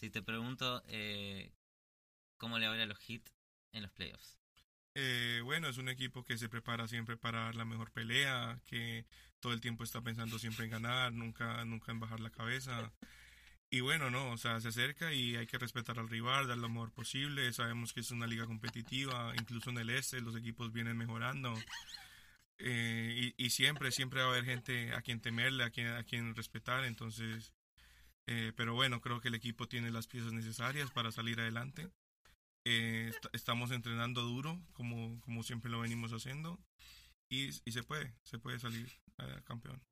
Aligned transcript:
Si 0.00 0.08
te 0.08 0.22
pregunto, 0.22 0.82
eh, 0.88 1.52
¿cómo 2.38 2.58
le 2.58 2.66
va 2.66 2.72
a 2.72 2.86
los 2.86 2.98
Heat 3.00 3.28
en 3.72 3.82
los 3.82 3.92
playoffs? 3.92 4.38
Eh, 4.94 5.42
bueno, 5.44 5.68
es 5.68 5.76
un 5.76 5.90
equipo 5.90 6.24
que 6.24 6.38
se 6.38 6.48
prepara 6.48 6.88
siempre 6.88 7.18
para 7.18 7.44
dar 7.44 7.54
la 7.54 7.66
mejor 7.66 7.92
pelea, 7.92 8.58
que 8.64 9.04
todo 9.40 9.52
el 9.52 9.60
tiempo 9.60 9.84
está 9.84 10.00
pensando 10.00 10.38
siempre 10.38 10.64
en 10.64 10.70
ganar, 10.70 11.12
nunca, 11.12 11.62
nunca 11.66 11.92
en 11.92 12.00
bajar 12.00 12.20
la 12.20 12.30
cabeza. 12.30 12.90
Y 13.68 13.80
bueno, 13.80 14.10
no, 14.10 14.30
o 14.32 14.38
sea, 14.38 14.58
se 14.62 14.68
acerca 14.68 15.12
y 15.12 15.36
hay 15.36 15.46
que 15.46 15.58
respetar 15.58 15.98
al 15.98 16.08
rival, 16.08 16.48
dar 16.48 16.56
lo 16.56 16.70
mejor 16.70 16.92
posible. 16.92 17.52
Sabemos 17.52 17.92
que 17.92 18.00
es 18.00 18.10
una 18.10 18.26
liga 18.26 18.46
competitiva, 18.46 19.34
incluso 19.38 19.68
en 19.68 19.78
el 19.78 19.90
este 19.90 20.22
los 20.22 20.34
equipos 20.34 20.72
vienen 20.72 20.96
mejorando. 20.96 21.54
Eh, 22.56 23.34
y, 23.36 23.44
y, 23.46 23.50
siempre, 23.50 23.92
siempre 23.92 24.20
va 24.20 24.28
a 24.28 24.30
haber 24.30 24.46
gente 24.46 24.94
a 24.94 25.02
quien 25.02 25.20
temerle, 25.20 25.64
a 25.64 25.70
quien, 25.70 25.88
a 25.88 26.04
quien 26.04 26.34
respetar. 26.34 26.84
Entonces, 26.84 27.52
eh, 28.32 28.52
pero 28.54 28.74
bueno, 28.74 29.00
creo 29.00 29.20
que 29.20 29.26
el 29.26 29.34
equipo 29.34 29.66
tiene 29.66 29.90
las 29.90 30.06
piezas 30.06 30.32
necesarias 30.32 30.92
para 30.92 31.10
salir 31.10 31.40
adelante. 31.40 31.90
Eh, 32.64 33.08
est 33.08 33.26
estamos 33.32 33.72
entrenando 33.72 34.22
duro, 34.22 34.62
como, 34.72 35.20
como 35.22 35.42
siempre 35.42 35.68
lo 35.68 35.80
venimos 35.80 36.12
haciendo. 36.12 36.60
Y, 37.28 37.48
y 37.64 37.72
se 37.72 37.82
puede, 37.82 38.14
se 38.22 38.38
puede 38.38 38.60
salir 38.60 38.88
eh, 39.18 39.42
campeón. 39.42 39.82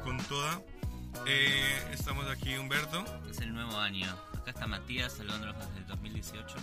Con 0.00 0.18
toda. 0.24 0.62
Eh, 1.26 1.90
estamos 1.92 2.26
aquí, 2.26 2.56
Humberto. 2.56 3.04
Es 3.30 3.38
el 3.40 3.54
nuevo 3.54 3.76
año. 3.78 4.06
Acá 4.34 4.50
está 4.50 4.66
Matías 4.66 5.12
saludándonos 5.14 5.58
desde 5.58 5.78
el 5.78 5.86
2018. 5.86 6.56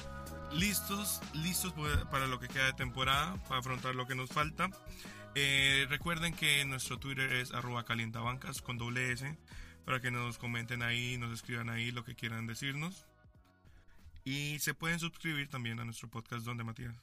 Listos, 0.53 1.21
listos 1.33 1.73
para 2.11 2.27
lo 2.27 2.39
que 2.39 2.47
queda 2.47 2.65
de 2.65 2.73
temporada, 2.73 3.41
para 3.43 3.59
afrontar 3.59 3.95
lo 3.95 4.05
que 4.05 4.15
nos 4.15 4.29
falta. 4.29 4.69
Eh, 5.35 5.87
recuerden 5.89 6.35
que 6.35 6.63
nuestro 6.65 6.99
Twitter 6.99 7.33
es 7.33 7.51
arroba 7.53 7.85
calientabancas 7.85 8.61
con 8.61 8.77
doble 8.77 9.11
S, 9.11 9.37
para 9.85 9.99
que 9.99 10.11
nos 10.11 10.37
comenten 10.37 10.83
ahí, 10.83 11.17
nos 11.17 11.33
escriban 11.33 11.69
ahí 11.69 11.91
lo 11.91 12.03
que 12.03 12.15
quieran 12.15 12.45
decirnos. 12.45 13.07
Y 14.23 14.59
se 14.59 14.73
pueden 14.73 14.99
suscribir 14.99 15.49
también 15.49 15.79
a 15.79 15.85
nuestro 15.85 16.09
podcast 16.09 16.45
donde 16.45 16.63
Matías. 16.63 16.95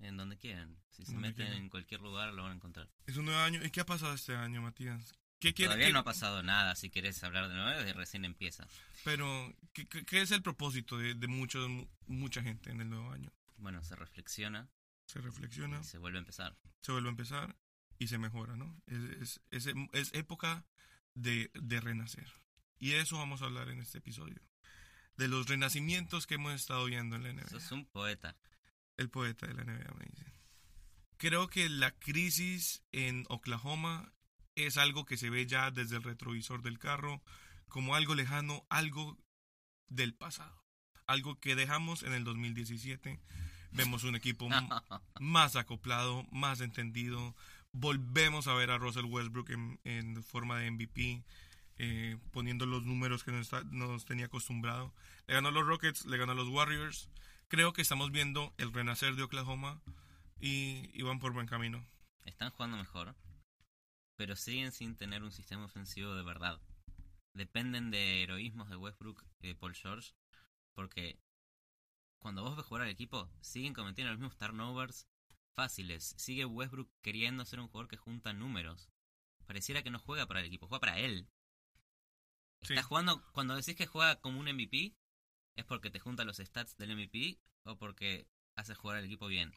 En 0.00 0.16
donde 0.16 0.36
quieran. 0.36 0.76
Si 0.90 1.04
se 1.04 1.14
meten 1.14 1.34
quieran. 1.34 1.54
en 1.54 1.68
cualquier 1.68 2.00
lugar 2.00 2.32
lo 2.32 2.42
van 2.42 2.52
a 2.52 2.54
encontrar. 2.54 2.88
Es 3.06 3.16
un 3.16 3.24
nuevo 3.24 3.40
año. 3.40 3.60
¿Y 3.64 3.70
qué 3.70 3.80
ha 3.80 3.86
pasado 3.86 4.14
este 4.14 4.36
año, 4.36 4.62
Matías? 4.62 5.12
¿Qué 5.48 5.54
quiere, 5.54 5.68
Todavía 5.70 5.86
qué- 5.88 5.92
no 5.92 5.98
ha 6.00 6.04
pasado 6.04 6.42
nada. 6.42 6.74
Si 6.76 6.90
querés 6.90 7.22
hablar 7.24 7.48
de 7.48 7.54
nuevo, 7.54 7.92
recién 7.98 8.24
empieza. 8.24 8.66
Pero, 9.04 9.54
¿qué, 9.72 9.86
qué- 9.86 10.22
es 10.22 10.30
el 10.30 10.42
propósito 10.42 10.96
de, 10.98 11.14
de 11.14 11.26
muchos, 11.26 11.68
mucha 12.06 12.42
gente 12.42 12.70
en 12.70 12.80
el 12.80 12.88
nuevo 12.90 13.10
año? 13.12 13.30
Bueno, 13.58 13.82
se 13.82 13.94
reflexiona 13.96 14.68
Se 15.06 15.20
reflexiona, 15.20 15.80
y 15.80 15.84
se 15.84 15.98
vuelve 15.98 16.18
a 16.18 16.20
empezar. 16.20 16.56
se 16.80 16.92
vuelve 16.92 17.08
a 17.08 17.10
empezar 17.10 17.56
y 17.98 18.08
se 18.08 18.18
mejora, 18.18 18.56
¿no? 18.56 18.74
Es, 18.86 19.40
es, 19.50 19.66
es, 19.66 19.74
es 19.92 20.14
época 20.14 20.64
de, 21.14 21.50
de 21.54 21.80
renacer. 21.80 22.26
Y 22.78 22.90
de 22.90 23.00
eso 23.00 23.16
vamos 23.18 23.42
a 23.42 23.44
hablar 23.46 23.68
en 23.68 23.80
este 23.80 23.98
episodio. 23.98 24.40
De 25.16 25.28
los 25.28 25.46
renacimientos 25.46 26.26
que 26.26 26.34
hemos 26.34 26.54
estado 26.54 26.84
viendo 26.86 27.14
en 27.16 27.22
la 27.22 27.32
NBA. 27.32 27.48
Sos 27.50 27.70
un 27.70 27.86
poeta. 27.86 28.36
El 28.96 29.10
poeta 29.10 29.46
de 29.46 29.54
la 29.54 29.62
NBA 29.64 29.94
me 29.94 30.06
dice. 30.06 30.24
Creo 31.18 31.48
que 31.48 31.68
la 31.68 31.92
crisis 31.92 32.82
en 32.92 33.24
Oklahoma 33.28 34.12
es 34.56 34.76
algo 34.76 35.04
que 35.04 35.16
se 35.16 35.30
ve 35.30 35.46
ya 35.46 35.70
desde 35.70 35.96
el 35.96 36.02
retrovisor 36.02 36.62
del 36.62 36.78
carro 36.78 37.22
como 37.68 37.94
algo 37.94 38.14
lejano, 38.14 38.64
algo 38.68 39.18
del 39.88 40.14
pasado. 40.14 40.62
Algo 41.06 41.38
que 41.40 41.54
dejamos 41.56 42.02
en 42.02 42.12
el 42.14 42.24
2017. 42.24 43.20
Vemos 43.72 44.04
un 44.04 44.14
equipo 44.16 44.48
más 45.20 45.56
acoplado, 45.56 46.24
más 46.30 46.60
entendido. 46.60 47.34
Volvemos 47.72 48.46
a 48.46 48.54
ver 48.54 48.70
a 48.70 48.78
Russell 48.78 49.04
Westbrook 49.06 49.50
en, 49.50 49.80
en 49.84 50.22
forma 50.22 50.58
de 50.60 50.70
MVP, 50.70 51.24
eh, 51.78 52.16
poniendo 52.30 52.66
los 52.66 52.84
números 52.84 53.24
que 53.24 53.32
nos, 53.32 53.40
está- 53.42 53.64
nos 53.64 54.04
tenía 54.04 54.26
acostumbrado. 54.26 54.94
Le 55.26 55.34
ganó 55.34 55.48
a 55.48 55.52
los 55.52 55.66
Rockets, 55.66 56.06
le 56.06 56.16
ganó 56.16 56.32
a 56.32 56.36
los 56.36 56.48
Warriors. 56.48 57.08
Creo 57.48 57.72
que 57.72 57.82
estamos 57.82 58.12
viendo 58.12 58.54
el 58.58 58.72
renacer 58.72 59.16
de 59.16 59.24
Oklahoma 59.24 59.80
y, 60.40 60.88
y 60.94 61.02
van 61.02 61.18
por 61.18 61.32
buen 61.32 61.46
camino. 61.48 61.84
Están 62.24 62.50
jugando 62.50 62.76
mejor, 62.76 63.14
pero 64.16 64.36
siguen 64.36 64.72
sin 64.72 64.96
tener 64.96 65.22
un 65.22 65.32
sistema 65.32 65.64
ofensivo 65.64 66.14
de 66.14 66.22
verdad. 66.22 66.60
Dependen 67.32 67.90
de 67.90 68.22
heroísmos 68.22 68.68
de 68.70 68.76
Westbrook 68.76 69.24
y 69.40 69.48
de 69.48 69.54
Paul 69.54 69.74
George, 69.74 70.12
porque 70.74 71.18
cuando 72.20 72.42
vos 72.42 72.56
ves 72.56 72.64
jugar 72.64 72.84
al 72.84 72.90
equipo, 72.90 73.30
siguen 73.40 73.74
cometiendo 73.74 74.12
los 74.12 74.20
mismos 74.20 74.38
turnovers 74.38 75.06
fáciles. 75.54 76.14
Sigue 76.16 76.44
Westbrook 76.44 76.90
queriendo 77.02 77.44
ser 77.44 77.60
un 77.60 77.68
jugador 77.68 77.88
que 77.88 77.96
junta 77.96 78.32
números. 78.32 78.88
Pareciera 79.46 79.82
que 79.82 79.90
no 79.90 79.98
juega 79.98 80.26
para 80.26 80.40
el 80.40 80.46
equipo, 80.46 80.66
juega 80.66 80.80
para 80.80 80.98
él. 80.98 81.28
Sí. 82.62 82.72
Está 82.72 82.82
jugando, 82.82 83.22
cuando 83.32 83.54
decís 83.54 83.76
que 83.76 83.86
juega 83.86 84.20
como 84.20 84.40
un 84.40 84.46
MVP, 84.46 84.94
¿es 85.56 85.64
porque 85.64 85.90
te 85.90 86.00
junta 86.00 86.24
los 86.24 86.38
stats 86.38 86.76
del 86.76 86.96
MVP 86.96 87.38
o 87.64 87.76
porque 87.76 88.26
hace 88.56 88.74
jugar 88.74 88.98
al 88.98 89.04
equipo 89.04 89.26
bien? 89.26 89.52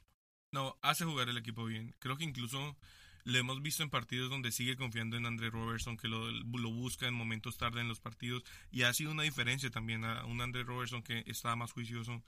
No, 0.51 0.78
hace 0.81 1.06
jugar 1.06 1.29
el 1.29 1.38
equipo 1.38 1.66
bien. 1.66 1.95
Creo 2.00 2.18
que 2.18 2.24
incluso 2.25 2.78
le 3.27 3.39
hemos 3.39 3.61
visto 3.61 3.83
en 3.83 3.89
partidos 3.89 4.29
donde 4.29 4.51
sigue 4.51 4.75
confiando 4.77 5.17
en 5.17 5.25
Andre 5.25 5.49
Robertson, 5.49 5.97
que 5.97 6.07
lo, 6.07 6.31
lo 6.31 6.69
busca 6.71 7.07
en 7.07 7.13
momentos 7.13 7.57
tarde 7.57 7.81
en 7.81 7.88
los 7.89 7.99
partidos. 7.99 8.43
Y 8.71 8.83
ha 8.83 8.93
sido 8.93 9.11
una 9.11 9.23
diferencia 9.23 9.69
también 9.69 10.05
a 10.05 10.25
un 10.25 10.39
Andre 10.41 10.63
Robertson 10.63 11.03
que 11.03 11.23
está 11.27 11.55
más 11.55 11.71
juicioso. 11.73 12.23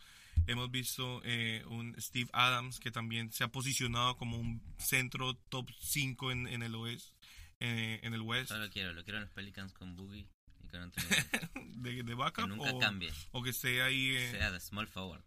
Hemos 0.47 0.69
visto 0.71 1.21
eh, 1.23 1.63
un 1.67 1.95
Steve 2.01 2.29
Adams 2.33 2.79
que 2.79 2.91
también 2.91 3.31
se 3.31 3.43
ha 3.43 3.47
posicionado 3.47 4.17
como 4.17 4.37
un 4.37 4.61
centro 4.77 5.35
top 5.49 5.69
5 5.79 6.31
en, 6.31 6.47
en 6.47 6.63
el 6.63 6.75
oeste. 6.75 7.13
eh, 7.61 7.99
en 8.03 8.13
el 8.13 8.21
West, 8.21 8.49
Yo 8.51 8.57
lo 8.57 8.69
quiero, 8.69 8.93
lo 8.93 9.03
quiero 9.03 9.17
en 9.19 9.23
los 9.25 9.33
Pelicans 9.33 9.73
con 9.73 9.95
Boogie 9.95 10.27
y 10.63 10.67
con 10.67 10.81
Anthony 10.81 11.01
de, 11.75 11.91
de 12.03 12.05
que 12.05 12.13
backup, 12.13 12.47
nunca 12.47 12.71
o, 12.71 12.79
cambie. 12.79 13.11
o 13.31 13.41
que 13.43 13.49
esté 13.51 13.81
ahí. 13.81 14.15
eh, 14.15 14.31
Sea 14.31 14.51
de 14.51 14.59
small 14.59 14.87
forward. 14.87 15.23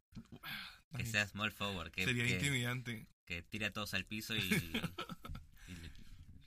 Que 0.96 1.06
sea 1.06 1.26
small 1.26 1.50
forward. 1.52 1.90
Que, 1.92 2.04
sería 2.04 2.24
que, 2.26 2.34
intimidante. 2.34 3.06
que 3.24 3.42
tire 3.42 3.66
a 3.66 3.72
todos 3.72 3.94
al 3.94 4.04
piso 4.04 4.34
y 4.36 4.40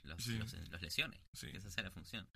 los, 0.06 0.24
Sí. 0.24 0.38
los, 0.38 0.54
los 0.54 0.82
lesione. 0.82 1.22
Sí. 1.34 1.52
Que 1.52 1.58
esa 1.58 1.70
sea 1.70 1.84
la 1.84 1.92
función. 1.92 2.28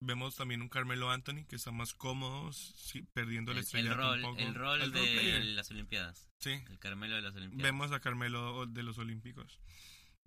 Vemos 0.00 0.36
también 0.36 0.60
un 0.60 0.68
Carmelo 0.68 1.10
Anthony 1.10 1.46
que 1.48 1.56
está 1.56 1.70
más 1.72 1.94
cómodo, 1.94 2.52
sí, 2.52 3.02
perdiendo 3.14 3.52
el, 3.52 3.58
El, 3.58 3.86
el 3.86 3.94
rol, 3.94 4.18
un 4.18 4.22
poco. 4.30 4.38
el 4.40 4.54
rol 4.54 4.82
El 4.82 4.92
de 4.92 5.40
las 5.54 5.70
Olimpiadas. 5.70 6.28
Sí, 6.38 6.50
El 6.68 6.78
Carmelo 6.78 7.14
de 7.16 7.22
las 7.22 7.34
Olimpiadas. 7.34 7.62
vemos 7.62 7.92
a 7.92 8.00
Carmelo 8.00 8.66
de 8.66 8.82
los 8.82 8.98
Olímpicos. 8.98 9.58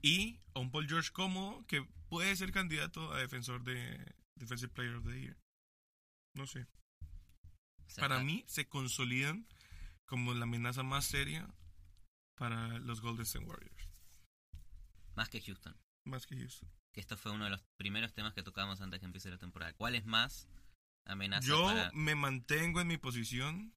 Y 0.02 0.40
a 0.56 0.60
un 0.60 0.72
Paul 0.72 0.88
George 0.88 1.12
cómodo 1.12 1.64
que 1.68 1.86
puede 2.08 2.36
ser 2.36 2.52
candidato 2.52 3.14
a 3.14 3.20
defensor 3.20 3.64
de 3.64 4.16
Defensive 4.36 4.72
Player 4.74 4.96
of 4.96 5.06
the 5.06 5.22
Year. 5.22 5.38
No 6.34 6.48
sé. 6.48 6.66
O 7.86 7.90
sea, 7.92 8.02
Para 8.04 8.16
está- 8.16 8.24
mí 8.26 8.44
se 8.48 8.68
consolidan 8.68 9.46
como 10.06 10.34
la 10.34 10.44
amenaza 10.46 10.82
más 10.84 11.06
seria 11.06 11.48
para 12.36 12.80
los 12.80 13.02
Golden 13.02 13.24
State 13.26 13.46
Warriors. 13.46 13.90
Más 15.16 15.30
que 15.30 15.42
Houston. 15.42 15.76
Más 16.10 16.26
que 16.26 16.36
Houston. 16.38 16.70
Que 16.92 17.02
esto 17.02 17.16
fue 17.18 17.32
uno 17.32 17.46
de 17.46 17.52
los 17.52 17.62
primeros 17.78 18.14
temas 18.14 18.34
que 18.34 18.44
tocábamos 18.44 18.82
antes 18.82 19.00
que 19.00 19.06
empiece 19.06 19.30
la 19.30 19.38
temporada. 19.38 19.74
¿Cuál 19.74 19.96
es 19.96 20.06
más 20.06 20.48
amenaza 21.06 21.48
Yo 21.48 21.66
para... 21.66 21.92
me 21.94 22.16
mantengo 22.16 22.82
en 22.82 22.88
mi 22.88 22.98
posición. 22.98 23.74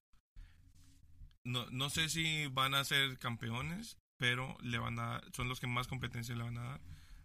No, 1.43 1.69
no 1.69 1.89
sé 1.89 2.09
si 2.09 2.47
van 2.47 2.73
a 2.73 2.83
ser 2.83 3.19
campeones, 3.19 3.97
pero 4.17 4.57
le 4.61 4.77
van 4.77 4.97
a 4.99 5.21
son 5.33 5.47
los 5.47 5.59
que 5.59 5.67
más 5.67 5.87
competencia 5.87 6.35
le 6.35 6.43
van 6.43 6.57
a 6.57 6.63
dar 6.63 6.81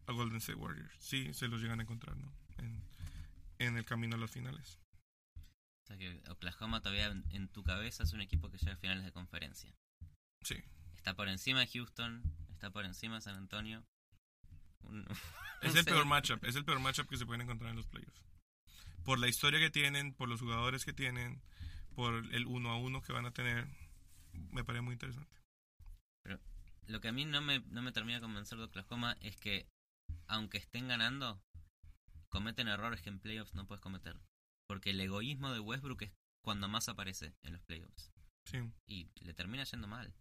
a 0.07 0.13
Golden 0.13 0.39
State 0.39 0.59
Warriors. 0.59 0.95
Sí, 0.99 1.33
se 1.33 1.49
los 1.49 1.61
llegan 1.61 1.81
a 1.81 1.85
encontrar, 1.85 2.17
¿no? 2.17 2.33
En, 2.59 2.83
en 3.59 3.77
el 3.77 3.85
camino 3.85 4.17
a 4.17 4.19
las 4.19 4.31
finales. 4.31 4.81
O 5.85 5.87
sea 5.87 5.97
que 5.97 6.23
Oklahoma 6.29 6.83
todavía 6.83 7.07
en, 7.07 7.25
en 7.31 7.49
tu 7.49 7.63
cabeza 7.63 8.03
es 8.03 8.13
un 8.13 8.21
equipo 8.21 8.51
que 8.51 8.59
llega 8.59 8.75
a 8.75 8.77
finales 8.77 9.05
de 9.05 9.13
conferencia. 9.13 9.75
Sí. 10.43 10.57
Está 10.97 11.15
por 11.15 11.29
encima 11.29 11.61
de 11.61 11.69
Houston, 11.69 12.23
está 12.51 12.71
por 12.71 12.85
encima 12.85 13.15
de 13.15 13.21
San 13.23 13.37
Antonio. 13.37 13.87
Es 15.61 15.75
el 15.75 15.85
peor 15.85 16.07
matchup, 16.07 16.45
es 16.45 16.55
el 16.55 16.65
peor 16.65 16.79
matchup 16.79 17.09
que 17.09 17.17
se 17.17 17.27
pueden 17.27 17.41
encontrar 17.41 17.71
en 17.71 17.77
los 17.77 17.87
playoffs. 17.89 18.23
Por 19.05 19.19
la 19.19 19.27
historia 19.27 19.59
que 19.59 19.71
tienen, 19.71 20.15
por 20.15 20.29
los 20.29 20.41
jugadores 20.41 20.85
que 20.85 20.93
tienen, 20.93 21.43
por 21.97 22.15
el 22.33 22.47
uno 22.47 22.71
a 22.71 22.77
uno 22.77 23.03
que 23.03 23.13
van 23.13 23.27
a 23.27 23.33
tener, 23.33 23.67
me 24.53 24.63
parece 24.63 24.83
muy 24.83 24.93
interesante. 24.93 25.37
Lo 26.87 27.01
que 27.01 27.09
a 27.09 27.13
mí 27.13 27.25
no 27.27 27.43
me, 27.43 27.61
no 27.71 27.83
me 27.83 27.93
termina 27.93 28.19
de 28.19 28.23
convencer 28.23 28.57
de 28.57 28.65
Oklahoma 28.65 29.17
es 29.21 29.37
que, 29.37 29.69
aunque 30.27 30.57
estén 30.57 30.89
ganando, 30.89 31.43
cometen 32.31 32.69
errores 32.69 33.03
que 33.03 33.11
en 33.11 33.21
playoffs 33.21 33.55
no 33.55 33.67
puedes 33.67 33.83
cometer. 33.83 34.19
Porque 34.67 34.91
el 34.91 35.01
egoísmo 35.01 35.53
de 35.53 35.61
Westbrook 35.61 36.03
es 36.03 36.13
cuando 36.41 36.67
más 36.67 36.89
aparece 36.89 37.35
en 37.43 37.53
los 37.53 37.63
playoffs. 37.63 38.11
Sí. 38.47 38.59
Y 38.87 39.11
le 39.21 39.35
termina 39.35 39.65
yendo 39.65 39.87
mal. 39.87 40.15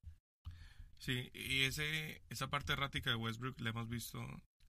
Sí, 0.99 1.29
y 1.33 1.61
ese, 1.63 2.21
esa 2.29 2.49
parte 2.49 2.73
errática 2.73 3.09
de 3.09 3.15
Westbrook 3.15 3.59
la 3.61 3.69
hemos 3.69 3.87
visto 3.89 4.19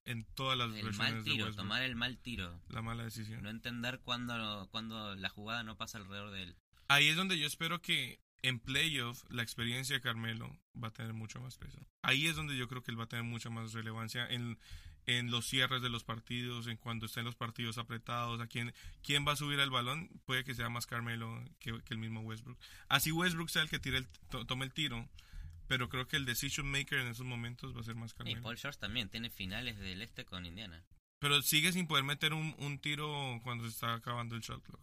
en 0.04 0.24
todas 0.34 0.56
las 0.56 0.68
El 0.68 0.74
versiones 0.84 0.98
mal 0.98 1.14
de 1.16 1.22
tiro, 1.22 1.44
Westbrook. 1.46 1.56
tomar 1.56 1.82
el 1.82 1.96
mal 1.96 2.18
tiro. 2.18 2.60
La 2.68 2.82
mala 2.82 3.04
decisión. 3.04 3.42
No 3.42 3.50
entender 3.50 4.00
cuando, 4.00 4.68
cuando 4.70 5.14
la 5.16 5.28
jugada 5.28 5.62
no 5.62 5.76
pasa 5.76 5.98
alrededor 5.98 6.30
de 6.30 6.42
él. 6.44 6.56
Ahí 6.88 7.08
es 7.08 7.16
donde 7.16 7.38
yo 7.38 7.46
espero 7.46 7.80
que 7.82 8.20
en 8.42 8.60
playoff 8.60 9.24
la 9.30 9.42
experiencia 9.42 9.96
de 9.96 10.00
Carmelo 10.00 10.56
va 10.82 10.88
a 10.88 10.92
tener 10.92 11.12
mucho 11.12 11.40
más 11.40 11.56
peso. 11.58 11.78
Ahí 12.02 12.26
es 12.26 12.36
donde 12.36 12.56
yo 12.56 12.68
creo 12.68 12.82
que 12.82 12.90
él 12.90 12.98
va 13.00 13.04
a 13.04 13.08
tener 13.08 13.24
mucha 13.24 13.50
más 13.50 13.72
relevancia 13.72 14.26
en, 14.26 14.58
en 15.06 15.30
los 15.30 15.46
cierres 15.46 15.82
de 15.82 15.90
los 15.90 16.04
partidos, 16.04 16.66
en 16.68 16.76
cuando 16.76 17.06
estén 17.06 17.24
los 17.24 17.34
partidos 17.34 17.76
apretados, 17.78 18.40
a 18.40 18.46
quién, 18.46 18.72
quién 19.02 19.26
va 19.26 19.32
a 19.32 19.36
subir 19.36 19.58
el 19.60 19.70
balón, 19.70 20.08
puede 20.24 20.44
que 20.44 20.54
sea 20.54 20.68
más 20.68 20.86
Carmelo 20.86 21.42
que, 21.58 21.82
que 21.82 21.94
el 21.94 21.98
mismo 21.98 22.20
Westbrook. 22.20 22.58
Así 22.88 23.10
Westbrook 23.12 23.50
sea 23.50 23.62
el 23.62 23.68
que 23.68 23.78
tire 23.80 23.98
el, 23.98 24.08
to- 24.30 24.46
tome 24.46 24.64
el 24.64 24.72
tiro, 24.72 25.06
pero 25.68 25.88
creo 25.88 26.08
que 26.08 26.16
el 26.16 26.24
decision 26.24 26.66
maker 26.70 26.98
en 26.98 27.08
esos 27.08 27.26
momentos 27.26 27.76
va 27.76 27.80
a 27.80 27.84
ser 27.84 27.94
más 27.94 28.12
Y 28.12 28.14
Carmelo. 28.14 28.42
Paul 28.42 28.56
George 28.58 28.78
también 28.80 29.08
tiene 29.08 29.30
finales 29.30 29.78
del 29.78 30.02
este 30.02 30.24
con 30.24 30.44
Indiana. 30.46 30.84
Pero 31.20 31.40
sigue 31.42 31.72
sin 31.72 31.86
poder 31.86 32.04
meter 32.04 32.32
un, 32.32 32.54
un 32.58 32.78
tiro 32.78 33.40
cuando 33.42 33.64
se 33.64 33.70
está 33.70 33.94
acabando 33.94 34.34
el 34.36 34.40
shot 34.42 34.62
clock. 34.64 34.80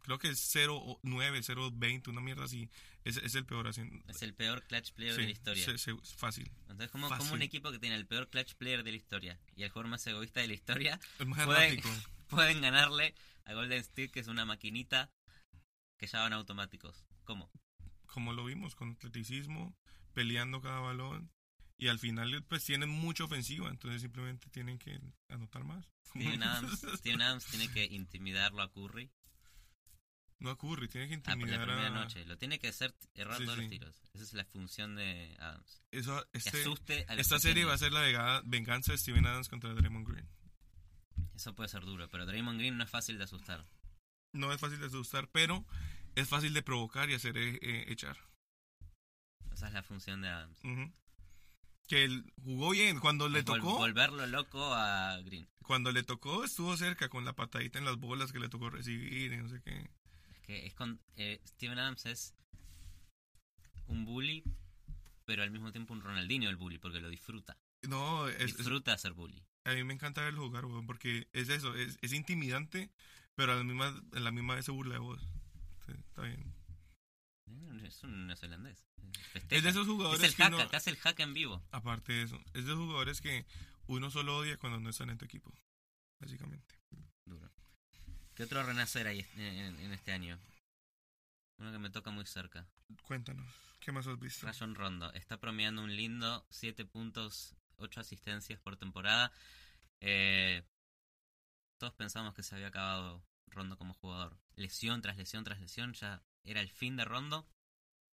Creo 0.00 0.18
que 0.18 0.28
es 0.28 0.54
0-9, 0.54 1.00
0-20, 1.02 2.08
una 2.08 2.20
mierda 2.20 2.44
así. 2.44 2.68
Es, 3.04 3.16
es 3.18 3.34
el 3.36 3.44
peor 3.46 3.68
así. 3.68 3.82
Es 4.08 4.22
el 4.22 4.34
peor 4.34 4.62
clutch 4.64 4.92
player 4.92 5.14
Sí, 5.14 5.20
de 5.20 5.26
la 5.26 5.32
historia. 5.32 5.64
se- 5.64 5.78
se- 5.78 5.96
fácil. 6.16 6.50
Entonces, 6.62 6.90
como, 6.90 7.08
Fácil. 7.08 7.24
como 7.24 7.34
un 7.34 7.42
equipo 7.42 7.70
que 7.70 7.78
tiene 7.78 7.94
el 7.96 8.06
peor 8.06 8.28
clutch 8.28 8.54
player 8.54 8.82
de 8.82 8.90
la 8.90 8.96
historia 8.96 9.38
y 9.56 9.62
el 9.62 9.70
jugador 9.70 9.90
más 9.90 10.06
egoísta 10.06 10.40
de 10.40 10.48
la 10.48 10.54
historia 10.54 11.00
más 11.26 11.46
Pueden- 11.46 11.80
pueden 12.28 12.60
ganarle 12.60 13.14
a 13.44 13.54
Golden 13.54 13.78
State, 13.78 14.10
que 14.10 14.20
es 14.20 14.28
una 14.28 14.44
maquinita 14.44 15.10
que 15.98 16.06
ya 16.06 16.20
van 16.20 16.32
automáticos? 16.32 17.04
¿Cómo? 17.24 17.50
Como 18.06 18.32
lo 18.32 18.44
vimos, 18.44 18.74
con 18.74 18.90
atleticismo, 18.90 19.74
peleando 20.12 20.60
cada 20.60 20.80
balón. 20.80 21.30
Y 21.78 21.88
al 21.88 21.98
final, 21.98 22.44
pues 22.48 22.64
tienen 22.64 22.88
mucha 22.88 23.24
ofensiva. 23.24 23.68
Entonces 23.68 24.00
simplemente 24.02 24.48
tienen 24.50 24.78
que 24.78 25.00
anotar 25.28 25.64
más. 25.64 25.90
Steven 26.06 26.42
Adams, 26.42 26.80
Steven 26.98 27.20
Adams 27.22 27.44
tiene 27.46 27.68
que 27.72 27.84
intimidarlo 27.86 28.62
a 28.62 28.70
Curry. 28.72 29.10
no 30.38 30.50
a 30.50 30.58
Curry, 30.58 30.88
tiene 30.88 31.08
que 31.08 31.14
Ah, 31.14 31.18
por 31.22 31.28
la 31.28 31.34
intimidar 31.34 31.66
primera 31.66 31.86
a. 31.88 31.90
noche. 31.90 32.24
Lo 32.26 32.36
tiene 32.38 32.58
que 32.58 32.68
hacer 32.68 32.94
errar 33.14 33.38
Sí, 33.38 33.44
todos 33.44 33.56
sí. 33.56 33.62
los 33.62 33.70
tiros. 33.70 34.02
Esa 34.14 34.24
es 34.24 34.32
la 34.34 34.44
función 34.44 34.94
de 34.96 35.36
Adams. 35.40 35.82
Eso, 35.90 36.24
Que 36.32 36.38
este, 36.38 36.60
asuste 36.60 37.04
a 37.08 37.14
esta 37.14 37.38
serie 37.40 37.64
va 37.64 37.74
a 37.74 37.78
ser 37.78 37.92
la 37.92 38.00
vega- 38.02 38.42
venganza 38.44 38.92
de 38.92 38.98
Steven 38.98 39.26
Adams 39.26 39.48
contra 39.48 39.72
Draymond 39.74 40.06
Green. 40.08 40.28
Eso 41.34 41.54
puede 41.54 41.68
ser 41.68 41.82
duro, 41.84 42.08
pero 42.08 42.26
Draymond 42.26 42.58
Green 42.58 42.76
no 42.76 42.84
es 42.84 42.90
fácil 42.90 43.18
de 43.18 43.24
asustar. 43.24 43.64
No 44.32 44.52
es 44.52 44.60
fácil 44.60 44.78
de 44.80 44.86
asustar, 44.86 45.28
pero 45.32 45.64
es 46.14 46.28
fácil 46.28 46.52
de 46.54 46.62
provocar 46.62 47.08
y 47.10 47.14
hacer 47.14 47.36
eh, 47.38 47.58
eh, 47.62 47.84
echar. 47.88 48.18
Esa 49.62 49.68
es 49.68 49.74
la 49.74 49.82
función 49.84 50.20
de 50.22 50.28
Adams. 50.28 50.58
Que 51.86 52.02
él 52.04 52.32
jugó 52.42 52.70
bien. 52.70 52.98
Cuando 52.98 53.28
le 53.28 53.44
Vol- 53.44 53.60
tocó, 53.60 53.76
volverlo 53.78 54.26
loco 54.26 54.74
a 54.74 55.18
Green. 55.20 55.48
cuando 55.62 55.92
le 55.92 56.02
tocó, 56.02 56.42
estuvo 56.42 56.76
cerca 56.76 57.08
con 57.08 57.24
la 57.24 57.32
patadita 57.34 57.78
en 57.78 57.84
las 57.84 57.96
bolas 57.96 58.32
que 58.32 58.40
le 58.40 58.48
tocó 58.48 58.70
recibir 58.70 59.32
y 59.32 59.36
no 59.36 59.48
sé 59.48 59.60
qué. 59.62 59.88
Es 60.34 60.40
que 60.42 60.66
es 60.66 60.74
con, 60.74 61.00
eh, 61.16 61.40
Steven 61.46 61.78
Adams 61.78 62.06
es 62.06 62.34
un 63.86 64.04
bully, 64.04 64.42
pero 65.26 65.44
al 65.44 65.50
mismo 65.52 65.70
tiempo 65.70 65.92
un 65.92 66.00
Ronaldinho 66.00 66.48
el 66.50 66.56
bully, 66.56 66.78
porque 66.78 67.00
lo 67.00 67.08
disfruta. 67.08 67.56
No, 67.82 68.26
es, 68.28 68.40
es- 68.40 68.56
disfruta 68.56 68.96
ser 68.98 69.12
bully. 69.12 69.44
a 69.64 69.72
mí 69.74 69.84
me 69.84 69.94
encanta 69.94 70.22
verlo 70.22 70.42
jugar, 70.46 70.64
weón, 70.64 70.86
porque 70.86 71.28
es 71.32 71.48
eso, 71.50 71.74
es, 71.76 71.98
es 72.02 72.12
intimidante, 72.12 72.90
pero 73.36 73.52
a 73.52 73.56
la 73.56 73.62
misma, 73.64 73.94
a 74.14 74.18
la 74.20 74.32
misma 74.32 74.56
vez 74.56 74.64
se 74.64 74.72
burla 74.72 74.94
de 74.94 75.00
vos. 75.00 75.20
Sí, 75.86 75.92
está 76.08 76.22
bien. 76.22 76.52
Es 77.84 78.02
un 78.04 78.26
neozelandés. 78.26 78.86
Es 79.50 79.62
de 79.62 79.68
esos 79.70 79.82
Es 79.82 79.88
jugadores 79.88 80.22
el 80.22 80.34
que 80.36 80.42
hack, 80.42 80.52
uno, 80.54 80.68
que 80.68 80.76
hace 80.76 80.90
el 80.90 80.96
hack 80.96 81.18
en 81.20 81.34
vivo. 81.34 81.62
aparte 81.70 82.12
de 82.12 82.22
eso, 82.22 82.36
es 82.46 82.52
de 82.64 82.72
esos 82.72 82.76
jugadores 82.78 83.20
que 83.20 83.46
uno 83.86 84.10
solo 84.10 84.36
odia 84.38 84.56
cuando 84.56 84.80
no 84.80 84.90
están 84.90 85.10
en 85.10 85.18
tu 85.18 85.24
equipo, 85.24 85.52
básicamente. 86.20 86.74
Duro. 87.24 87.50
¿Qué 88.34 88.44
otro 88.44 88.62
renacer 88.62 89.06
hay 89.06 89.20
en, 89.36 89.40
en- 89.40 89.80
en 89.80 89.92
este 89.92 90.12
año? 90.12 90.38
Uno 91.58 91.70
que 91.72 91.78
me 91.78 91.90
toca 91.90 92.10
muy 92.10 92.24
cerca. 92.26 92.66
Cuéntanos, 93.02 93.46
¿qué 93.80 93.92
más 93.92 94.06
has 94.06 94.18
visto? 94.18 94.46
Rayon 94.46 94.74
Rondo. 94.74 95.12
Está 95.12 95.38
promediando 95.38 95.82
un 95.82 95.94
lindo 95.94 96.46
7 96.50 96.84
puntos, 96.86 97.54
8 97.76 98.00
asistencias 98.00 98.58
por 98.60 98.76
temporada. 98.76 99.32
Eh, 100.00 100.62
todos 101.78 101.92
pensamos 101.94 102.34
que 102.34 102.42
se 102.42 102.54
había 102.54 102.68
acabado 102.68 103.24
Rondo 103.48 103.76
como 103.76 103.94
jugador. 103.94 104.38
Lesión 104.56 105.02
tras 105.02 105.16
lesión 105.16 105.44
tras 105.44 105.60
lesión. 105.60 105.92
Ya 105.94 106.22
era 106.44 106.60
el 106.60 106.70
fin 106.70 106.96
de 106.96 107.04
Rondo. 107.04 107.46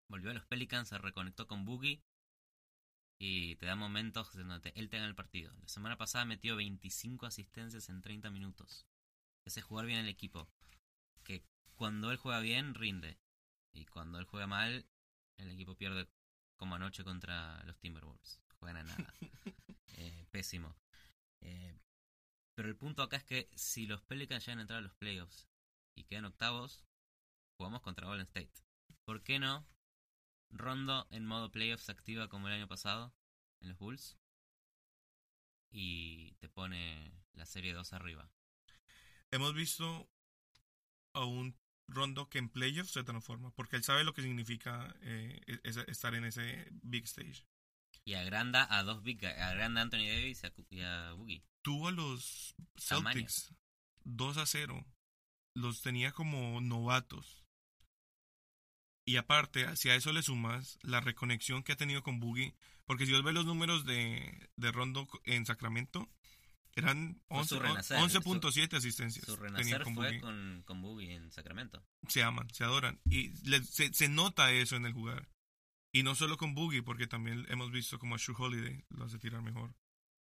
Volvió 0.10 0.32
a 0.32 0.34
los 0.34 0.46
Pelicans, 0.46 0.90
se 0.90 0.98
reconectó 0.98 1.48
con 1.48 1.66
Boogie. 1.66 2.04
Y 3.20 3.56
te 3.56 3.66
da 3.66 3.76
momentos 3.76 4.36
en 4.36 4.48
donde 4.48 4.72
él 4.76 4.90
tenga 4.90 5.06
el 5.06 5.16
partido. 5.16 5.52
La 5.62 5.68
semana 5.68 5.98
pasada 5.98 6.26
metió 6.26 6.56
25 6.56 7.26
asistencias 7.26 7.90
en 7.90 8.02
30 8.02 8.30
minutos. 8.30 8.86
Ese 9.44 9.62
jugar 9.62 9.86
bien 9.86 10.00
el 10.00 10.10
equipo. 10.10 10.50
Que 11.24 11.44
cuando 11.76 12.12
él 12.12 12.18
juega 12.18 12.40
bien, 12.40 12.76
rinde. 12.76 13.18
Y 13.74 13.86
cuando 13.86 14.20
él 14.20 14.26
juega 14.26 14.46
mal, 14.46 14.88
el 15.38 15.50
equipo 15.50 15.76
pierde 15.76 16.08
como 16.58 16.76
anoche 16.76 17.04
contra 17.04 17.64
los 17.64 17.80
Timberwolves. 17.80 18.42
Juegan 18.60 18.78
a 18.78 18.84
nada. 18.84 19.14
Eh, 20.00 20.28
pésimo. 20.30 20.76
Eh, 21.42 21.76
pero 22.54 22.70
el 22.70 22.76
punto 22.76 23.02
acá 23.02 23.18
es 23.18 23.24
que 23.24 23.50
si 23.56 23.88
los 23.88 24.04
Pelicans 24.04 24.46
llegan 24.46 24.60
a 24.60 24.62
entrar 24.62 24.78
a 24.78 24.84
los 24.84 24.94
playoffs 24.94 25.50
y 25.96 26.04
quedan 26.04 26.26
octavos, 26.26 26.86
jugamos 27.58 27.82
contra 27.82 28.08
Golden 28.08 28.26
State. 28.26 28.54
¿Por 29.06 29.24
qué 29.24 29.40
no? 29.40 29.68
Rondo 30.50 31.08
en 31.12 31.26
modo 31.26 31.52
playoffs 31.52 31.90
activa 31.90 32.30
como 32.30 32.48
el 32.48 32.54
año 32.54 32.68
pasado 32.68 33.14
en 33.60 33.70
los 33.70 33.78
Bulls 33.78 34.18
y 35.70 36.34
te 36.36 36.48
pone 36.50 37.12
la 37.34 37.46
serie 37.46 37.74
2 37.74 37.94
arriba. 37.94 38.30
Hemos 39.32 39.54
visto 39.54 40.10
a 41.14 41.26
un 41.26 41.58
Rondo 41.90 42.30
que 42.30 42.38
en 42.38 42.50
playoffs 42.50 42.92
se 42.92 43.04
transforma, 43.04 43.52
porque 43.52 43.78
él 43.78 43.84
sabe 43.84 44.04
lo 44.04 44.14
que 44.14 44.22
significa 44.22 44.94
eh, 45.02 45.40
es- 45.64 45.78
estar 45.78 46.14
en 46.16 46.26
ese 46.26 46.68
big 46.84 47.06
stage. 47.06 47.46
Y 48.04 48.14
agranda 48.14 48.68
a 48.70 48.84
dos 48.84 49.04
big 49.04 49.20
guys, 49.20 49.38
agranda 49.38 49.82
a 49.82 49.84
Anthony 49.84 50.06
Davis 50.08 50.42
y 50.70 50.82
a, 50.82 51.12
Boogie. 51.14 51.44
Tuvo 51.62 51.88
a 51.90 51.92
los. 51.92 52.56
Celtics 52.78 53.54
2 54.04 54.38
a 54.38 54.46
0. 54.46 54.86
Los 55.54 55.82
tenía 55.82 56.12
como 56.14 56.62
novatos. 56.62 57.46
Y 59.08 59.16
aparte, 59.16 59.74
si 59.78 59.90
a 59.90 59.96
eso 59.96 60.12
le 60.12 60.22
sumas 60.22 60.78
la 60.82 61.00
reconexión 61.00 61.64
que 61.64 61.72
ha 61.72 61.78
tenido 61.78 62.04
con 62.04 62.20
Boogie, 62.20 62.54
porque 62.86 63.06
si 63.06 63.14
os 63.14 63.24
ves 63.24 63.34
los 63.34 63.46
números 63.46 63.86
de, 63.86 64.50
de 64.58 64.72
Rondo 64.74 65.08
en 65.24 65.46
Sacramento, 65.46 66.10
eran 66.76 67.22
Fue 67.30 67.46
su 67.46 67.56
11 67.56 67.60
renacer, 67.70 67.98
11.7 68.00 68.74
asistencias. 68.76 69.26
Su 69.26 69.38
renacer 69.38 69.82
con 69.84 69.96
fue 69.96 70.06
Boogie. 70.08 70.20
con, 70.22 70.64
con 70.66 70.82
Boogie 70.82 71.16
en 71.16 71.32
Sacramento. 71.32 71.84
Se 72.10 72.22
aman, 72.22 72.50
se 72.54 72.66
adoran. 72.66 73.00
Y 73.10 73.30
le- 73.50 73.64
se, 73.64 73.94
se 73.94 74.10
nota 74.10 74.52
eso 74.52 74.76
en 74.76 74.86
el 74.86 74.92
jugar. 74.94 75.30
Y 75.94 76.04
no 76.04 76.14
solo 76.14 76.36
con 76.38 76.54
Boogie, 76.54 76.84
porque 76.84 77.08
también 77.08 77.46
hemos 77.50 77.72
visto 77.72 77.98
como 77.98 78.16
a 78.16 78.18
Shu 78.18 78.34
Holiday 78.38 78.84
lo 78.90 79.06
hace 79.06 79.18
tirar 79.20 79.42
mejor. 79.42 79.74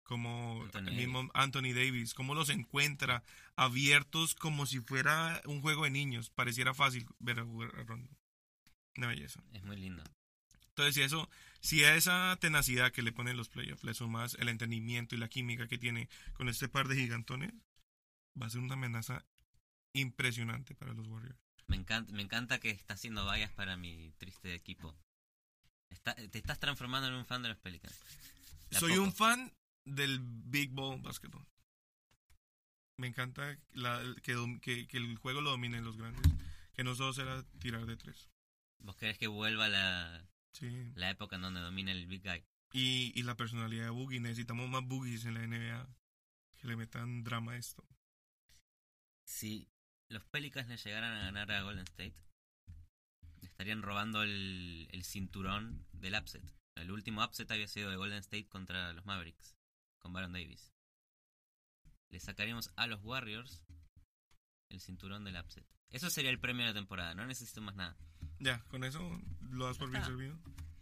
Como 0.03 0.63
Anthony 0.65 0.89
el 0.89 0.95
mismo 0.95 1.31
Anthony 1.33 1.73
Davis, 1.73 2.13
cómo 2.13 2.35
los 2.35 2.49
encuentra 2.49 3.23
abiertos 3.55 4.35
como 4.35 4.65
si 4.65 4.81
fuera 4.81 5.41
un 5.45 5.61
juego 5.61 5.85
de 5.85 5.91
niños. 5.91 6.29
Pareciera 6.29 6.73
fácil 6.73 7.07
ver 7.19 7.39
a 7.39 7.45
jugar 7.45 7.71
a 7.79 7.83
Rondo. 7.83 8.09
Una 8.97 9.07
belleza. 9.07 9.41
Es 9.53 9.63
muy 9.63 9.75
lindo. 9.77 10.03
Entonces, 10.69 10.95
si 10.95 11.01
eso, 11.01 11.29
si 11.61 11.83
a 11.83 11.95
esa 11.95 12.35
tenacidad 12.39 12.91
que 12.91 13.01
le 13.03 13.11
ponen 13.11 13.37
los 13.37 13.49
playoffs 13.49 13.83
le 13.83 13.93
sumas 13.93 14.35
el 14.39 14.49
entendimiento 14.49 15.15
y 15.15 15.19
la 15.19 15.27
química 15.29 15.67
que 15.67 15.77
tiene 15.77 16.09
con 16.33 16.49
este 16.49 16.67
par 16.67 16.87
de 16.87 16.95
gigantones, 16.95 17.53
va 18.39 18.47
a 18.47 18.49
ser 18.49 18.59
una 18.61 18.73
amenaza 18.73 19.25
impresionante 19.93 20.73
para 20.75 20.93
los 20.93 21.07
Warriors. 21.07 21.37
Me 21.67 21.75
encanta, 21.77 22.11
me 22.13 22.21
encanta 22.23 22.59
que 22.59 22.71
está 22.71 22.95
haciendo 22.95 23.25
vallas 23.25 23.51
para 23.51 23.77
mi 23.77 24.11
triste 24.17 24.53
equipo. 24.55 24.95
Está- 25.91 26.15
te 26.15 26.37
estás 26.39 26.59
transformando 26.59 27.07
en 27.07 27.13
un 27.13 27.25
fan 27.25 27.43
de 27.43 27.49
los 27.49 27.57
Pelicans. 27.59 27.95
De 28.71 28.79
Soy 28.79 28.91
poco. 28.93 29.03
un 29.03 29.13
fan 29.13 29.53
del 29.85 30.19
Big 30.21 30.71
Ball 30.71 30.99
Basketball. 31.01 31.45
Me 32.97 33.07
encanta 33.07 33.57
la- 33.73 34.01
que, 34.23 34.59
que, 34.61 34.87
que 34.87 34.97
el 34.97 35.17
juego 35.17 35.41
lo 35.41 35.51
dominen 35.51 35.83
los 35.83 35.97
grandes. 35.97 36.23
Que 36.73 36.83
no 36.83 36.95
solo 36.95 37.13
será 37.13 37.43
tirar 37.59 37.85
de 37.85 37.95
tres. 37.97 38.29
¿Vos 38.83 38.95
querés 38.97 39.17
que 39.17 39.27
vuelva 39.27 39.67
la, 39.69 40.27
Sí. 40.53 40.91
la 40.95 41.09
época 41.09 41.37
en 41.37 41.41
donde 41.41 41.61
domina 41.61 41.91
el 41.91 42.05
Big 42.05 42.21
Guy? 42.21 42.43
Y, 42.73 43.11
y 43.19 43.23
la 43.23 43.35
personalidad 43.35 43.85
de 43.85 43.89
Boogie. 43.89 44.19
Necesitamos 44.19 44.69
más 44.69 44.83
Boogies 44.83 45.25
en 45.25 45.33
la 45.35 45.47
NBA. 45.47 45.87
Que 46.57 46.67
le 46.67 46.75
metan 46.75 47.23
drama 47.23 47.53
a 47.53 47.57
esto. 47.57 47.85
Si 49.25 49.67
los 50.09 50.23
Pelicans 50.25 50.67
le 50.69 50.77
llegaran 50.77 51.13
a 51.13 51.23
ganar 51.25 51.51
a 51.51 51.61
Golden 51.63 51.83
State, 51.85 52.15
le 53.41 53.47
estarían 53.47 53.81
robando 53.81 54.23
el, 54.23 54.87
el 54.91 55.03
cinturón 55.03 55.85
del 55.93 56.15
upset. 56.15 56.43
El 56.75 56.91
último 56.91 57.23
upset 57.23 57.49
había 57.51 57.67
sido 57.67 57.89
de 57.89 57.95
Golden 57.97 58.19
State 58.19 58.47
contra 58.47 58.93
los 58.93 59.05
Mavericks, 59.05 59.55
con 59.99 60.13
Baron 60.13 60.33
Davis. 60.33 60.73
Le 62.09 62.19
sacaríamos 62.19 62.71
a 62.75 62.87
los 62.87 63.01
Warriors 63.03 63.63
el 64.69 64.79
cinturón 64.81 65.23
del 65.23 65.35
upset. 65.37 65.65
Eso 65.93 66.09
sería 66.09 66.31
el 66.31 66.39
premio 66.39 66.65
de 66.65 66.71
la 66.71 66.73
temporada, 66.73 67.13
no 67.13 67.23
necesito 67.25 67.61
más 67.61 67.75
nada. 67.75 67.95
Ya, 68.39 68.59
con 68.69 68.83
eso 68.83 69.21
lo 69.51 69.67
das 69.67 69.77
por 69.77 69.91
bien 69.91 70.03
servido. 70.03 70.35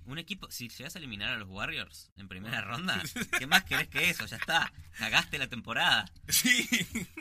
un 0.06 0.18
equipo, 0.18 0.50
si 0.50 0.70
llegas 0.70 0.96
a 0.96 1.00
eliminar 1.00 1.34
a 1.34 1.38
los 1.38 1.50
Warriors 1.50 2.14
en 2.16 2.30
primera 2.30 2.62
ronda, 2.62 3.04
¿qué 3.38 3.46
más 3.46 3.66
querés 3.66 3.90
que 3.90 4.10
eso? 4.10 4.26
Ya 4.26 4.38
está, 4.38 4.72
cagaste 4.98 5.38
la 5.38 5.48
temporada. 5.48 6.10
Sí. 6.30 6.66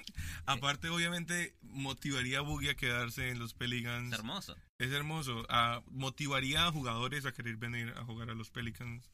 Aparte, 0.47 0.89
obviamente, 0.89 1.57
motivaría 1.63 2.39
a 2.39 2.43
Boogie 2.43 2.71
a 2.71 2.77
quedarse 2.77 3.31
en 3.31 3.41
los 3.41 3.55
Pelicans. 3.55 4.13
Es 4.13 4.19
hermoso. 4.21 4.57
Es 4.79 4.93
hermoso. 4.93 5.45
Ah, 5.49 5.83
motivaría 5.91 6.67
a 6.67 6.73
jugadores 6.73 7.27
a 7.27 7.33
querer 7.33 7.57
venir 7.57 7.93
a 7.97 8.05
jugar 8.05 8.31
a 8.31 8.35
los 8.35 8.51
Pelicans. 8.51 9.11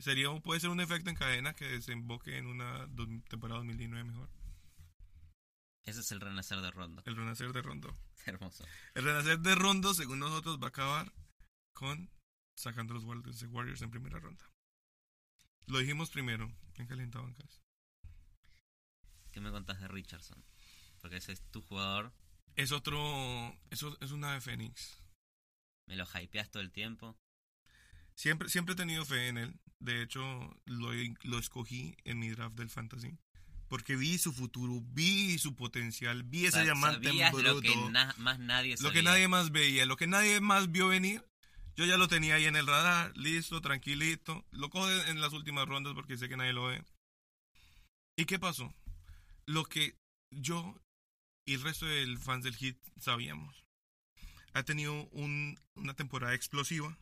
Sería, 0.00 0.28
puede 0.40 0.58
ser 0.58 0.70
un 0.70 0.80
efecto 0.80 1.10
en 1.10 1.16
cadena 1.16 1.54
que 1.54 1.66
desemboque 1.66 2.38
en 2.38 2.46
una 2.46 2.88
temporada 3.28 3.58
2019 3.58 4.04
mejor. 4.04 4.28
Ese 5.84 6.00
es 6.00 6.12
el 6.12 6.20
renacer 6.20 6.60
de 6.60 6.70
Rondo. 6.70 7.02
El 7.06 7.16
renacer 7.16 7.52
de 7.52 7.62
Rondo. 7.62 7.96
Es 8.16 8.28
hermoso. 8.28 8.64
El 8.94 9.04
renacer 9.04 9.38
de 9.40 9.54
Rondo, 9.54 9.94
según 9.94 10.18
nosotros, 10.18 10.58
va 10.60 10.66
a 10.66 10.68
acabar 10.68 11.12
con 11.72 12.10
sacando 12.56 12.94
los 12.94 13.04
Warriors, 13.04 13.82
en 13.82 13.90
primera 13.90 14.18
ronda. 14.20 14.44
Lo 15.66 15.78
dijimos 15.78 16.10
primero 16.10 16.52
en 16.74 16.86
Calientabancas. 16.86 17.62
¿Qué 19.32 19.40
me 19.40 19.50
contás 19.50 19.80
de 19.80 19.88
Richardson? 19.88 20.44
Porque 21.00 21.16
ese 21.16 21.32
es 21.32 21.42
tu 21.50 21.62
jugador. 21.62 22.12
Es 22.56 22.72
otro. 22.72 23.56
Eso 23.70 23.96
es 24.00 24.10
una 24.10 24.34
de 24.34 24.40
Fénix. 24.40 25.00
Me 25.86 25.96
lo 25.96 26.04
hypeas 26.04 26.50
todo 26.50 26.62
el 26.62 26.72
tiempo. 26.72 27.16
Siempre, 28.14 28.48
siempre 28.48 28.74
he 28.74 28.76
tenido 28.76 29.04
fe 29.06 29.28
en 29.28 29.38
él. 29.38 29.60
De 29.78 30.02
hecho, 30.02 30.20
lo, 30.66 30.90
lo 31.22 31.38
escogí 31.38 31.96
en 32.04 32.18
mi 32.18 32.28
draft 32.30 32.56
del 32.56 32.68
fantasy. 32.68 33.18
Porque 33.70 33.94
vi 33.96 34.18
su 34.18 34.32
futuro, 34.32 34.82
vi 34.92 35.38
su 35.38 35.54
potencial, 35.54 36.24
vi 36.24 36.44
ese 36.46 36.62
diamante 36.64 37.08
en 37.08 37.18
sabías 37.18 37.32
lo 37.32 37.38
bruto. 37.38 37.60
que 37.62 37.90
na- 37.90 38.14
más 38.18 38.38
nadie 38.40 38.72
Lo 38.80 38.90
que 38.90 38.98
sabía. 38.98 39.02
nadie 39.12 39.28
más 39.28 39.52
veía, 39.52 39.86
lo 39.86 39.96
que 39.96 40.08
nadie 40.08 40.40
más 40.40 40.72
vio 40.72 40.88
venir, 40.88 41.24
yo 41.76 41.86
ya 41.86 41.96
lo 41.96 42.08
tenía 42.08 42.34
ahí 42.34 42.46
en 42.46 42.56
el 42.56 42.66
radar, 42.66 43.16
listo, 43.16 43.60
tranquilito. 43.60 44.44
Lo 44.50 44.68
cojo 44.70 44.90
en 44.90 45.20
las 45.20 45.32
últimas 45.32 45.66
rondas 45.68 45.94
porque 45.94 46.18
sé 46.18 46.28
que 46.28 46.36
nadie 46.36 46.52
lo 46.52 46.66
ve. 46.66 46.84
¿Y 48.18 48.24
qué 48.24 48.38
pasó? 48.40 48.74
Lo 49.46 49.64
que 49.64 49.94
yo 50.32 50.76
y 51.46 51.54
el 51.54 51.62
resto 51.62 51.86
de 51.86 52.16
fans 52.18 52.42
del 52.44 52.56
hit 52.56 52.76
sabíamos. 52.98 53.64
Ha 54.52 54.64
tenido 54.64 55.04
un- 55.12 55.58
una 55.76 55.94
temporada 55.94 56.34
explosiva. 56.34 56.98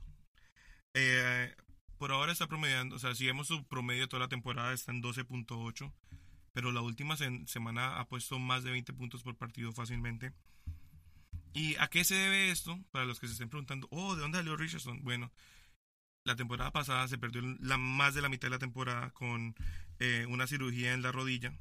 Eh, 0.94 1.54
por 1.96 2.12
ahora 2.12 2.32
está 2.32 2.46
promediando, 2.46 2.96
o 2.96 2.98
sea, 2.98 3.14
si 3.14 3.24
vemos 3.24 3.46
su 3.48 3.66
promedio 3.66 4.06
toda 4.08 4.20
la 4.20 4.28
temporada 4.28 4.72
está 4.74 4.92
en 4.92 5.00
12.8, 5.00 5.92
pero 6.58 6.72
la 6.72 6.80
última 6.80 7.16
se- 7.16 7.46
semana 7.46 8.00
ha 8.00 8.08
puesto 8.08 8.36
más 8.40 8.64
de 8.64 8.72
20 8.72 8.92
puntos 8.92 9.22
por 9.22 9.36
partido 9.36 9.70
fácilmente. 9.72 10.32
¿Y 11.54 11.76
a 11.76 11.86
qué 11.86 12.02
se 12.02 12.16
debe 12.16 12.50
esto? 12.50 12.76
Para 12.90 13.04
los 13.04 13.20
que 13.20 13.28
se 13.28 13.34
estén 13.34 13.48
preguntando, 13.48 13.86
oh, 13.92 14.16
¿de 14.16 14.22
dónde 14.22 14.38
salió 14.38 14.56
Richardson? 14.56 15.04
Bueno, 15.04 15.30
la 16.24 16.34
temporada 16.34 16.72
pasada 16.72 17.06
se 17.06 17.16
perdió 17.16 17.42
la, 17.60 17.76
más 17.78 18.14
de 18.16 18.22
la 18.22 18.28
mitad 18.28 18.48
de 18.48 18.50
la 18.56 18.58
temporada 18.58 19.10
con 19.12 19.54
eh, 20.00 20.26
una 20.28 20.48
cirugía 20.48 20.94
en 20.94 21.02
la 21.02 21.12
rodilla. 21.12 21.56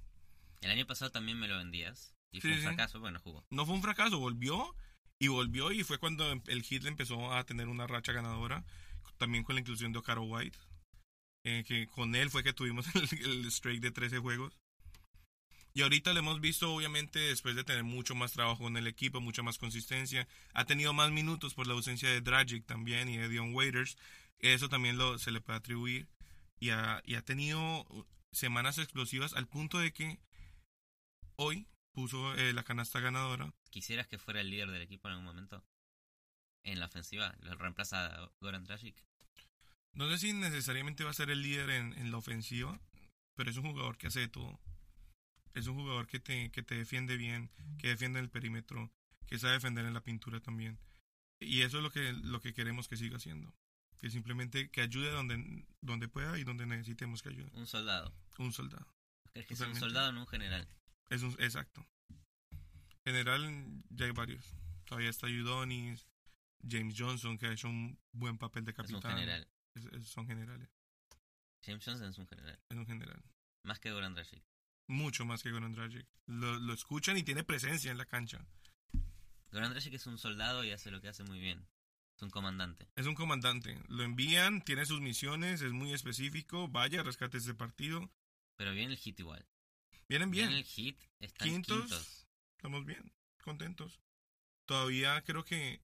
El 0.61 0.71
año 0.71 0.87
pasado 0.87 1.11
también 1.11 1.39
me 1.39 1.47
lo 1.47 1.57
vendías. 1.57 2.15
Y 2.31 2.41
Sí, 2.41 2.47
fue 2.47 2.51
un 2.53 2.57
sí. 2.57 2.63
fracaso, 2.63 2.99
bueno, 2.99 3.19
jugó. 3.19 3.45
No 3.51 3.67
fue 3.67 3.75
un 3.75 3.83
fracaso, 3.83 4.17
volvió 4.17 4.75
y 5.19 5.27
volvió 5.27 5.71
y 5.71 5.83
fue 5.83 5.99
cuando 5.99 6.25
el 6.47 6.63
Heat 6.63 6.85
empezó 6.85 7.31
a 7.35 7.43
tener 7.43 7.67
una 7.67 7.85
racha 7.85 8.13
ganadora, 8.13 8.65
también 9.17 9.43
con 9.43 9.53
la 9.53 9.61
inclusión 9.61 9.91
de 9.91 9.99
Ocaro 9.99 10.23
White, 10.23 10.57
eh, 11.43 11.63
que 11.67 11.85
con 11.87 12.15
él 12.15 12.31
fue 12.31 12.43
que 12.43 12.53
tuvimos 12.53 12.87
el, 12.95 13.07
el 13.25 13.51
streak 13.51 13.79
de 13.79 13.91
13 13.91 14.17
juegos. 14.17 14.57
Y 15.77 15.83
ahorita 15.83 16.11
lo 16.11 16.21
hemos 16.21 16.41
visto, 16.41 16.73
obviamente, 16.73 17.19
después 17.19 17.55
de 17.55 17.63
tener 17.63 17.83
mucho 17.83 18.15
más 18.15 18.31
trabajo 18.31 18.63
con 18.63 18.77
el 18.77 18.87
equipo, 18.87 19.21
mucha 19.21 19.43
más 19.43 19.59
consistencia. 19.59 20.27
Ha 20.55 20.65
tenido 20.65 20.91
más 20.91 21.11
minutos 21.11 21.53
por 21.53 21.67
la 21.67 21.75
ausencia 21.75 22.09
de 22.09 22.19
Dragic 22.19 22.65
también 22.65 23.07
y 23.09 23.17
de 23.17 23.29
Dion 23.29 23.53
Waiters. 23.53 23.95
Eso 24.39 24.69
también 24.69 24.97
lo, 24.97 25.19
se 25.19 25.29
le 25.29 25.39
puede 25.39 25.59
atribuir. 25.59 26.07
Y 26.59 26.71
ha, 26.71 27.03
y 27.05 27.13
ha 27.13 27.21
tenido 27.21 27.85
semanas 28.31 28.79
explosivas 28.79 29.33
al 29.33 29.47
punto 29.47 29.77
de 29.77 29.93
que 29.93 30.19
hoy 31.35 31.67
puso 31.91 32.33
eh, 32.33 32.53
la 32.53 32.63
canasta 32.63 32.99
ganadora. 32.99 33.53
¿Quisieras 33.69 34.07
que 34.07 34.17
fuera 34.17 34.41
el 34.41 34.49
líder 34.49 34.71
del 34.71 34.81
equipo 34.81 35.07
en 35.09 35.11
algún 35.11 35.27
momento? 35.27 35.63
En 36.63 36.79
la 36.79 36.87
ofensiva, 36.87 37.35
lo 37.41 37.53
reemplaza 37.53 38.07
a 38.07 38.31
Goran 38.41 38.63
Dragic. 38.63 38.95
No 39.93 40.09
sé 40.09 40.17
si 40.17 40.33
necesariamente 40.33 41.03
va 41.03 41.11
a 41.11 41.13
ser 41.13 41.29
el 41.29 41.43
líder 41.43 41.69
en, 41.69 41.93
en 41.99 42.09
la 42.09 42.17
ofensiva, 42.17 42.79
pero 43.35 43.51
es 43.51 43.57
un 43.57 43.69
jugador 43.69 43.99
que 43.99 44.07
hace 44.07 44.21
de 44.21 44.27
todo. 44.27 44.59
Es 45.57 45.67
un 45.67 45.75
jugador 45.75 46.07
que 46.07 46.19
te, 46.19 46.51
que 46.51 46.61
te 46.63 46.75
defiende 46.75 47.17
bien, 47.17 47.49
que 47.79 47.87
defiende 47.89 48.19
el 48.19 48.29
perímetro, 48.29 48.91
que 49.25 49.39
sabe 49.39 49.53
defender 49.53 49.85
en 49.85 49.93
la 49.93 50.01
pintura 50.03 50.39
también. 50.39 50.77
Y 51.39 51.61
eso 51.61 51.77
es 51.77 51.83
lo 51.83 51.91
que, 51.91 52.13
lo 52.13 52.39
que 52.41 52.53
queremos 52.53 52.87
que 52.87 52.97
siga 52.97 53.17
haciendo. 53.17 53.53
Que 53.99 54.09
simplemente 54.09 54.69
que 54.69 54.81
ayude 54.81 55.09
donde, 55.11 55.65
donde 55.81 56.07
pueda 56.07 56.37
y 56.37 56.43
donde 56.43 56.65
necesitemos 56.65 57.21
que 57.21 57.29
ayude. 57.29 57.49
Un 57.53 57.65
soldado. 57.67 58.13
Un 58.37 58.53
soldado. 58.53 58.87
¿Crees 59.33 59.47
que 59.47 59.53
es 59.55 59.61
un 59.61 59.75
soldado 59.75 60.09
en 60.09 60.17
un 60.17 60.27
general? 60.27 60.67
Es 61.09 61.21
un, 61.23 61.31
exacto. 61.39 61.87
General, 63.05 63.41
ya 63.89 64.05
hay 64.05 64.11
varios. 64.11 64.55
Todavía 64.85 65.09
está 65.09 65.27
Udonis, 65.27 66.07
James 66.67 66.95
Johnson, 66.97 67.37
que 67.37 67.47
ha 67.47 67.51
hecho 67.53 67.69
un 67.69 67.99
buen 68.11 68.37
papel 68.37 68.65
de 68.65 68.71
Es 68.71 68.77
un 68.77 68.85
capitán. 68.85 69.11
general. 69.17 69.47
Es- 69.75 69.85
es- 69.85 70.07
son 70.07 70.27
generales. 70.27 70.69
James 71.63 71.83
Johnson 71.83 72.09
es 72.09 72.17
un 72.17 72.27
general. 72.27 72.59
Es 72.69 72.77
un 72.77 72.85
general. 72.85 73.21
Más 73.63 73.79
que 73.79 73.91
Goran 73.91 74.13
Dragic. 74.13 74.43
Mucho 74.87 75.25
más 75.25 75.43
que 75.43 75.51
Goran 75.51 75.73
Dragic. 75.73 76.05
Lo, 76.27 76.57
lo 76.59 76.73
escuchan 76.73 77.17
y 77.17 77.23
tiene 77.23 77.43
presencia 77.43 77.91
en 77.91 77.97
la 77.97 78.05
cancha. 78.05 78.45
Goran 79.51 79.71
Dragic 79.71 79.93
es 79.93 80.07
un 80.07 80.17
soldado 80.17 80.63
y 80.63 80.71
hace 80.71 80.91
lo 80.91 81.01
que 81.01 81.07
hace 81.09 81.23
muy 81.23 81.39
bien. 81.39 81.67
Es 82.15 82.21
un 82.23 82.29
comandante. 82.29 82.87
Es 82.95 83.05
un 83.05 83.13
comandante. 83.15 83.79
Lo 83.89 84.03
envían, 84.03 84.61
tiene 84.63 84.85
sus 84.85 85.01
misiones, 85.01 85.61
es 85.61 85.71
muy 85.71 85.93
específico. 85.93 86.67
Vaya, 86.67 87.03
rescate 87.03 87.37
este 87.37 87.53
partido. 87.53 88.09
Pero 88.55 88.71
viene 88.73 88.93
el 88.93 88.97
hit 88.97 89.19
igual. 89.19 89.45
Vienen 90.09 90.31
bien. 90.31 90.47
Viene 90.47 90.61
el 90.61 90.65
hit. 90.65 90.99
Están 91.19 91.47
Quintos. 91.49 91.77
quintos. 91.79 92.27
Estamos 92.55 92.85
bien, 92.85 93.11
contentos. 93.43 93.99
Todavía 94.65 95.21
creo 95.23 95.43
que 95.45 95.81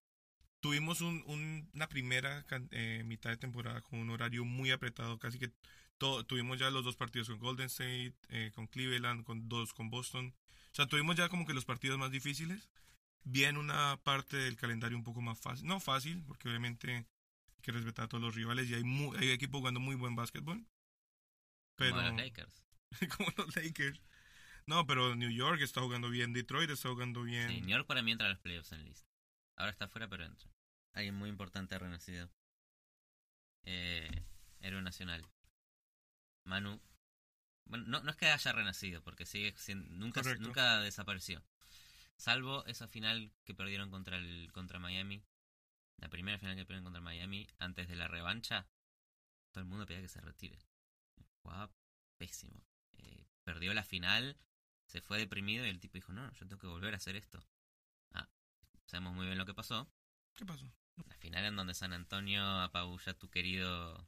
tuvimos 0.60 1.02
un, 1.02 1.24
un- 1.28 1.70
una 1.74 1.88
primera 1.88 2.46
eh, 2.72 3.04
mitad 3.06 3.30
de 3.30 3.38
temporada 3.38 3.82
con 3.82 4.00
un 4.00 4.10
horario 4.10 4.44
muy 4.44 4.72
apretado. 4.72 5.20
Casi 5.20 5.38
que 5.38 5.52
tuvimos 6.28 6.60
ya 6.60 6.70
los 6.70 6.84
dos 6.84 6.96
partidos 6.96 7.28
con 7.30 7.40
Golden 7.40 7.68
State, 7.68 8.14
eh, 8.30 8.52
con 8.56 8.68
Cleveland, 8.68 9.24
con 9.24 9.48
dos 9.50 9.74
con 9.74 9.90
Boston. 9.90 10.34
O 10.72 10.76
sea, 10.76 10.88
tuvimos 10.88 11.16
ya 11.16 11.30
como 11.30 11.46
que 11.46 11.54
los 11.54 11.66
partidos 11.66 11.98
más 12.00 12.12
difíciles. 12.12 12.70
Bien 13.24 13.58
una 13.58 13.98
parte 14.04 14.36
del 14.38 14.56
calendario 14.58 14.98
un 14.98 15.04
poco 15.04 15.22
más 15.22 15.40
fácil. 15.40 15.66
No 15.68 15.80
fácil, 15.80 16.24
porque 16.28 16.50
obviamente 16.50 16.94
hay 16.96 17.62
que 17.62 17.72
respetar 17.72 18.06
a 18.06 18.08
todos 18.10 18.22
los 18.24 18.36
rivales 18.36 18.70
y 18.70 18.74
hay, 18.76 18.84
mu- 18.84 19.14
hay 19.16 19.32
equipos 19.32 19.60
jugando 19.60 19.80
muy 19.80 19.96
buen 19.96 20.16
básquetbol. 20.16 20.66
Pero, 21.76 21.96
Como 21.96 22.08
los 22.10 22.16
Lakers. 22.18 22.66
como 23.18 23.30
los 23.38 23.56
Lakers. 23.56 24.02
No, 24.66 24.86
pero 24.86 25.16
New 25.16 25.30
York 25.32 25.62
está 25.62 25.82
jugando 25.82 26.10
bien, 26.10 26.34
Detroit 26.34 26.70
está 26.70 26.90
jugando 26.90 27.24
bien. 27.24 27.50
Sí, 27.50 27.62
New 27.62 27.70
York 27.70 27.86
para 27.88 28.02
mí 28.02 28.12
entra 28.12 28.28
a 28.28 28.30
los 28.32 28.40
playoffs 28.40 28.72
en 28.72 28.84
list. 28.86 29.06
Ahora 29.56 29.72
está 29.72 29.88
fuera, 29.88 30.08
pero 30.08 30.26
entra. 30.26 30.50
Alguien 30.94 31.16
muy 31.16 31.30
importante 31.30 31.76
ha 31.76 31.80
renacido. 31.80 32.30
Eh, 33.66 34.10
héroe 34.60 34.82
nacional. 34.82 35.26
Manu. 36.46 36.82
Bueno, 37.66 37.86
no, 37.88 38.02
no 38.02 38.12
es 38.12 38.18
que 38.18 38.28
haya 38.28 38.52
renacido, 38.52 39.02
porque 39.02 39.26
sigue 39.26 39.54
siendo, 39.58 39.90
nunca, 39.96 40.22
Correcto. 40.22 40.44
nunca 40.44 40.80
desapareció. 40.82 41.44
Salvo 42.18 42.66
esa 42.66 42.88
final 42.88 43.32
que 43.44 43.56
perdieron 43.56 43.90
contra 43.90 44.18
el 44.18 44.52
contra 44.52 44.80
Miami. 44.80 45.24
La 45.98 46.10
primera 46.10 46.38
final 46.38 46.56
que 46.56 46.66
perdieron 46.66 46.84
contra 46.84 47.02
Miami, 47.02 47.48
antes 47.60 47.88
de 47.88 47.96
la 47.96 48.08
revancha, 48.08 48.68
todo 49.52 49.62
el 49.62 49.70
mundo 49.70 49.86
pedía 49.86 50.02
que 50.02 50.10
se 50.10 50.22
retire. 50.22 50.60
Jugaba 51.42 51.72
pésimo. 52.18 52.66
Eh, 52.98 53.26
perdió 53.44 53.74
la 53.74 53.84
final, 53.84 54.38
se 54.86 55.02
fue 55.02 55.18
deprimido 55.18 55.66
y 55.66 55.70
el 55.70 55.80
tipo 55.80 55.96
dijo, 55.96 56.14
no, 56.14 56.32
yo 56.34 56.48
tengo 56.48 56.60
que 56.60 56.68
volver 56.68 56.94
a 56.94 56.98
hacer 56.98 57.16
esto. 57.16 57.44
Ah, 58.12 58.28
sabemos 58.86 59.14
muy 59.14 59.26
bien 59.26 59.38
lo 59.38 59.46
que 59.46 59.54
pasó. 59.54 59.90
¿Qué 60.36 60.46
pasó? 60.46 60.72
La 61.08 61.16
final 61.16 61.46
en 61.46 61.56
donde 61.56 61.74
San 61.74 61.94
Antonio 61.94 62.44
apabulla 62.62 63.14
a 63.14 63.18
tu 63.18 63.30
querido 63.30 64.08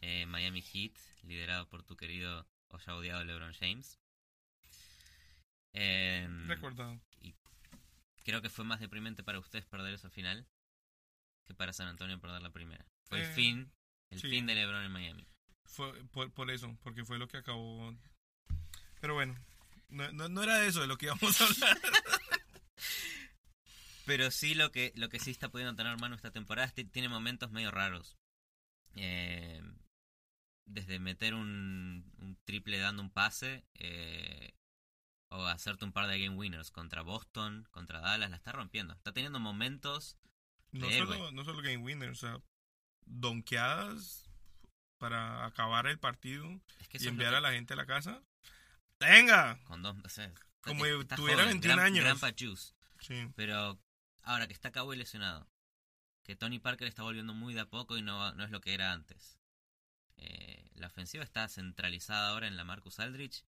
eh, 0.00 0.26
Miami 0.26 0.62
Heat, 0.62 0.92
liderado 1.22 1.68
por 1.68 1.82
tu 1.84 1.96
querido 1.96 2.46
o 2.68 2.78
ya 2.78 2.94
odiado 2.96 3.24
LeBron 3.24 3.52
James. 3.54 3.98
Em, 5.72 6.46
Recordado. 6.48 7.00
creo 8.24 8.40
que 8.42 8.48
fue 8.50 8.64
más 8.64 8.80
deprimente 8.80 9.22
para 9.24 9.38
ustedes 9.38 9.66
perder 9.66 9.94
esa 9.94 10.08
final 10.10 10.46
que 11.44 11.54
para 11.54 11.72
San 11.72 11.88
Antonio 11.88 12.20
perder 12.20 12.42
la 12.42 12.50
primera. 12.52 12.86
Fue 13.04 13.20
Eh, 13.20 13.26
el 13.26 13.32
fin, 13.34 13.72
el 14.10 14.20
sí. 14.20 14.28
fin 14.30 14.46
de 14.46 14.54
LeBron 14.54 14.84
en 14.84 14.92
Miami. 14.92 15.26
Fue 15.64 16.04
por, 16.06 16.32
por 16.32 16.50
eso, 16.50 16.76
porque 16.82 17.04
fue 17.04 17.18
lo 17.18 17.26
que 17.28 17.38
acabó. 17.38 17.94
Pero 19.00 19.14
bueno, 19.14 19.34
no, 19.88 20.10
no, 20.12 20.28
no 20.28 20.42
era 20.42 20.58
de 20.58 20.68
eso 20.68 20.80
de 20.80 20.86
lo 20.86 20.96
que 20.96 21.06
íbamos 21.06 21.40
a 21.40 21.44
hablar. 21.46 21.78
Pero 24.06 24.30
sí 24.30 24.54
lo 24.54 24.70
que 24.70 24.92
lo 24.96 25.08
que 25.08 25.18
sí 25.18 25.30
está 25.30 25.48
pudiendo 25.48 25.74
tener 25.76 25.98
mano 25.98 26.14
esta 26.14 26.30
temporada 26.30 26.66
es 26.68 26.74
que 26.74 26.84
tiene 26.84 27.08
momentos 27.08 27.50
medio 27.50 27.70
raros. 27.70 28.16
Eh, 28.96 29.62
desde 30.66 30.98
meter 30.98 31.34
un, 31.34 32.10
un 32.18 32.36
triple 32.44 32.78
dando 32.78 33.02
un 33.02 33.10
pase 33.10 33.64
eh, 33.74 34.54
o 35.28 35.44
hacerte 35.46 35.84
un 35.84 35.92
par 35.92 36.06
de 36.08 36.18
game 36.18 36.36
winners 36.36 36.70
contra 36.70 37.02
Boston, 37.02 37.66
contra 37.70 38.00
Dallas, 38.00 38.30
la 38.30 38.36
está 38.36 38.52
rompiendo. 38.52 38.94
Está 38.94 39.12
teniendo 39.12 39.40
momentos 39.40 40.16
No 40.72 40.88
héroe. 40.88 41.16
solo, 41.18 41.32
no 41.32 41.44
solo 41.44 41.60
Game 41.62 41.78
Winner, 41.78 42.10
o 42.10 42.14
sea, 42.14 42.40
donkeadas 43.06 44.30
para 44.98 45.44
acabar 45.44 45.86
el 45.86 45.98
partido 45.98 46.46
Es 46.80 46.88
que 46.88 46.98
y 47.00 47.06
enviar 47.08 47.32
que- 47.32 47.36
a 47.36 47.40
la 47.40 47.52
gente 47.52 47.74
a 47.74 47.76
la 47.76 47.86
casa. 47.86 48.22
¡Venga! 49.00 49.58
con 49.64 49.82
dos, 49.82 49.96
o 50.04 50.08
sea, 50.08 50.32
Como 50.60 50.86
está 50.86 51.16
tuviera 51.16 51.42
joven, 51.42 51.60
21 51.60 51.74
gran- 51.76 51.86
años. 51.86 52.72
Sí. 53.00 53.28
Pero 53.36 53.78
ahora 54.22 54.46
que 54.46 54.54
está 54.54 54.70
Kawhi 54.70 54.96
lesionado, 54.96 55.46
que 56.22 56.36
Tony 56.36 56.58
Parker 56.58 56.88
está 56.88 57.02
volviendo 57.02 57.34
muy 57.34 57.52
de 57.52 57.60
a 57.60 57.66
poco 57.66 57.98
y 57.98 58.02
no, 58.02 58.32
no 58.34 58.44
es 58.44 58.50
lo 58.50 58.60
que 58.62 58.72
era 58.72 58.92
antes. 58.92 59.38
Eh, 60.16 60.70
la 60.74 60.86
ofensiva 60.88 61.24
está 61.24 61.48
centralizada 61.48 62.30
ahora 62.30 62.46
en 62.46 62.56
la 62.56 62.64
Marcus 62.64 63.00
Aldrich 63.00 63.44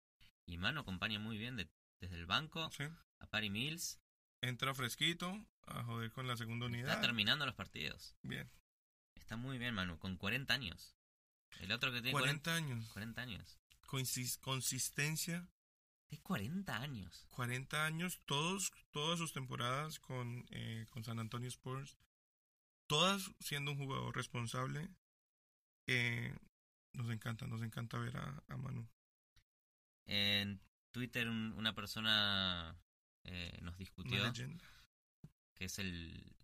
y 0.45 0.57
Mano 0.57 0.81
acompaña 0.81 1.19
muy 1.19 1.37
bien 1.37 1.55
de- 1.55 1.69
desde 1.99 2.15
el 2.15 2.25
banco 2.25 2.69
sí. 2.71 2.83
a 3.19 3.27
Patty 3.27 3.49
Mills. 3.49 3.99
Entra 4.41 4.73
fresquito 4.75 5.45
a 5.67 5.83
joder 5.83 6.11
con 6.11 6.27
la 6.27 6.37
segunda 6.37 6.65
Está 6.67 6.77
unidad. 6.77 7.01
terminando 7.01 7.45
los 7.45 7.55
partidos. 7.55 8.15
Bien. 8.21 8.49
Está 9.15 9.37
muy 9.37 9.57
bien, 9.57 9.73
Manu, 9.73 9.97
con 9.97 10.17
40 10.17 10.53
años. 10.53 10.95
El 11.59 11.71
otro 11.71 11.91
que 11.91 12.01
tiene 12.01 12.11
40 12.11 12.53
años. 12.53 12.87
40 12.93 13.21
años. 13.21 13.57
Consis- 13.87 14.39
consistencia. 14.39 15.47
Es 16.09 16.19
40 16.19 16.77
años. 16.77 17.25
40 17.31 17.85
años. 17.85 18.21
Todos, 18.25 18.71
todas 18.91 19.17
sus 19.17 19.33
temporadas 19.33 19.99
con, 19.99 20.45
eh, 20.51 20.85
con 20.89 21.03
San 21.03 21.19
Antonio 21.19 21.47
Spurs. 21.49 21.97
Todas 22.87 23.31
siendo 23.39 23.71
un 23.71 23.77
jugador 23.77 24.15
responsable. 24.15 24.89
Eh, 25.87 26.35
nos 26.95 27.09
encanta, 27.11 27.45
nos 27.47 27.61
encanta 27.61 27.97
ver 27.97 28.17
a, 28.17 28.43
a 28.47 28.57
Manu. 28.57 28.87
En 30.05 30.61
Twitter 30.91 31.27
un- 31.27 31.53
una 31.53 31.73
persona 31.73 32.75
eh, 33.23 33.57
nos 33.61 33.77
discutió 33.77 34.31
que 35.55 35.65
es 35.65 35.79
el, 35.79 36.35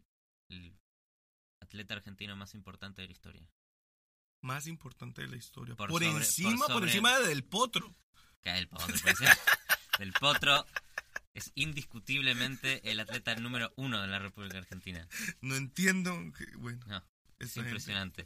el 0.50 0.76
atleta 1.60 1.94
argentino 1.96 2.36
más 2.36 2.54
importante 2.56 3.02
de 3.02 3.08
la 3.08 3.12
historia. 3.14 3.48
Más 4.42 4.66
importante 4.68 5.22
de 5.22 5.28
la 5.28 5.36
historia. 5.38 5.76
Por 5.76 5.90
Por, 5.90 6.02
sobre- 6.04 6.18
encima, 6.18 6.68
por 6.68 6.84
encima 6.84 7.20
de 7.20 7.28
Del 7.28 7.44
Potro. 7.44 7.94
Que 8.42 8.58
el 8.58 8.68
potro. 8.68 8.88
Del 10.00 10.14
potro 10.14 10.66
es 11.36 11.52
indiscutiblemente 11.54 12.90
el 12.90 13.00
atleta 13.00 13.36
número 13.36 13.72
uno 13.76 14.02
de 14.02 14.08
la 14.08 14.18
República 14.18 14.58
Argentina. 14.58 15.08
No 15.42 15.56
entiendo. 15.56 16.18
que- 16.36 16.56
bueno, 16.58 16.80
No, 16.88 17.04
es 17.38 17.54
gente. 17.54 18.26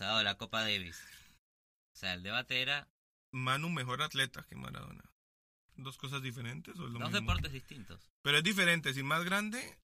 Ha 0.00 0.06
dado 0.06 0.22
la 0.22 0.36
Copa 0.36 0.60
Davis. 0.62 1.00
O 1.92 1.96
sea, 1.96 2.14
el 2.14 2.22
debate 2.22 2.62
era 2.62 2.88
Manu 3.32 3.68
mejor 3.70 4.02
atleta 4.02 4.44
que 4.48 4.54
Maradona. 4.56 5.04
¿Dos 5.76 5.96
cosas 5.96 6.22
diferentes 6.22 6.76
o 6.78 6.86
es 6.86 6.92
lo 6.92 6.98
dos 6.98 7.10
mismo? 7.10 7.20
deportes 7.20 7.52
distintos. 7.52 8.10
Pero 8.22 8.38
es 8.38 8.44
diferente, 8.44 8.92
si 8.94 9.02
más 9.02 9.24
grande, 9.24 9.78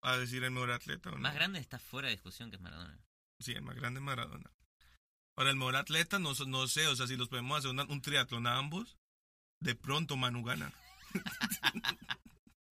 a 0.00 0.16
decir 0.16 0.42
el 0.44 0.50
mejor 0.50 0.70
atleta 0.72 1.10
o 1.10 1.12
no. 1.12 1.18
Más 1.18 1.34
grande 1.34 1.58
está 1.58 1.78
fuera 1.78 2.08
de 2.08 2.14
discusión 2.14 2.50
que 2.50 2.56
es 2.56 2.62
Maradona. 2.62 2.98
Sí, 3.40 3.52
el 3.52 3.62
más 3.62 3.76
grande 3.76 4.00
es 4.00 4.04
Maradona. 4.04 4.50
Ahora, 5.36 5.50
el 5.50 5.56
mejor 5.56 5.76
atleta, 5.76 6.18
no, 6.18 6.32
no 6.46 6.66
sé, 6.68 6.86
o 6.86 6.96
sea, 6.96 7.06
si 7.06 7.16
los 7.16 7.28
podemos 7.28 7.58
hacer 7.58 7.70
una- 7.70 7.84
un 7.84 8.00
triatlón 8.00 8.46
a 8.46 8.56
ambos, 8.56 8.96
de 9.60 9.74
pronto 9.74 10.16
Manu 10.16 10.44
gana. 10.44 10.72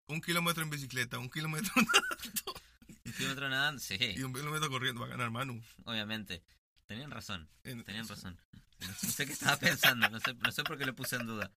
un 0.08 0.22
kilómetro 0.22 0.64
en 0.64 0.70
bicicleta, 0.70 1.18
un 1.20 1.30
kilómetro 1.30 1.72
Un 3.06 3.14
kilómetro 3.14 3.50
nadando, 3.50 3.80
sí, 3.82 3.98
y 4.00 4.22
un 4.22 4.34
kilómetro 4.34 4.70
corriendo 4.70 5.02
va 5.02 5.08
a 5.08 5.10
ganar 5.10 5.32
Manu. 5.32 5.62
obviamente. 5.86 6.44
Tenían 6.92 7.12
razón, 7.12 7.50
En- 7.64 7.84
tenían 7.84 8.08
razón. 8.08 8.40
No 8.80 8.94
sé 8.94 9.26
qué 9.26 9.32
estaba 9.34 9.58
pensando, 9.58 10.10
no 10.10 10.20
sé, 10.20 10.34
no 10.34 10.52
sé 10.52 10.64
por 10.64 10.78
qué 10.78 10.86
lo 10.86 10.94
puse 10.96 11.16
en 11.16 11.26
duda. 11.28 11.52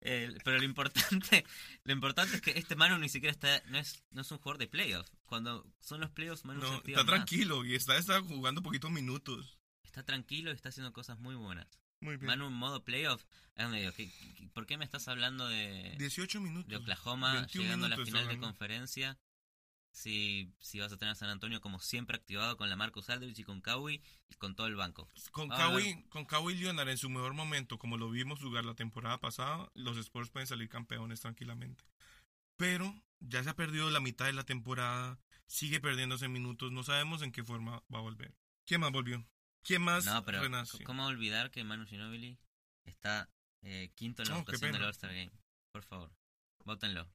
Eh, 0.00 0.32
pero 0.44 0.58
lo 0.58 0.64
importante, 0.64 1.44
lo 1.84 1.92
importante 1.92 2.36
es 2.36 2.42
que 2.42 2.52
este 2.52 2.76
Manu 2.76 2.98
ni 2.98 3.08
siquiera 3.08 3.32
está, 3.32 3.60
no 3.68 3.78
es, 3.78 4.04
no 4.10 4.22
es 4.22 4.30
un 4.30 4.38
jugador 4.38 4.58
de 4.58 4.68
playoffs. 4.68 5.10
Cuando 5.24 5.66
son 5.80 6.00
los 6.00 6.10
playoffs, 6.10 6.44
Manu 6.44 6.60
No, 6.60 6.76
está 6.76 6.98
más. 6.98 7.06
tranquilo 7.06 7.64
y 7.64 7.74
está, 7.74 7.96
está 7.96 8.20
jugando 8.22 8.62
poquitos 8.62 8.90
minutos. 8.92 9.58
Está 9.82 10.04
tranquilo 10.04 10.50
y 10.50 10.54
está 10.54 10.68
haciendo 10.68 10.92
cosas 10.92 11.18
muy 11.18 11.34
buenas. 11.34 11.66
Muy 12.00 12.16
bien. 12.16 12.26
Manu 12.26 12.46
en 12.46 12.52
modo 12.52 12.84
playoff, 12.84 13.24
digo, 13.56 13.92
¿qué- 13.96 14.08
qué- 14.36 14.48
¿por 14.54 14.66
qué 14.66 14.78
me 14.78 14.84
estás 14.84 15.08
hablando 15.08 15.48
de, 15.48 15.96
18 15.98 16.40
minutos. 16.40 16.68
de 16.68 16.76
Oklahoma 16.76 17.34
21 17.34 17.64
llegando 17.64 17.86
a 17.86 17.88
la 17.88 17.96
final 18.04 18.28
de 18.28 18.38
conferencia? 18.38 19.18
Si, 19.98 20.54
si 20.60 20.78
vas 20.78 20.92
a 20.92 20.96
tener 20.96 21.10
a 21.10 21.16
San 21.16 21.28
Antonio 21.28 21.60
como 21.60 21.80
siempre 21.80 22.16
activado 22.16 22.56
con 22.56 22.70
la 22.70 22.76
Marcus 22.76 23.10
Aldridge 23.10 23.40
y 23.40 23.42
con 23.42 23.60
Kawhi 23.60 24.00
y 24.30 24.34
con 24.36 24.54
todo 24.54 24.68
el 24.68 24.76
banco. 24.76 25.08
Con 25.32 25.48
Vamos 25.48 25.64
a 25.64 25.68
ver. 25.74 25.82
Kawhi, 25.82 26.02
con 26.08 26.24
Kawhi 26.24 26.54
Leonard 26.54 26.88
en 26.88 26.98
su 26.98 27.10
mejor 27.10 27.34
momento, 27.34 27.80
como 27.80 27.96
lo 27.96 28.08
vimos 28.08 28.38
jugar 28.38 28.64
la 28.64 28.74
temporada 28.74 29.18
pasada, 29.18 29.68
los 29.74 29.96
Spurs 29.96 30.30
pueden 30.30 30.46
salir 30.46 30.68
campeones 30.68 31.20
tranquilamente. 31.20 31.82
Pero 32.56 32.94
ya 33.18 33.42
se 33.42 33.50
ha 33.50 33.56
perdido 33.56 33.90
la 33.90 33.98
mitad 33.98 34.26
de 34.26 34.34
la 34.34 34.44
temporada, 34.44 35.18
sigue 35.48 35.80
perdiéndose 35.80 36.28
minutos, 36.28 36.70
no 36.70 36.84
sabemos 36.84 37.22
en 37.22 37.32
qué 37.32 37.42
forma 37.42 37.82
va 37.92 37.98
a 37.98 38.02
volver. 38.02 38.32
¿Quién 38.66 38.80
más 38.82 38.92
volvió? 38.92 39.26
¿Quién 39.64 39.82
más 39.82 40.06
No, 40.06 40.24
pero 40.24 40.40
renació? 40.40 40.84
¿cómo 40.86 41.06
olvidar 41.06 41.50
que 41.50 41.64
Manu 41.64 41.86
Ginobili 41.86 42.38
está 42.84 43.28
eh, 43.62 43.90
quinto 43.96 44.22
en 44.22 44.28
la 44.28 44.36
Oh, 44.36 44.38
votación 44.44 44.70
del. 44.70 44.84
All-Star 44.84 45.10
Game? 45.12 45.32
Por 45.72 45.82
favor, 45.82 46.12
votenlo. 46.64 47.08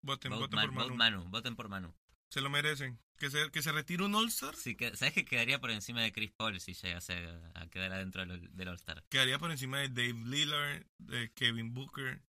Voten, 0.00 0.30
Vote 0.32 0.56
voten 0.56 0.74
por. 0.74 0.94
Manu, 0.94 1.24
voten 1.28 1.54
por 1.54 1.68
Manu. 1.68 1.94
Se 2.30 2.40
lo 2.40 2.48
merecen. 2.50 2.98
Que 3.18 3.28
se, 3.30 3.50
que 3.50 3.60
se 3.60 3.70
retire 3.72 4.02
un 4.02 4.14
All-Star, 4.14 4.56
Sí, 4.56 4.74
que, 4.76 4.96
¿Sabes 4.96 5.12
que 5.12 5.26
quedaría 5.26 5.60
por 5.60 5.70
encima 5.70 6.00
de 6.00 6.10
Chris 6.10 6.30
Paul 6.30 6.58
si 6.58 6.72
llegase 6.72 7.12
a, 7.54 7.60
a 7.60 7.68
quedar 7.68 7.92
adentro 7.92 8.24
del, 8.24 8.56
del 8.56 8.68
All-Star? 8.68 9.04
quedaría 9.10 9.38
por 9.38 9.50
encima 9.50 9.78
de 9.80 9.88
Dave 9.90 10.24
Lillard, 10.26 10.86
de 10.98 11.30
Kevin 11.32 11.74
Booker. 11.74 12.22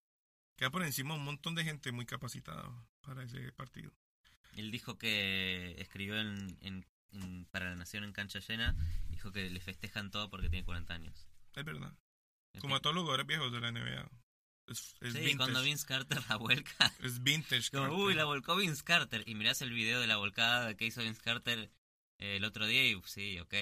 Queda 0.57 0.71
por 0.71 0.83
encima 0.83 1.13
un 1.13 1.23
montón 1.23 1.53
de 1.53 1.63
gente 1.63 1.91
muy 1.91 2.05
capacitada 2.07 2.67
para 3.01 3.23
ese 3.23 3.51
partido. 3.51 3.91
Él 4.55 4.71
dijo 4.71 4.97
que 4.97 5.75
escribió 5.79 6.19
en, 6.19 6.57
en- 6.61 6.85
en- 7.11 7.45
para 7.45 7.69
la 7.69 7.75
Nación 7.75 8.03
en 8.03 8.11
cancha 8.11 8.39
llena, 8.39 8.75
dijo 9.09 9.31
que 9.31 9.49
le 9.49 9.59
festejan 9.59 10.09
todo 10.11 10.29
porque 10.31 10.49
tiene 10.49 10.65
40 10.65 10.93
años. 10.93 11.27
Es 11.53 11.63
verdad. 11.63 11.93
Como 12.61 12.75
a 12.75 12.79
todos 12.79 12.95
los 12.95 13.03
jugadores 13.03 13.27
viejos 13.27 13.51
de 13.51 13.59
la 13.61 13.71
NBA. 13.71 14.09
Es, 14.69 14.95
es 15.01 15.13
Sí, 15.13 15.19
vintage. 15.19 15.37
cuando 15.37 15.61
Vince 15.63 15.85
Carter 15.85 16.21
la 16.29 16.35
vuelca, 16.37 16.93
Es 17.03 17.21
vintage. 17.23 17.69
como, 17.71 17.83
Carter. 17.83 17.99
uy, 17.99 18.13
la 18.13 18.25
volcó 18.25 18.55
Vince 18.55 18.83
Carter, 18.83 19.23
y 19.25 19.35
mirás 19.35 19.61
el 19.61 19.71
video 19.71 19.99
de 19.99 20.07
la 20.07 20.17
volcada 20.17 20.75
que 20.75 20.85
hizo 20.85 21.01
Vince 21.01 21.21
Carter 21.21 21.71
eh, 22.19 22.37
el 22.37 22.43
otro 22.45 22.67
día 22.67 22.87
y 22.87 22.95
uf, 22.95 23.07
sí, 23.07 23.39
ok. 23.39 23.53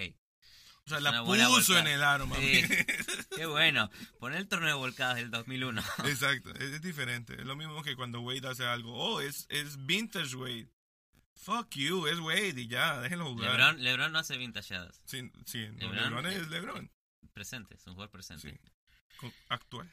o 0.86 0.90
sea, 0.90 0.98
es 0.98 1.04
la 1.04 1.24
puso 1.24 1.78
en 1.78 1.88
el 1.88 2.04
aro, 2.04 2.28
mami. 2.28 2.46
Sí. 2.46 2.64
Qué 3.36 3.46
bueno, 3.46 3.90
poner 4.20 4.40
el 4.40 4.48
torneo 4.48 4.70
de 4.70 4.74
volcadas 4.76 5.16
del 5.18 5.30
2001. 5.32 5.82
Exacto, 6.06 6.54
es, 6.56 6.62
es 6.74 6.82
diferente. 6.82 7.34
Es 7.40 7.46
lo 7.46 7.56
mismo 7.56 7.82
que 7.84 7.96
cuando 7.96 8.22
Wade 8.22 8.48
hace 8.48 8.66
algo. 8.66 8.94
Oh, 8.94 9.22
es, 9.22 9.46
es 9.50 9.86
vintage 9.86 10.36
Wade. 10.36 10.70
Fuck 11.36 11.70
you, 11.76 12.08
es 12.08 12.20
Wade 12.20 12.60
y 12.62 12.68
ya, 12.68 13.00
déjenlo 13.00 13.26
jugar. 13.28 13.52
Lebron, 13.52 13.84
Lebron 13.84 14.12
no 14.12 14.20
hace 14.20 14.36
vintajeadas, 14.38 15.02
Sí, 15.06 15.32
sí 15.46 15.68
no, 15.68 15.94
LeBron, 15.94 15.96
LeBron, 16.24 16.26
es 16.26 16.48
LeBron. 16.50 16.92
presente, 17.32 17.76
es 17.76 17.86
un 17.86 17.94
jugador 17.94 18.10
presente. 18.12 18.60
Sí. 19.22 19.28
Actual. 19.50 19.90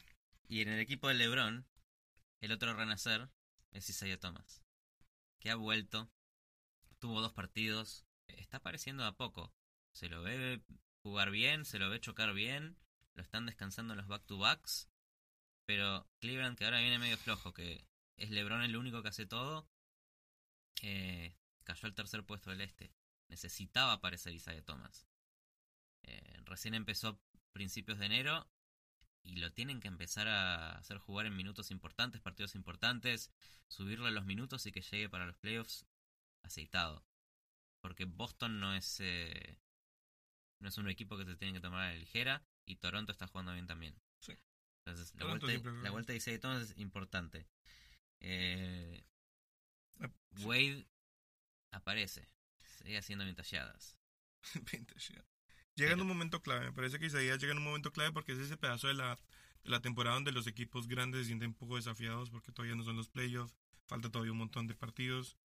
Y 0.49 0.61
en 0.61 0.69
el 0.69 0.81
equipo 0.81 1.09
de 1.09 1.15
LeBron, 1.15 1.67
el 2.41 2.53
otro 2.53 2.75
renacer 2.75 3.31
es 3.73 3.89
Isaiah 3.89 4.19
Thomas, 4.19 4.63
que 5.41 5.51
ha 5.51 5.57
vuelto, 5.57 6.11
tuvo 6.99 7.21
dos 7.21 7.33
partidos, 7.33 8.07
está 8.27 8.59
apareciendo 8.59 9.05
a 9.05 9.17
poco. 9.17 9.53
Se 9.93 10.09
lo 10.09 10.23
ve 10.23 10.63
jugar 11.03 11.31
bien, 11.31 11.65
se 11.65 11.79
lo 11.79 11.89
ve 11.89 12.01
chocar 12.01 12.35
bien, 12.35 12.77
lo 13.15 13.23
están 13.23 13.47
descansando 13.47 13.95
en 13.95 13.99
los 13.99 14.09
back-to-backs, 14.09 14.89
pero 15.67 16.09
Cleveland, 16.21 16.59
que 16.59 16.65
ahora 16.65 16.81
viene 16.81 16.99
medio 16.99 17.17
flojo, 17.17 17.53
que 17.55 17.87
es 18.17 18.31
LeBron 18.31 18.63
el 18.63 18.77
único 18.77 19.03
que 19.03 19.09
hace 19.09 19.27
todo, 19.27 19.69
eh, 20.83 21.37
cayó 21.65 21.87
al 21.87 21.95
tercer 21.95 22.25
puesto 22.25 22.51
del 22.51 22.61
este. 22.61 22.93
Necesitaba 23.29 23.93
aparecer 23.93 24.35
Isaiah 24.35 24.65
Thomas. 24.65 25.09
Eh, 26.03 26.41
recién 26.45 26.75
empezó 26.75 27.19
principios 27.53 27.99
de 27.99 28.07
enero 28.07 28.47
y 29.25 29.37
lo 29.37 29.53
tienen 29.53 29.81
que 29.81 29.89
empezar 29.89 30.29
a 30.29 30.79
hacer 30.79 30.99
jugar 30.99 31.27
en 31.27 31.35
minutos 31.37 31.71
importantes, 31.71 32.21
partidos 32.21 32.55
importantes, 32.55 33.31
subirle 33.69 34.11
los 34.13 34.25
minutos 34.25 34.65
y 34.67 34.73
que 34.73 34.83
llegue 34.83 35.09
para 35.09 35.27
los 35.27 35.37
playoffs 35.39 35.87
aceitado. 36.43 37.05
Porque 37.81 38.05
Boston 38.05 38.61
no 38.61 38.75
es 38.75 39.01
eh, 39.01 39.59
no 40.61 40.69
es 40.69 40.79
un 40.79 40.89
equipo 40.89 41.17
que 41.19 41.25
se 41.25 41.37
tiene 41.37 41.55
que 41.55 41.61
tomar 41.61 41.83
a 41.83 41.93
la 41.93 41.99
ligera 41.99 42.47
y 42.67 42.77
Toronto 42.77 43.11
está 43.13 43.27
jugando 43.27 43.53
bien 43.53 43.67
también. 43.67 44.01
Sí. 44.21 44.33
Entonces, 44.85 45.15
la 45.17 45.27
vuelta, 45.27 45.47
la 45.83 45.91
vuelta 45.91 46.13
de 46.13 46.19
Isaiah 46.19 46.41
Thomas 46.41 46.71
es 46.71 46.79
importante. 46.79 47.47
Eh, 48.21 49.05
Ah. 50.01 50.11
Wade 50.43 50.87
aparece, 51.71 52.29
sigue 52.79 52.99
haciendo 52.99 53.25
ventajadas. 53.25 53.99
Vintage, 54.73 55.15
ya. 55.15 55.25
Llega 55.77 55.93
en 55.93 56.01
un 56.01 56.07
momento 56.07 56.41
clave. 56.43 56.67
Me 56.67 56.73
parece 56.73 56.99
que 56.99 57.07
Isaías 57.07 57.39
llega 57.41 57.53
en 57.53 57.59
un 57.59 57.65
momento 57.65 57.93
clave 57.93 58.13
porque 58.13 58.33
es 58.33 58.39
ese 58.39 58.57
pedazo 58.57 58.89
de 58.89 58.95
la, 58.95 59.17
de 59.65 59.71
la 59.71 59.81
temporada 59.81 60.15
donde 60.15 60.33
los 60.33 60.47
equipos 60.47 60.87
grandes 60.87 61.23
se 61.23 61.27
sienten 61.27 61.49
un 61.49 61.55
poco 61.55 61.77
desafiados 61.77 62.31
porque 62.31 62.53
todavía 62.53 62.77
no 62.77 62.85
son 62.85 62.97
los 62.97 63.09
playoffs. 63.09 63.55
Falta 63.87 64.11
todavía 64.11 64.33
un 64.33 64.39
montón 64.39 64.67
de 64.67 64.75
partidos. 64.75 65.37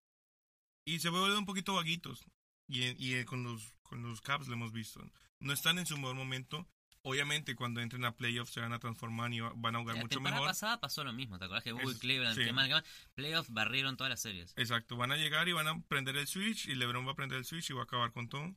Y 0.85 0.99
se 0.99 1.09
vuelven 1.09 1.37
un 1.39 1.45
poquito 1.45 1.73
vaguitos. 1.75 2.23
Y, 2.67 2.83
y 2.97 3.25
con, 3.25 3.43
los, 3.43 3.73
con 3.81 4.01
los 4.03 4.21
Caps 4.21 4.47
lo 4.47 4.53
hemos 4.53 4.71
visto. 4.71 5.01
No 5.39 5.51
están 5.53 5.79
en 5.79 5.85
su 5.85 5.97
mejor 5.97 6.15
momento, 6.15 6.67
Obviamente 7.01 7.55
cuando 7.55 7.79
entren 7.79 8.03
a 8.03 8.13
playoffs 8.17 8.51
se 8.51 8.59
van 8.59 8.73
a 8.73 8.79
transformar 8.79 9.31
y 9.33 9.39
va- 9.39 9.53
van 9.55 9.73
a 9.73 9.79
jugar 9.79 9.95
La 9.95 10.01
mucho 10.01 10.15
temporada 10.15 10.35
mejor. 10.41 10.49
pasada 10.49 10.81
pasó 10.81 11.01
lo 11.05 11.13
mismo, 11.13 11.39
¿te 11.39 11.45
acuerdas 11.45 11.63
que 11.63 11.71
Google 11.71 11.97
Cleveland, 11.97 12.37
sí. 12.37 12.43
que 12.43 12.51
más, 12.51 12.67
que 12.67 12.73
más, 12.73 12.83
playoffs 13.15 13.49
barrieron 13.53 13.95
todas 13.95 14.09
las 14.11 14.19
series? 14.21 14.53
Exacto, 14.57 14.97
van 14.97 15.13
a 15.13 15.15
llegar 15.15 15.47
y 15.47 15.53
van 15.53 15.69
a 15.69 15.81
prender 15.83 16.17
el 16.17 16.27
switch 16.27 16.67
y 16.67 16.75
LeBron 16.75 17.07
va 17.07 17.11
a 17.13 17.15
prender 17.15 17.37
el 17.37 17.45
switch 17.45 17.69
y 17.69 17.73
va 17.73 17.81
a 17.81 17.83
acabar 17.85 18.11
con 18.11 18.27
todo. 18.27 18.53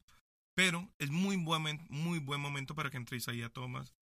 Pero 0.65 0.89
es 1.01 1.11
muy 1.11 1.35
buen, 1.35 1.85
muy 1.89 2.21
buen 2.21 2.41
momento 2.41 2.77
para 2.77 2.89
que 2.89 2.97
entre 2.97 3.17
Isaiah 3.17 3.49
Thomas, 3.49 3.97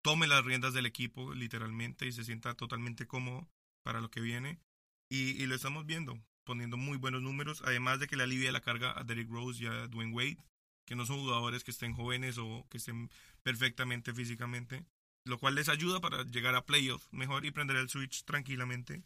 tome 0.00 0.26
las 0.26 0.42
riendas 0.42 0.72
del 0.72 0.86
equipo 0.86 1.34
literalmente 1.34 2.06
y 2.06 2.12
se 2.12 2.24
sienta 2.24 2.54
totalmente 2.54 3.06
cómodo 3.06 3.46
para 3.82 4.00
lo 4.00 4.10
que 4.10 4.22
viene. 4.22 4.58
Y, 5.10 5.32
y 5.32 5.46
lo 5.46 5.54
estamos 5.54 5.84
viendo, 5.84 6.18
poniendo 6.44 6.78
muy 6.78 6.96
buenos 6.96 7.20
números, 7.20 7.60
además 7.66 8.00
de 8.00 8.06
que 8.06 8.16
le 8.16 8.22
alivia 8.22 8.52
la 8.52 8.62
carga 8.62 8.98
a 8.98 9.04
Derrick 9.04 9.28
Rose 9.28 9.62
y 9.62 9.66
a 9.66 9.86
Dwayne 9.88 10.14
Wade, 10.14 10.38
que 10.86 10.96
no 10.96 11.04
son 11.04 11.18
jugadores 11.18 11.62
que 11.62 11.72
estén 11.72 11.92
jóvenes 11.92 12.38
o 12.38 12.66
que 12.70 12.78
estén 12.78 13.10
perfectamente 13.42 14.14
físicamente, 14.14 14.86
lo 15.24 15.38
cual 15.38 15.56
les 15.56 15.68
ayuda 15.68 16.00
para 16.00 16.22
llegar 16.24 16.54
a 16.54 16.64
playoffs 16.64 17.06
mejor 17.12 17.44
y 17.44 17.50
prender 17.50 17.76
el 17.76 17.90
switch 17.90 18.24
tranquilamente. 18.24 19.04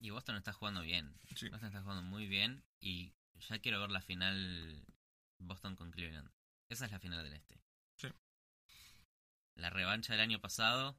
Y 0.00 0.08
Boston 0.08 0.36
está 0.36 0.54
jugando 0.54 0.80
bien. 0.80 1.18
Sí. 1.36 1.50
Boston 1.50 1.66
está 1.66 1.82
jugando 1.82 2.02
muy 2.02 2.26
bien 2.28 2.64
y 2.80 3.12
ya 3.50 3.58
quiero 3.58 3.78
ver 3.78 3.90
la 3.90 4.00
final 4.00 4.86
Boston 5.38 5.76
con 5.76 5.90
Cleveland. 5.90 6.30
Esa 6.68 6.86
es 6.86 6.92
la 6.92 6.98
final 6.98 7.22
del 7.24 7.34
este. 7.34 7.60
Sí. 7.96 8.08
La 9.56 9.70
revancha 9.70 10.12
del 10.12 10.20
año 10.22 10.40
pasado 10.40 10.98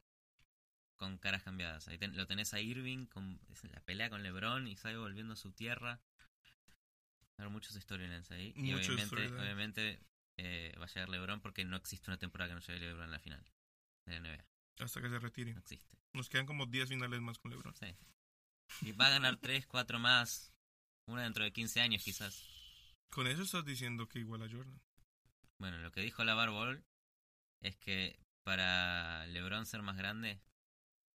con 0.96 1.18
caras 1.18 1.42
cambiadas. 1.42 1.88
Ahí 1.88 1.98
ten- 1.98 2.16
lo 2.16 2.26
tenés 2.26 2.54
a 2.54 2.60
Irving 2.60 3.06
con 3.06 3.38
la 3.72 3.80
pelea 3.80 4.08
con 4.08 4.22
LeBron 4.22 4.66
y 4.68 4.76
sale 4.76 4.96
volviendo 4.96 5.34
a 5.34 5.36
su 5.36 5.52
tierra. 5.52 6.00
Haber 7.36 7.50
muchos 7.50 7.74
storylines 7.76 8.30
ahí. 8.30 8.52
Y 8.56 8.72
Muchos 8.72 8.94
obviamente, 8.94 9.26
obviamente 9.42 10.00
eh, 10.38 10.74
va 10.80 10.84
a 10.86 10.88
llegar 10.88 11.08
LeBron 11.10 11.40
porque 11.40 11.64
no 11.64 11.76
existe 11.76 12.10
una 12.10 12.18
temporada 12.18 12.48
que 12.48 12.54
no 12.54 12.60
llegue 12.60 12.86
LeBron 12.86 13.04
en 13.04 13.10
la 13.10 13.20
final 13.20 13.44
de 14.06 14.12
la 14.12 14.20
NBA. 14.20 14.44
Hasta 14.84 15.02
que 15.02 15.08
se 15.10 15.18
retire. 15.18 15.52
No 15.52 15.60
existe. 15.60 15.98
Nos 16.14 16.28
quedan 16.30 16.46
como 16.46 16.64
10 16.64 16.88
finales 16.88 17.20
más 17.20 17.38
con 17.38 17.50
LeBron. 17.50 17.74
Sí. 17.76 17.94
Y 18.82 18.92
va 18.92 19.06
a 19.08 19.10
ganar 19.10 19.36
3, 19.36 19.66
4 19.66 19.98
más. 19.98 20.50
Una 21.06 21.22
dentro 21.24 21.44
de 21.44 21.52
15 21.52 21.80
años 21.82 22.02
quizás. 22.02 22.42
Con 23.10 23.26
eso 23.26 23.42
estás 23.42 23.64
diciendo 23.64 24.08
que 24.08 24.18
igual 24.18 24.42
a 24.42 24.48
Jordan. 24.50 24.80
Bueno, 25.58 25.78
lo 25.78 25.90
que 25.90 26.02
dijo 26.02 26.22
la 26.24 26.34
Ball 26.34 26.84
es 27.60 27.76
que 27.76 28.18
para 28.42 29.26
LeBron 29.26 29.66
ser 29.66 29.82
más 29.82 29.96
grande 29.96 30.40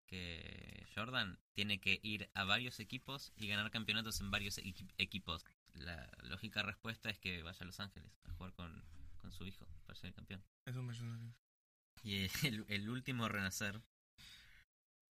que 0.06 0.88
Jordan, 0.95 1.38
tiene 1.54 1.80
que 1.80 2.00
ir 2.02 2.30
a 2.34 2.43
varios 2.45 2.80
equipos 2.80 3.34
y 3.36 3.47
ganar 3.47 3.69
campeonatos 3.71 4.21
en 4.21 4.32
varios 4.32 4.58
equi- 4.60 4.93
equipos. 4.97 5.43
La 5.73 6.10
lógica 6.23 6.63
respuesta 6.63 7.10
es 7.10 7.19
que 7.19 7.43
vaya 7.43 7.60
a 7.62 7.65
Los 7.65 7.80
Ángeles 7.80 8.12
a 8.23 8.32
jugar 8.34 8.54
con, 8.54 8.84
con 9.17 9.32
su 9.32 9.45
hijo 9.45 9.67
para 9.86 10.00
ser 10.00 10.13
campeón. 10.13 10.43
Eso 10.65 10.82
me 10.82 10.93
suena. 10.93 11.36
Y 12.04 12.28
el, 12.47 12.65
el 12.69 12.89
último 12.89 13.28
renacer 13.28 13.82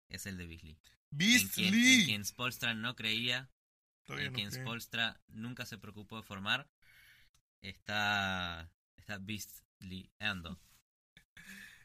es 0.09 0.27
el 0.27 0.37
de 0.37 0.47
Beasley. 0.47 0.79
En 1.19 1.49
quien, 1.49 1.75
en 1.75 2.05
quien 2.05 2.25
Spolstra 2.25 2.75
no 2.75 2.95
creía 2.97 3.51
Todavía 4.05 4.27
en 4.27 4.33
no 4.33 4.37
quien 4.37 4.51
creo. 4.51 4.63
Spolstra 4.65 5.21
nunca 5.29 5.67
se 5.67 5.79
preocupó 5.79 6.17
de 6.17 6.23
formar, 6.23 6.69
está, 7.63 8.71
está 8.97 9.19
Beastlyando. 9.19 10.59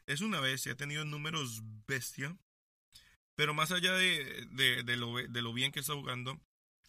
Es 0.06 0.22
una 0.22 0.40
bestia, 0.40 0.72
ha 0.72 0.76
tenido 0.76 1.04
números 1.04 1.62
bestia. 1.86 2.36
Pero 3.34 3.54
más 3.54 3.70
allá 3.72 3.92
de, 3.92 4.46
de, 4.50 4.82
de 4.82 4.96
lo, 4.96 5.14
de 5.16 5.42
lo 5.42 5.52
bien 5.52 5.70
que 5.70 5.80
está 5.80 5.92
jugando, 5.94 6.40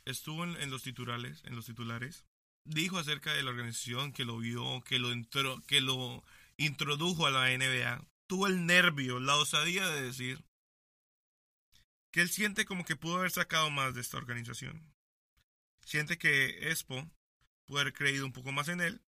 estuvo 0.06 0.44
en, 0.46 0.56
en 0.62 0.72
los 0.72 0.84
titulares, 0.84 1.44
en 1.46 1.56
los 1.56 1.66
titulares. 1.66 2.26
Dijo 2.64 2.98
acerca 2.98 3.34
de 3.34 3.44
la 3.44 3.52
organización 3.52 4.14
que 4.14 4.26
lo 4.26 4.38
vio, 4.38 4.82
que 4.82 5.00
lo, 5.00 5.12
intro- 5.14 5.62
que 5.68 5.82
lo 5.82 6.24
introdujo 6.58 7.28
a 7.28 7.32
la 7.32 7.52
NBA. 7.52 8.04
Tuvo 8.28 8.48
el 8.48 8.66
nervio, 8.66 9.20
la 9.20 9.36
osadía 9.36 9.88
de 9.90 10.02
decir 10.02 10.44
que 12.12 12.22
él 12.22 12.30
siente 12.30 12.66
como 12.66 12.86
que 12.86 12.96
pudo 12.96 13.18
haber 13.18 13.32
sacado 13.32 13.70
más 13.70 13.94
de 13.94 14.02
esta 14.02 14.18
organización. 14.18 14.94
Siente 15.90 16.20
que 16.20 16.70
Expo 16.70 17.10
pudo 17.66 17.80
haber 17.80 17.94
creído 17.94 18.24
un 18.24 18.32
poco 18.32 18.52
más 18.52 18.68
en 18.68 18.80
él 18.80 19.02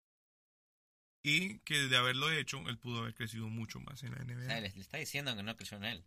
y 1.22 1.58
que 1.58 1.74
de 1.88 1.96
haberlo 1.98 2.32
hecho, 2.32 2.66
él 2.70 2.78
pudo 2.78 3.00
haber 3.00 3.14
crecido 3.14 3.48
mucho 3.48 3.80
más 3.80 4.02
en 4.02 4.12
la 4.12 4.22
O 4.22 4.24
NBA. 4.24 4.46
sea, 4.46 4.60
le, 4.62 4.70
le 4.70 4.80
está 4.80 4.96
diciendo 4.96 5.36
que 5.36 5.42
no 5.42 5.54
creyó 5.58 5.76
en 5.76 5.84
él, 5.84 6.06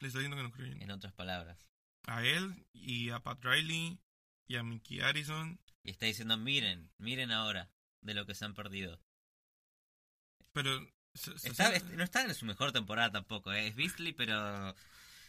Le 0.00 0.08
está 0.08 0.18
diciendo 0.18 0.36
que 0.36 0.42
no 0.42 0.50
cree 0.50 0.72
en 0.72 0.82
en 0.82 0.90
otras 0.90 1.12
palabras. 1.12 1.68
A 2.08 2.24
él 2.24 2.66
y 2.72 3.10
a 3.10 3.20
Pat 3.20 3.38
Riley 3.44 4.00
y 4.48 4.56
a 4.56 4.64
Mickey 4.64 4.98
Harrison. 5.00 5.60
Y 5.84 5.90
está 5.90 6.06
diciendo, 6.06 6.36
miren, 6.38 6.90
miren 6.98 7.30
ahora 7.30 7.70
de 8.00 8.14
lo 8.14 8.26
que 8.26 8.34
se 8.34 8.44
han 8.44 8.54
perdido. 8.54 9.00
Pero 10.52 10.80
se- 11.14 11.38
se- 11.38 11.50
Está- 11.50 11.70
se- 11.70 11.76
est- 11.76 11.86
no 11.90 12.02
está 12.02 12.22
en 12.24 12.34
su 12.34 12.46
mejor 12.46 12.72
temporada 12.72 13.12
tampoco, 13.12 13.52
¿eh? 13.52 13.68
es 13.68 13.76
Beasley, 13.76 14.12
pero 14.12 14.74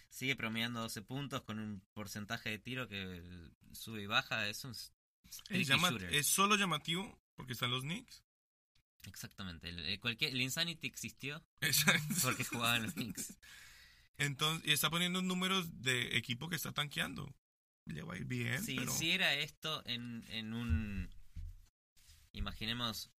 sigue 0.09 0.35
promediando 0.35 0.81
12 0.81 1.01
puntos 1.01 1.41
con 1.43 1.59
un 1.59 1.81
porcentaje 1.93 2.49
de 2.49 2.59
tiro 2.59 2.87
que 2.87 3.21
sube 3.73 4.01
y 4.01 4.05
baja. 4.05 4.47
Es 4.47 4.63
un 4.63 4.71
es, 4.71 5.67
llama- 5.67 5.91
es 6.11 6.27
solo 6.27 6.55
llamativo 6.55 7.19
porque 7.35 7.53
están 7.53 7.71
los 7.71 7.81
Knicks. 7.83 8.23
Exactamente. 9.07 9.69
El, 9.69 9.79
el 9.79 9.99
cualquier, 9.99 10.31
el 10.31 10.41
Insanity 10.41 10.87
existió 10.87 11.45
Exacto. 11.61 12.15
porque 12.23 12.43
jugaban 12.43 12.83
los 12.83 12.93
Knicks. 12.93 13.37
Entonces, 14.17 14.67
y 14.67 14.71
está 14.71 14.89
poniendo 14.89 15.21
números 15.21 15.81
de 15.81 16.15
equipo 16.17 16.47
que 16.49 16.55
está 16.55 16.71
tanqueando. 16.71 17.35
Le 17.85 18.01
va 18.01 18.15
a 18.15 18.17
ir 18.17 18.25
bien, 18.25 18.63
Si 18.63 18.75
pero 18.77 18.91
hiciera 18.91 19.33
esto 19.35 19.83
en, 19.85 20.25
en 20.29 20.53
un. 20.53 21.09
Imaginemos 22.31 23.11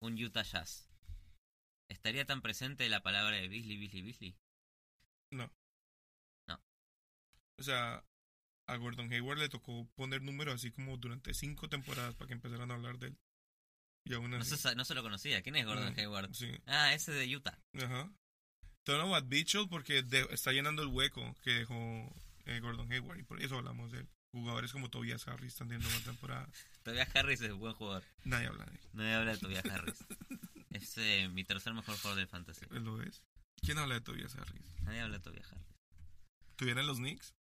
un 0.00 0.14
Utah 0.22 0.42
Jazz. 0.42 0.88
¿Estaría 1.88 2.24
tan 2.24 2.40
presente 2.40 2.88
la 2.88 3.02
palabra 3.02 3.36
de 3.36 3.48
Beasley, 3.48 3.76
Beasley, 3.76 4.02
Beasley? 4.02 4.36
O 7.58 7.62
sea, 7.62 8.04
a 8.66 8.76
Gordon 8.76 9.12
Hayward 9.12 9.38
le 9.38 9.48
tocó 9.48 9.86
poner 9.94 10.22
números 10.22 10.54
así 10.54 10.70
como 10.70 10.96
durante 10.96 11.34
cinco 11.34 11.68
temporadas 11.68 12.14
para 12.14 12.28
que 12.28 12.34
empezaran 12.34 12.70
a 12.70 12.74
hablar 12.74 12.98
de 12.98 13.08
él. 13.08 13.18
Y 14.04 14.14
aún 14.14 14.30
No 14.30 14.38
así. 14.38 14.50
se, 14.50 14.56
sa- 14.56 14.74
no 14.74 14.84
se 14.84 14.94
lo 14.94 15.02
conocía. 15.02 15.42
¿Quién 15.42 15.56
es 15.56 15.64
Gordon 15.66 15.92
Mm, 15.94 15.98
Hayward? 15.98 16.34
Sí. 16.34 16.50
Ah, 16.66 16.92
ese 16.92 17.12
de 17.12 17.36
Utah. 17.36 17.58
Ajá. 17.74 18.10
Donovan 18.84 19.28
Mitchell 19.28 19.68
porque 19.68 20.02
de- 20.02 20.26
está 20.30 20.50
llenando 20.52 20.82
el 20.82 20.88
hueco 20.88 21.36
que 21.42 21.50
dejó 21.52 21.74
eh, 22.46 22.58
Gordon 22.60 22.90
Hayward 22.90 23.20
y 23.20 23.22
por 23.22 23.40
eso 23.40 23.56
hablamos 23.58 23.92
de 23.92 24.00
él. 24.00 24.08
Jugadores 24.32 24.72
como 24.72 24.88
Tobias 24.90 25.28
Harris 25.28 25.52
están 25.52 25.68
teniendo 25.68 25.88
buena 25.90 26.04
temporada. 26.04 26.48
Tobias 26.82 27.14
Harris 27.14 27.40
es 27.42 27.50
un 27.52 27.60
buen 27.60 27.74
jugador. 27.74 28.02
Nadie 28.24 28.48
habla 28.48 28.64
de 28.64 28.72
él. 28.72 28.80
No 28.92 29.02
me 29.04 29.14
habla 29.14 29.32
de 29.32 29.38
Tobias 29.38 29.64
Harris. 29.70 30.04
Es 30.70 30.96
eh, 30.98 31.28
mi 31.28 31.44
tercer 31.44 31.72
mejor 31.74 31.96
jugador 31.98 32.18
del 32.18 32.26
fantasy. 32.28 32.64
¿Él 32.72 32.82
¿Lo 32.82 33.00
es? 33.02 33.22
¿Quién 33.60 33.78
habla 33.78 33.94
de 33.94 34.00
Tobias 34.00 34.34
Harris? 34.34 34.72
Nadie 34.82 35.00
habla 35.00 35.18
de 35.18 35.22
Tobias 35.22 35.52
Harris. 35.52 35.66
¿Tuvieran 36.56 36.86
los 36.86 36.98
Knicks? 36.98 37.34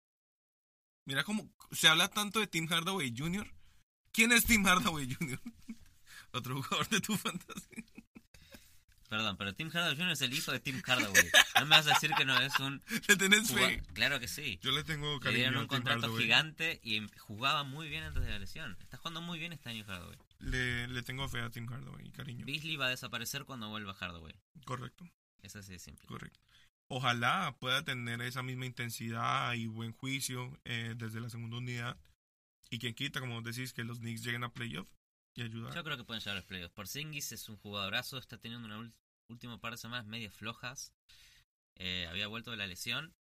Mira 1.08 1.24
cómo 1.24 1.50
se 1.72 1.88
habla 1.88 2.08
tanto 2.08 2.38
de 2.38 2.46
Tim 2.46 2.68
Hardaway 2.68 3.14
Jr. 3.16 3.50
¿Quién 4.12 4.30
es 4.30 4.44
Tim 4.44 4.62
Hardaway 4.66 5.10
Jr.? 5.14 5.40
Otro 6.32 6.62
jugador 6.62 6.86
de 6.90 7.00
tu 7.00 7.16
fantasy. 7.16 7.82
Perdón, 9.08 9.38
pero 9.38 9.54
Tim 9.54 9.70
Hardaway 9.70 9.96
Jr. 9.96 10.10
es 10.10 10.20
el 10.20 10.34
hijo 10.34 10.52
de 10.52 10.60
Tim 10.60 10.82
Hardaway. 10.84 11.24
No 11.54 11.62
me 11.62 11.76
vas 11.76 11.86
a 11.86 11.94
decir 11.94 12.10
que 12.14 12.26
no 12.26 12.38
es 12.38 12.52
un 12.60 12.82
¿Le 13.08 13.16
tenés 13.16 13.50
fe? 13.50 13.82
Claro 13.94 14.20
que 14.20 14.28
sí. 14.28 14.58
Yo 14.62 14.70
le 14.70 14.84
tengo 14.84 15.14
Le 15.14 15.20
cariño 15.20 15.38
dieron 15.38 15.56
a 15.56 15.60
un 15.62 15.68
Tim 15.68 15.76
contrato 15.78 16.00
Hardaway. 16.02 16.22
gigante 16.24 16.80
y 16.84 17.08
jugaba 17.20 17.64
muy 17.64 17.88
bien 17.88 18.04
antes 18.04 18.22
de 18.22 18.28
la 18.28 18.38
lesión. 18.38 18.76
Está 18.78 18.98
jugando 18.98 19.22
muy 19.22 19.38
bien 19.38 19.54
este 19.54 19.70
año 19.70 19.86
Hardaway. 19.86 20.18
Le, 20.40 20.88
le 20.88 21.02
tengo 21.02 21.26
fe 21.30 21.40
a 21.40 21.48
Tim 21.48 21.66
Hardaway 21.72 22.06
y 22.06 22.10
cariño. 22.12 22.44
Beasley 22.44 22.76
va 22.76 22.84
a 22.88 22.90
desaparecer 22.90 23.46
cuando 23.46 23.70
vuelva 23.70 23.94
Hardaway. 23.94 24.34
Correcto, 24.66 25.08
Es 25.40 25.56
así 25.56 25.72
de 25.72 25.78
simple. 25.78 26.06
correcto. 26.06 26.38
Ojalá 26.90 27.54
pueda 27.60 27.84
tener 27.84 28.22
esa 28.22 28.42
misma 28.42 28.64
intensidad 28.64 29.52
y 29.52 29.66
buen 29.66 29.92
juicio 29.92 30.58
eh, 30.64 30.94
desde 30.96 31.20
la 31.20 31.28
segunda 31.28 31.58
unidad. 31.58 31.98
Y 32.70 32.78
quien 32.78 32.94
quita, 32.94 33.20
como 33.20 33.42
decís, 33.42 33.72
que 33.72 33.84
los 33.84 33.98
Knicks 33.98 34.22
lleguen 34.22 34.44
a 34.44 34.52
playoff 34.52 34.88
y 35.34 35.42
ayudar. 35.42 35.74
Yo 35.74 35.84
creo 35.84 35.96
que 35.96 36.04
pueden 36.04 36.20
llegar 36.20 36.36
a 36.36 36.40
los 36.40 36.46
playoffs. 36.46 36.74
Porzingis 36.74 37.32
es 37.32 37.48
un 37.48 37.56
jugadorazo, 37.56 38.16
está 38.18 38.38
teniendo 38.38 38.66
una 38.66 38.92
última 39.28 39.60
par 39.60 39.72
de 39.72 39.78
semanas 39.78 40.06
medio 40.06 40.30
flojas. 40.30 40.94
Eh, 41.76 42.06
había 42.08 42.26
vuelto 42.26 42.50
de 42.50 42.56
la 42.56 42.66
lesión. 42.66 43.14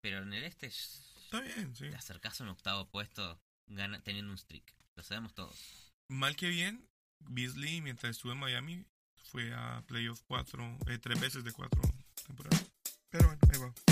Pero 0.00 0.18
en 0.18 0.32
el 0.32 0.42
este 0.42 0.66
Está 0.66 1.40
bien, 1.40 1.76
sí. 1.76 1.88
te 1.88 1.96
acercás 1.96 2.40
a 2.40 2.44
un 2.44 2.50
octavo 2.50 2.90
puesto 2.90 3.40
gana, 3.68 4.02
teniendo 4.02 4.32
un 4.32 4.38
streak. 4.38 4.74
Lo 4.96 5.04
sabemos 5.04 5.32
todos. 5.32 5.92
Mal 6.08 6.34
que 6.34 6.48
bien, 6.48 6.88
Beasley, 7.20 7.80
mientras 7.80 8.16
estuvo 8.16 8.32
en 8.32 8.38
Miami, 8.38 8.84
fue 9.22 9.54
a 9.54 9.82
playoff 9.86 10.20
cuatro, 10.26 10.76
eh, 10.88 10.98
tres 10.98 11.20
veces 11.20 11.44
de 11.44 11.52
cuatro 11.52 11.80
temporadas. 12.24 12.64
Pero 13.10 13.26
bueno, 13.26 13.40
ahí 13.52 13.58
va. 13.60 13.91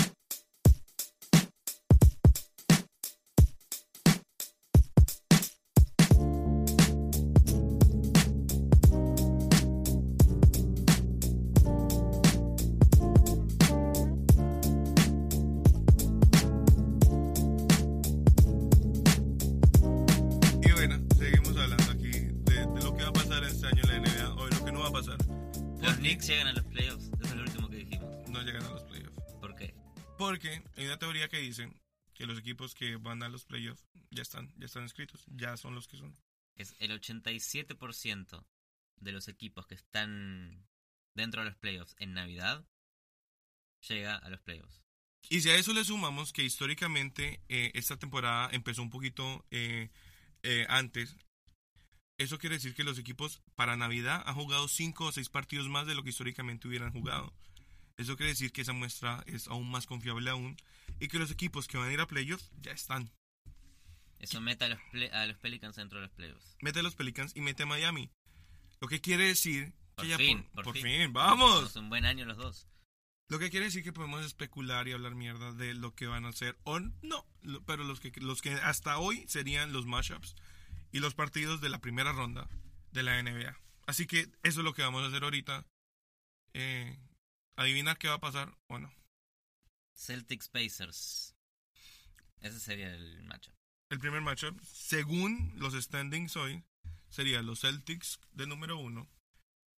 Teoría 31.53 31.81
que 32.13 32.25
los 32.25 32.37
equipos 32.37 32.75
que 32.75 32.97
van 32.97 33.23
a 33.23 33.29
los 33.29 33.45
playoffs 33.45 33.83
ya 34.09 34.21
están, 34.21 34.53
ya 34.57 34.65
están 34.65 34.83
escritos, 34.83 35.25
ya 35.27 35.57
son 35.57 35.75
los 35.75 35.87
que 35.87 35.97
son. 35.97 36.15
Es 36.55 36.75
el 36.79 36.91
87% 36.91 38.45
de 38.97 39.11
los 39.11 39.27
equipos 39.27 39.65
que 39.65 39.75
están 39.75 40.67
dentro 41.15 41.41
de 41.41 41.49
los 41.49 41.57
playoffs 41.57 41.95
en 41.97 42.13
Navidad 42.13 42.65
llega 43.87 44.15
a 44.15 44.29
los 44.29 44.41
playoffs. 44.41 44.83
Y 45.29 45.41
si 45.41 45.49
a 45.49 45.55
eso 45.55 45.73
le 45.73 45.83
sumamos 45.83 46.33
que 46.33 46.43
históricamente 46.43 47.41
eh, 47.47 47.71
esta 47.73 47.97
temporada 47.97 48.49
empezó 48.51 48.81
un 48.81 48.89
poquito 48.89 49.45
eh, 49.49 49.89
eh, 50.43 50.65
antes, 50.69 51.15
eso 52.17 52.37
quiere 52.37 52.55
decir 52.55 52.75
que 52.75 52.83
los 52.83 52.99
equipos 52.99 53.41
para 53.55 53.77
Navidad 53.77 54.21
han 54.25 54.35
jugado 54.35 54.67
cinco 54.67 55.05
o 55.05 55.11
seis 55.11 55.29
partidos 55.29 55.69
más 55.69 55.87
de 55.87 55.95
lo 55.95 56.03
que 56.03 56.09
históricamente 56.09 56.67
hubieran 56.67 56.91
jugado. 56.91 57.33
Eso 57.97 58.17
quiere 58.17 58.31
decir 58.31 58.51
que 58.51 58.61
esa 58.61 58.73
muestra 58.73 59.23
es 59.27 59.47
aún 59.47 59.69
más 59.69 59.85
confiable 59.85 60.29
aún 60.29 60.57
y 60.99 61.07
que 61.07 61.19
los 61.19 61.31
equipos 61.31 61.67
que 61.67 61.77
van 61.77 61.89
a 61.89 61.93
ir 61.93 61.99
a 61.99 62.07
playoffs 62.07 62.51
ya 62.61 62.71
están. 62.71 63.11
Eso 64.19 64.39
mete 64.39 64.65
a 64.65 64.69
los, 64.69 64.79
a 65.13 65.25
los 65.25 65.37
Pelicans 65.37 65.75
dentro 65.75 65.99
de 65.99 66.05
los 66.05 66.13
playoffs. 66.13 66.55
Mete 66.61 66.79
a 66.79 66.83
los 66.83 66.95
Pelicans 66.95 67.35
y 67.35 67.41
mete 67.41 67.63
a 67.63 67.65
Miami. 67.65 68.11
Lo 68.79 68.87
que 68.87 69.01
quiere 69.01 69.25
decir 69.25 69.73
Por 69.95 70.05
que 70.05 70.11
ya 70.11 70.17
fin, 70.17 70.43
por, 70.43 70.51
por 70.51 70.63
por 70.65 70.73
fin. 70.73 70.83
fin, 70.83 71.13
vamos. 71.13 71.53
Tenemos 71.53 71.75
un 71.77 71.89
buen 71.89 72.05
año 72.05 72.25
los 72.25 72.37
dos. 72.37 72.67
Lo 73.29 73.39
que 73.39 73.49
quiere 73.49 73.67
decir 73.67 73.83
que 73.83 73.93
podemos 73.93 74.25
especular 74.25 74.87
y 74.87 74.91
hablar 74.91 75.15
mierda 75.15 75.53
de 75.53 75.73
lo 75.73 75.95
que 75.95 76.05
van 76.05 76.25
a 76.25 76.29
hacer 76.29 76.57
o 76.63 76.79
no, 76.79 77.25
pero 77.65 77.83
los 77.85 77.99
que 78.01 78.11
los 78.19 78.41
que 78.41 78.51
hasta 78.51 78.97
hoy 78.97 79.25
serían 79.27 79.71
los 79.71 79.85
mashups 79.85 80.35
y 80.91 80.99
los 80.99 81.15
partidos 81.15 81.61
de 81.61 81.69
la 81.69 81.79
primera 81.79 82.11
ronda 82.11 82.49
de 82.91 83.03
la 83.03 83.21
NBA. 83.23 83.57
Así 83.87 84.05
que 84.05 84.19
eso 84.43 84.59
es 84.59 84.65
lo 84.65 84.73
que 84.73 84.81
vamos 84.81 85.03
a 85.03 85.07
hacer 85.07 85.23
ahorita. 85.23 85.65
Eh, 86.53 86.99
adivinar 87.55 87.97
qué 87.97 88.09
va 88.09 88.15
a 88.15 88.19
pasar 88.19 88.53
o 88.67 88.79
no. 88.79 88.93
Celtics 90.01 90.49
Pacers. 90.49 91.35
Ese 92.41 92.59
sería 92.59 92.93
el 92.93 93.23
matchup. 93.23 93.53
El 93.89 93.99
primer 93.99 94.21
matchup, 94.21 94.59
según 94.63 95.53
los 95.57 95.73
standings 95.73 96.35
hoy, 96.37 96.63
sería 97.09 97.41
los 97.41 97.61
Celtics 97.61 98.19
de 98.31 98.47
número 98.47 98.77
uno 98.77 99.07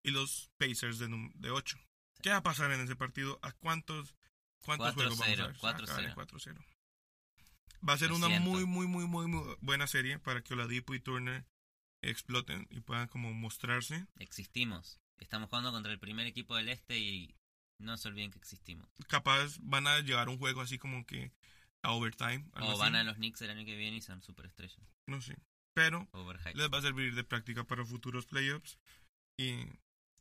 y 0.03 0.11
los 0.11 0.51
Pacers 0.57 0.99
de, 0.99 1.07
num- 1.07 1.31
de 1.35 1.49
8. 1.51 1.77
¿Qué 2.21 2.29
va 2.29 2.37
a 2.37 2.43
pasar 2.43 2.71
en 2.71 2.81
ese 2.81 2.95
partido? 2.95 3.39
¿A 3.41 3.51
cuántos, 3.53 4.13
cuántos 4.63 4.89
4-0, 4.89 4.93
juegos 4.95 5.17
vamos 5.19 5.39
a 5.39 5.45
ver? 5.45 5.55
4-0. 5.55 5.59
Ah, 5.61 5.85
caray, 5.85 6.13
4-0. 6.13 6.65
Va 7.87 7.93
a 7.93 7.97
ser 7.97 8.09
Lo 8.09 8.17
una 8.17 8.27
siento. 8.27 8.47
muy, 8.49 8.65
muy, 8.65 8.85
muy, 8.87 9.05
muy 9.07 9.55
buena 9.61 9.87
serie 9.87 10.19
para 10.19 10.43
que 10.43 10.53
Oladipo 10.53 10.93
y 10.93 10.99
Turner 10.99 11.45
exploten 12.03 12.67
y 12.69 12.81
puedan 12.81 13.07
como 13.07 13.33
mostrarse. 13.33 14.05
Existimos. 14.19 14.99
Estamos 15.17 15.49
jugando 15.49 15.71
contra 15.71 15.91
el 15.91 15.99
primer 15.99 16.27
equipo 16.27 16.55
del 16.55 16.69
este 16.69 16.99
y 16.99 17.35
no 17.81 17.97
se 17.97 18.07
olviden 18.07 18.31
que 18.31 18.37
existimos. 18.39 18.87
Capaz 19.07 19.57
van 19.61 19.87
a 19.87 19.99
llevar 19.99 20.29
un 20.29 20.37
juego 20.37 20.61
así 20.61 20.77
como 20.77 21.05
que 21.05 21.31
a 21.81 21.91
overtime. 21.91 22.45
O 22.53 22.71
así. 22.71 22.79
van 22.79 22.95
a 22.95 23.03
los 23.03 23.15
Knicks 23.15 23.41
el 23.41 23.51
año 23.51 23.65
que 23.65 23.75
viene 23.75 23.97
y 23.97 24.01
son 24.01 24.21
superestrellas. 24.21 24.79
No 25.07 25.21
sé. 25.21 25.37
Pero 25.73 26.07
Overhype. 26.11 26.57
les 26.57 26.69
va 26.69 26.79
a 26.79 26.81
servir 26.81 27.15
de 27.15 27.23
práctica 27.23 27.63
para 27.63 27.85
futuros 27.85 28.25
playoffs 28.25 28.77
y, 29.37 29.63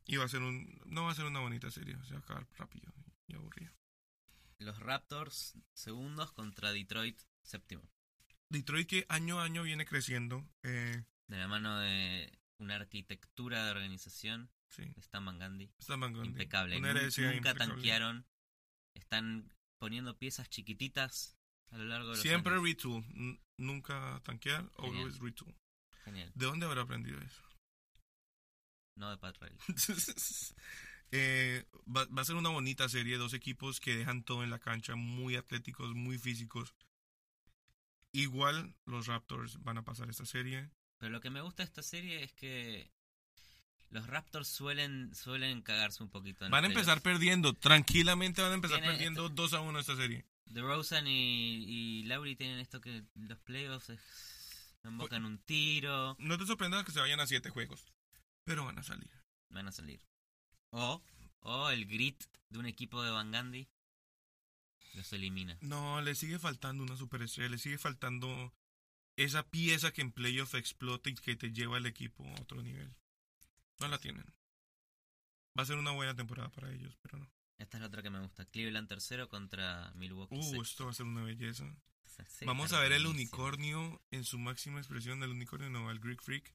y 0.07 0.17
va 0.17 0.25
a 0.25 0.29
ser 0.29 0.43
un 0.43 0.81
no 0.87 1.05
va 1.05 1.11
a 1.11 1.15
ser 1.15 1.25
una 1.25 1.41
bonita 1.41 1.71
serie 1.71 1.97
se 2.05 2.15
va 2.15 2.21
a 2.21 2.23
acabar 2.23 2.47
rápido 2.57 2.93
y 3.27 3.35
aburrido 3.35 3.73
Los 4.59 4.79
Raptors 4.79 5.55
segundos 5.73 6.33
contra 6.33 6.73
Detroit 6.73 7.21
séptimo. 7.43 7.83
Detroit 8.49 8.89
que 8.89 9.07
año 9.09 9.41
a 9.41 9.45
año 9.45 9.63
viene 9.65 9.87
creciendo 9.87 10.49
eh, 10.63 11.03
De 11.27 11.37
la 11.37 11.49
mano 11.49 11.79
de 11.81 12.33
una 12.59 12.77
arquitectura 12.77 13.65
de 13.65 13.71
organización 13.73 14.51
sí 14.71 14.83
Van 15.13 15.39
Gundy. 15.39 15.71
está 15.79 15.97
Van 15.97 16.13
Gundy. 16.13 16.29
Impecable. 16.29 16.81
Nunca 16.81 17.03
impecable. 17.03 17.55
tanquearon. 17.59 18.27
Están 18.95 19.53
poniendo 19.79 20.19
piezas 20.19 20.49
chiquititas 20.51 21.37
a 21.71 21.79
lo 21.79 21.85
largo 21.85 22.09
de 22.09 22.15
los 22.15 22.23
siempre 22.23 22.53
años. 22.55 22.65
retool 22.65 23.05
n- 23.15 23.41
nunca 23.57 24.21
tanquear 24.25 24.69
Genial. 24.77 24.97
always 24.97 25.19
retool 25.21 25.55
Genial. 26.05 26.33
¿de 26.35 26.47
dónde 26.47 26.67
habrá 26.67 26.83
aprendido 26.83 27.21
eso? 27.21 27.43
No 28.97 29.11
de 29.11 29.19
Pat. 29.19 29.37
Eh, 31.13 31.67
va, 31.89 32.05
va 32.07 32.23
a 32.23 32.25
ser 32.25 32.37
una 32.37 32.51
bonita 32.51 32.89
serie, 32.89 33.17
dos 33.19 33.35
equipos 33.35 33.81
que 33.81 33.97
dejan 33.97 34.23
todo 34.23 34.45
en 34.45 34.51
la 34.51 34.61
cancha, 34.61 34.95
muy 34.95 35.35
atléticos, 35.35 35.93
muy 35.93 36.19
físicos. 36.19 36.73
Igual 38.13 38.77
los 38.87 39.07
Raptors 39.09 39.61
van 39.63 39.79
a 39.79 39.83
pasar 39.85 40.09
esta 40.09 40.25
serie. 40.25 40.71
Pero 40.99 41.11
lo 41.11 41.21
que 41.21 41.31
me 41.31 41.41
gusta 41.41 41.65
de 41.65 41.67
esta 41.67 41.83
serie 41.83 42.23
es 42.23 42.33
que 42.35 42.93
los 43.91 44.07
Raptors 44.07 44.49
suelen 44.49 45.15
suelen 45.15 45.63
cagarse 45.63 46.03
un 46.03 46.11
poquito. 46.11 46.45
en 46.45 46.51
Van 46.51 46.65
a 46.65 46.69
empezar 46.69 47.03
perdiendo, 47.03 47.55
tranquilamente 47.55 48.41
van 48.43 48.53
a 48.53 48.55
empezar 48.55 48.81
perdiendo 48.81 49.29
2 49.29 49.55
a 49.55 49.61
1 49.61 49.79
esta 49.79 49.97
serie. 49.97 50.25
DeRozan 50.47 51.07
y, 51.07 51.65
y 51.65 52.03
Lowry 52.05 52.35
tienen 52.37 52.59
esto 52.59 52.81
que 52.81 53.05
los 53.15 53.39
playoffs 53.41 53.91
es- 53.91 54.77
invocan 54.85 55.25
un 55.27 55.39
tiro, 55.39 56.17
No 56.19 56.39
te 56.39 56.47
sorprendas 56.47 56.85
que 56.85 56.93
se 56.93 57.01
vayan 57.01 57.21
a 57.21 57.27
7 57.27 57.51
juegos, 57.51 57.85
pero 58.45 58.65
van 58.65 58.79
a 58.79 58.83
salir. 58.83 59.11
van 59.51 59.69
a 59.69 59.73
salir. 59.73 60.01
O, 60.71 61.03
o 61.41 61.71
el 61.71 61.87
grit 61.87 62.25
de 62.49 62.59
un 62.59 62.67
equipo 62.67 63.03
de 63.03 63.11
Van 63.11 63.31
Gundy 63.31 63.69
los 64.95 65.13
elimina. 65.13 65.57
No, 65.61 66.01
le 66.01 66.15
sigue 66.15 66.39
faltando 66.39 66.83
una 66.83 66.97
superestrella, 66.97 67.51
le 67.51 67.59
sigue 67.59 67.79
faltando 67.79 68.53
esa 69.17 69.49
pieza 69.49 69.93
que 69.93 70.01
en 70.01 70.13
playoff 70.13 70.55
explota 70.55 71.11
y 71.11 71.15
que 71.15 71.37
te 71.37 71.53
lleva 71.53 71.77
al 71.77 71.87
equipo 71.87 72.25
a 72.27 72.41
otro 72.41 72.63
nivel. 72.63 72.95
No 73.81 73.89
la 73.89 73.99
tienen. 73.99 74.25
Va 75.59 75.63
a 75.63 75.67
ser 75.67 75.77
una 75.77 75.91
buena 75.93 76.15
temporada 76.15 76.51
para 76.51 76.71
ellos, 76.71 76.97
pero 77.03 77.19
no. 77.19 77.31
Esta 77.59 77.77
es 77.77 77.81
la 77.83 77.89
otra 77.89 78.03
que 78.03 78.11
me 78.11 78.21
gusta. 78.21 78.45
Cleveland 78.47 78.89
tercero 78.89 79.29
contra 79.29 79.93
Milwaukee. 79.95 80.35
Uh, 80.37 80.43
sexto. 80.43 80.63
esto 80.63 80.85
va 80.87 80.91
a 80.91 80.95
ser 80.95 81.07
una 81.07 81.23
belleza. 81.23 81.65
Vamos 82.47 82.73
a 82.73 82.81
ver 82.81 82.93
el 82.93 83.07
unicornio 83.07 84.01
en 84.11 84.25
su 84.25 84.39
máxima 84.39 84.79
expresión 84.79 85.21
del 85.21 85.31
unicornio, 85.31 85.71
no, 85.71 85.91
el 85.91 86.01
Greek 86.01 86.23
Freak. 86.23 86.55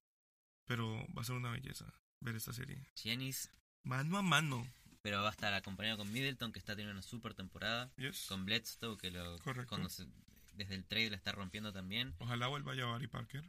Pero 0.65 1.05
va 1.15 1.21
a 1.21 1.25
ser 1.25 1.35
una 1.35 1.51
belleza 1.51 1.85
ver 2.21 2.35
esta 2.35 2.53
serie. 2.53 2.88
Giannis, 2.95 3.51
Mano 3.83 4.17
a 4.17 4.23
mano. 4.23 4.67
pero 5.03 5.21
va 5.21 5.27
a 5.27 5.31
estar 5.31 5.53
acompañado 5.53 5.97
con 5.99 6.11
Middleton, 6.11 6.51
que 6.51 6.57
está 6.57 6.73
teniendo 6.73 6.93
una 6.93 7.03
super 7.03 7.35
temporada. 7.35 7.91
Yes. 7.97 8.25
Con 8.27 8.45
Bledsoe, 8.45 8.97
que 8.97 9.11
lo, 9.11 9.38
Correcto. 9.39 9.69
cuando 9.69 9.89
se- 9.89 10.07
desde 10.53 10.73
el 10.73 10.85
trade 10.85 11.11
la 11.11 11.17
está 11.17 11.31
rompiendo 11.33 11.71
también. 11.71 12.15
Ojalá 12.17 12.47
vuelva 12.47 12.71
a 12.73 13.03
y 13.03 13.07
Parker. 13.07 13.43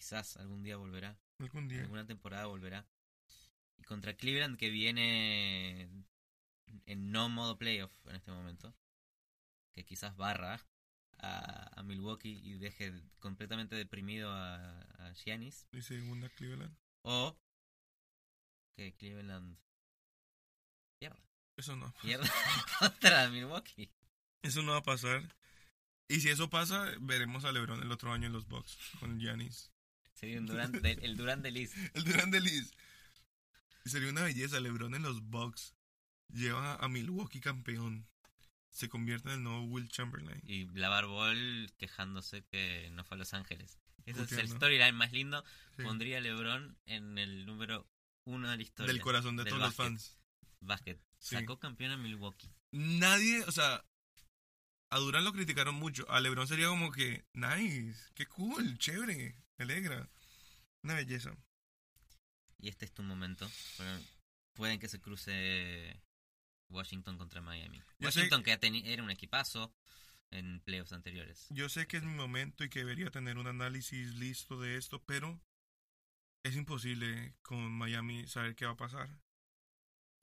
Quizás 0.00 0.38
algún 0.38 0.62
día 0.62 0.78
volverá. 0.78 1.18
Algún 1.38 1.68
día. 1.68 1.82
alguna 1.82 2.06
temporada 2.06 2.46
volverá. 2.46 2.86
Y 3.76 3.82
contra 3.82 4.16
Cleveland 4.16 4.56
que 4.56 4.70
viene 4.70 5.90
en 6.86 7.12
no 7.12 7.28
modo 7.28 7.58
playoff 7.58 7.92
en 8.06 8.16
este 8.16 8.30
momento. 8.30 8.74
Que 9.74 9.84
quizás 9.84 10.16
barra 10.16 10.58
a, 11.18 11.78
a 11.78 11.82
Milwaukee 11.82 12.40
y 12.42 12.54
deje 12.54 12.94
completamente 13.18 13.76
deprimido 13.76 14.32
a, 14.32 14.80
a 14.80 15.12
Giannis. 15.12 15.68
Y 15.70 15.82
segunda 15.82 16.30
Cleveland. 16.30 16.74
O 17.02 17.38
que 18.74 18.94
Cleveland 18.94 19.58
pierda. 20.98 21.22
Eso 21.58 21.76
no. 21.76 21.92
Pierda 22.00 22.26
contra 22.78 23.28
Milwaukee. 23.28 23.90
Eso 24.40 24.62
no 24.62 24.72
va 24.72 24.78
a 24.78 24.82
pasar. 24.82 25.36
Y 26.08 26.20
si 26.20 26.30
eso 26.30 26.48
pasa, 26.48 26.86
veremos 27.00 27.44
a 27.44 27.52
LeBron 27.52 27.82
el 27.82 27.92
otro 27.92 28.14
año 28.14 28.28
en 28.28 28.32
los 28.32 28.48
Bucks 28.48 28.78
con 28.98 29.20
Giannis. 29.20 29.70
Sería 30.20 30.38
un 30.38 30.46
Durant 30.46 30.74
de- 30.76 30.98
el 31.02 31.16
Durant 31.16 31.42
de 31.42 31.50
Liz. 31.50 31.72
El 31.94 32.04
Durán 32.04 32.30
de 32.30 32.40
Liz. 32.40 32.72
Sería 33.86 34.10
una 34.10 34.22
belleza. 34.22 34.60
LeBron 34.60 34.94
en 34.94 35.02
los 35.02 35.22
Bucks 35.22 35.74
lleva 36.28 36.76
a 36.76 36.88
Milwaukee 36.88 37.40
campeón. 37.40 38.06
Se 38.70 38.88
convierte 38.90 39.28
en 39.30 39.36
el 39.36 39.42
nuevo 39.42 39.62
Will 39.64 39.88
Chamberlain. 39.88 40.40
Y 40.44 40.66
Lavar 40.78 41.06
Ball 41.06 41.72
quejándose 41.78 42.44
que 42.44 42.90
no 42.92 43.02
fue 43.04 43.16
a 43.16 43.18
Los 43.18 43.32
Ángeles. 43.34 43.78
Ese 44.04 44.22
es 44.22 44.32
el 44.32 44.48
storyline 44.48 44.94
más 44.94 45.12
lindo. 45.12 45.42
Sí. 45.76 45.82
Pondría 45.82 46.18
a 46.18 46.20
LeBron 46.20 46.78
en 46.86 47.18
el 47.18 47.46
número 47.46 47.88
uno 48.24 48.50
de 48.50 48.56
la 48.58 48.62
historia. 48.62 48.92
Del 48.92 49.02
corazón 49.02 49.36
de 49.36 49.44
del 49.44 49.52
todos 49.52 49.62
los 49.64 49.74
fans. 49.74 50.18
Básquet. 50.60 51.00
Sí. 51.18 51.36
Sacó 51.36 51.58
campeón 51.58 51.92
a 51.92 51.96
Milwaukee. 51.96 52.52
Nadie, 52.72 53.42
o 53.44 53.50
sea, 53.52 53.84
a 54.90 54.98
Durán 54.98 55.24
lo 55.24 55.32
criticaron 55.32 55.74
mucho. 55.74 56.08
A 56.10 56.20
LeBron 56.20 56.46
sería 56.46 56.68
como 56.68 56.92
que, 56.92 57.24
nice, 57.32 57.98
qué 58.14 58.26
cool, 58.26 58.78
chévere, 58.78 59.34
me 59.60 59.64
alegra. 59.64 60.08
Una 60.82 60.94
belleza. 60.94 61.36
Y 62.58 62.68
este 62.68 62.86
es 62.86 62.92
tu 62.92 63.02
momento. 63.02 63.50
Pueden 64.54 64.78
que 64.78 64.88
se 64.88 65.00
cruce 65.00 66.00
Washington 66.70 67.18
contra 67.18 67.40
Miami. 67.42 67.78
Yo 67.98 68.06
Washington 68.08 68.42
que 68.42 68.58
teni- 68.58 68.86
era 68.86 69.02
un 69.02 69.10
equipazo 69.10 69.74
en 70.30 70.60
playoffs 70.60 70.92
anteriores. 70.92 71.46
Yo 71.50 71.68
sé 71.68 71.86
que 71.86 71.98
es 71.98 72.02
mi 72.04 72.14
momento 72.14 72.64
y 72.64 72.70
que 72.70 72.80
debería 72.80 73.10
tener 73.10 73.36
un 73.38 73.46
análisis 73.46 74.14
listo 74.14 74.60
de 74.60 74.76
esto, 74.76 75.02
pero 75.04 75.40
es 76.42 76.56
imposible 76.56 77.34
con 77.42 77.70
Miami 77.72 78.26
saber 78.28 78.54
qué 78.54 78.64
va 78.66 78.72
a 78.72 78.76
pasar. 78.76 79.10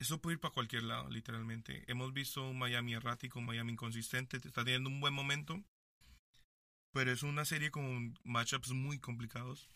Eso 0.00 0.20
puede 0.20 0.34
ir 0.34 0.40
para 0.40 0.54
cualquier 0.54 0.84
lado, 0.84 1.08
literalmente. 1.10 1.84
Hemos 1.90 2.12
visto 2.12 2.48
un 2.48 2.58
Miami 2.58 2.94
errático, 2.94 3.38
un 3.40 3.46
Miami 3.46 3.72
inconsistente, 3.72 4.36
está 4.36 4.64
teniendo 4.64 4.88
un 4.88 5.00
buen 5.00 5.12
momento, 5.14 5.62
pero 6.92 7.12
es 7.12 7.22
una 7.22 7.44
serie 7.44 7.70
con 7.70 8.18
matchups 8.24 8.70
muy 8.70 8.98
complicados. 8.98 9.68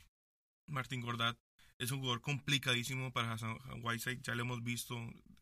Martin 0.66 1.00
Gordat 1.00 1.36
Es 1.78 1.90
un 1.90 1.98
jugador 1.98 2.20
complicadísimo 2.20 3.12
para 3.12 3.32
Hassan 3.32 3.58
Whiteside. 3.82 4.22
Ya 4.22 4.34
lo 4.34 4.42
hemos 4.42 4.62
visto. 4.62 4.96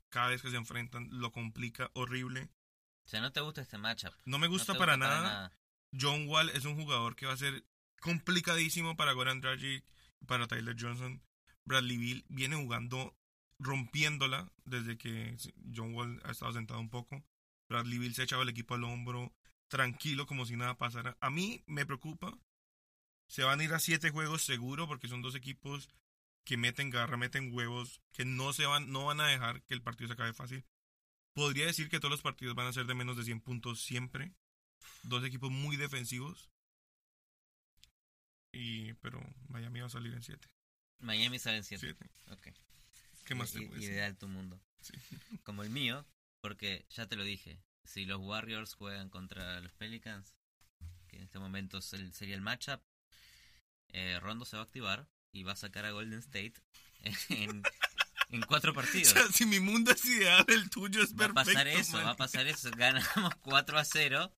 Cada 0.09 0.29
vez 0.29 0.43
que 0.43 0.51
se 0.51 0.57
enfrentan, 0.57 1.09
lo 1.11 1.31
complica 1.33 1.91
horrible. 1.95 2.49
O 3.05 3.09
sea, 3.09 3.21
no 3.21 3.33
te 3.33 3.41
gusta 3.41 3.61
este 3.61 3.79
matchup. 3.79 4.13
No 4.25 4.39
me 4.39 4.47
No 4.47 4.53
gusta, 4.53 4.75
para, 4.75 4.97
nada. 4.97 5.53
John 5.99 6.27
Wall 6.29 6.49
es 6.51 6.65
un 6.65 6.77
jugador 6.77 7.15
que 7.17 7.27
va 7.27 7.33
a 7.35 7.37
ser 7.37 7.65
complicadísimo 8.01 8.97
para 8.97 9.13
Goran 9.13 9.41
Dragic, 9.41 9.85
para 10.27 10.47
Tyler 10.47 10.77
Johnson. 10.79 11.23
Bradley 11.65 11.99
Bill 11.99 12.25
viene 12.29 12.57
jugando, 12.57 13.15
rompiéndola 13.59 14.51
desde 14.65 14.97
que 14.97 15.37
John 15.75 15.95
Wall 15.95 16.21
ha 16.25 16.31
estado 16.31 16.53
sentado 16.53 16.81
un 16.81 16.91
poco. 16.91 17.23
Bradley 17.69 17.99
Bill 17.99 18.15
se 18.15 18.23
ha 18.23 18.25
echado 18.25 18.43
el 18.43 18.49
equipo 18.49 18.75
al 18.75 18.85
hombro, 18.85 19.33
tranquilo, 19.71 20.27
como 20.27 20.45
si 20.45 20.57
nada 20.57 20.77
pasara. 20.77 21.17
A 21.21 21.31
mí 21.31 21.63
me 21.67 21.87
preocupa. 21.87 22.37
Se 23.29 23.45
van 23.45 23.61
a 23.61 23.65
ir 23.65 23.73
a 23.73 23.79
siete 23.79 24.11
juegos 24.11 24.43
seguro 24.43 24.89
porque 24.89 25.09
son 25.09 25.23
dos 25.23 25.37
equipos 25.37 25.89
que 26.45 26.57
meten 26.57 26.91
garra, 26.91 27.17
meten 27.17 27.55
huevos, 27.55 28.03
que 28.13 28.25
no 28.25 28.53
se 28.53 28.67
van, 28.67 28.91
no 28.91 29.07
van 29.07 29.21
a 29.21 29.29
dejar 29.29 29.63
que 29.63 29.73
el 29.73 29.83
partido 29.83 30.09
se 30.09 30.15
acabe 30.15 30.33
fácil. 30.33 30.65
Podría 31.33 31.67
decir 31.67 31.89
que 31.89 32.01
todos 32.01 32.11
los 32.11 32.23
partidos 32.23 32.57
van 32.57 32.67
a 32.67 32.73
ser 32.73 32.87
de 32.87 32.95
menos 32.95 33.17
de 33.17 33.23
100 33.23 33.41
puntos 33.41 33.81
siempre. 33.81 34.33
Dos 35.05 35.25
equipos 35.25 35.51
muy 35.51 35.77
defensivos. 35.77 36.51
Y, 38.53 38.95
pero 38.95 39.21
Miami 39.49 39.81
va 39.81 39.87
a 39.87 39.91
salir 39.91 40.13
en 40.13 40.25
7. 40.25 40.49
Miami 40.99 41.39
sale 41.39 41.59
en 41.59 41.65
7. 41.65 41.97
7. 41.99 42.11
Ok. 42.33 42.49
¿Qué 43.25 43.37
más 43.37 43.53
te 43.53 43.61
decir? 43.61 43.93
Ideal 43.93 44.19
tu 44.19 44.27
mundo. 44.27 44.61
Sí. 44.81 44.95
Como 45.45 45.63
el 45.63 45.71
mío, 45.71 46.05
porque 46.41 46.85
ya 46.91 47.07
te 47.07 47.15
lo 47.15 47.23
dije. 47.23 47.63
Si 47.85 48.05
los 48.05 48.21
Warriors 48.21 48.75
juegan 48.75 49.09
contra 49.09 49.61
los 49.61 49.73
Pelicans, 49.73 50.35
que 51.09 51.17
en 51.17 51.23
este 51.25 51.39
momento 51.39 51.81
sería 51.83 52.35
el 52.35 52.41
matchup, 52.41 52.81
eh, 53.89 54.19
Rondo 54.21 54.45
se 54.45 54.57
va 54.57 54.63
a 54.63 54.65
activar 54.67 55.09
y 55.33 55.43
va 55.43 55.53
a 55.53 55.57
sacar 55.57 55.85
a 55.85 55.91
Golden 55.91 56.21
State 56.21 56.55
en, 57.31 57.63
en 58.31 58.43
cuatro 58.43 58.73
O 58.73 58.75
partidos. 58.75 59.09
sea, 59.13 59.27
si 59.33 59.47
mi 59.47 59.59
mundo 59.61 59.91
es 59.93 60.05
ideal, 60.05 60.45
el 60.49 60.71
tuyo 60.71 61.03
es 61.03 61.13
Va 61.13 61.27
a 61.27 61.29
perfecto. 61.33 61.45
pasar 61.53 61.69
eso, 61.69 61.93
man. 61.97 62.07
va 62.07 62.11
a 62.11 62.17
pasar 62.17 62.47
eso. 62.47 62.71
Ganamos 62.77 63.35
4 63.41 63.79
a 63.79 63.85
0. 63.85 64.33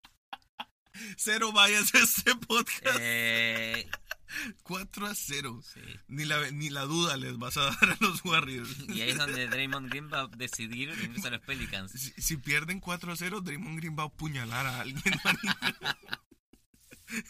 Cero 1.17 1.53
vayas 1.53 1.95
a 1.95 1.99
este 1.99 2.35
podcast. 2.37 2.99
Eh, 3.01 3.89
4 4.63 5.07
a 5.07 5.15
0. 5.15 5.63
sí. 5.63 5.81
Ni 6.09 6.25
la, 6.25 6.51
ni 6.51 6.71
la 6.71 6.83
duda 6.83 7.17
les 7.17 7.37
vas 7.39 7.57
a 7.57 7.63
dar 7.81 7.91
a 7.91 7.97
los 8.01 8.25
Warriors. 8.25 8.71
Y 8.89 9.01
ahí 9.03 9.11
es 9.11 9.19
donde 9.19 9.47
Draymond 9.49 9.89
Green 9.91 10.11
va 10.13 10.21
a 10.23 10.27
decidir 10.29 10.91
unirse 10.91 11.29
a 11.29 11.33
los 11.33 11.41
Pelicans. 11.43 11.93
Si, 11.93 12.11
si 12.21 12.37
pierden 12.37 12.81
4 12.81 13.13
a 13.13 13.17
0, 13.17 13.41
Draymond 13.41 13.79
Green 13.79 13.97
va 13.99 14.05
a 14.05 14.07
apuñalar 14.07 14.67
a 14.67 14.81
alguien. 14.81 15.03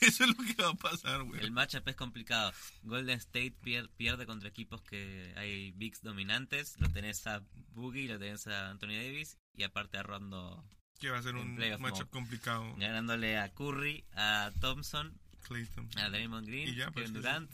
Eso 0.00 0.22
es 0.24 0.30
lo 0.30 0.36
que 0.44 0.62
va 0.62 0.70
a 0.70 0.74
pasar, 0.74 1.24
güey. 1.24 1.40
El 1.40 1.50
matchup 1.50 1.88
es 1.88 1.96
complicado. 1.96 2.52
Golden 2.84 3.16
State 3.18 3.56
pier- 3.62 3.90
pierde 3.96 4.26
contra 4.26 4.48
equipos 4.48 4.80
que 4.82 5.32
hay 5.36 5.72
bigs 5.72 6.02
dominantes. 6.02 6.76
Lo 6.78 6.88
tenés 6.90 7.26
a 7.26 7.42
Boogie, 7.72 8.06
lo 8.06 8.18
tenés 8.18 8.46
a 8.46 8.70
Anthony 8.70 8.94
Davis 8.94 9.38
y 9.54 9.64
aparte 9.64 9.98
a 9.98 10.04
Rondo 10.04 10.64
Que 11.00 11.10
va 11.10 11.18
a 11.18 11.22
ser 11.22 11.34
un 11.34 11.56
matchup 11.80 12.10
complicado. 12.10 12.76
ganándole 12.76 13.38
a 13.38 13.52
Curry, 13.52 14.04
a 14.14 14.52
Thompson, 14.60 15.18
Clay 15.42 15.66
Thompson. 15.66 16.02
a 16.02 16.08
Draymond 16.10 16.46
Green, 16.46 16.68
Y 16.68 16.74
ya, 16.76 16.90
pues, 16.90 17.06
Kevin. 17.06 17.14
Durant. 17.22 17.50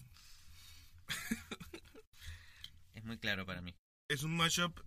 es 2.95 3.05
muy 3.05 3.19
claro 3.19 3.47
para 3.47 3.61
mí. 3.63 3.75
Es 4.09 4.23
un 4.23 4.37
matchup 4.37 4.81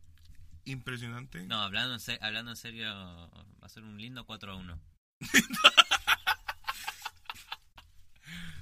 impresionante. 0.66 1.44
No, 1.46 1.62
hablando 1.62 1.94
en, 1.96 2.00
se- 2.00 2.20
hablando 2.22 2.52
en 2.52 2.58
serio, 2.58 2.86
va 2.94 3.66
a 3.66 3.70
ser 3.70 3.84
un 3.84 4.00
lindo 4.00 4.26
4 4.26 4.52
a 4.52 4.56
1. 4.56 4.82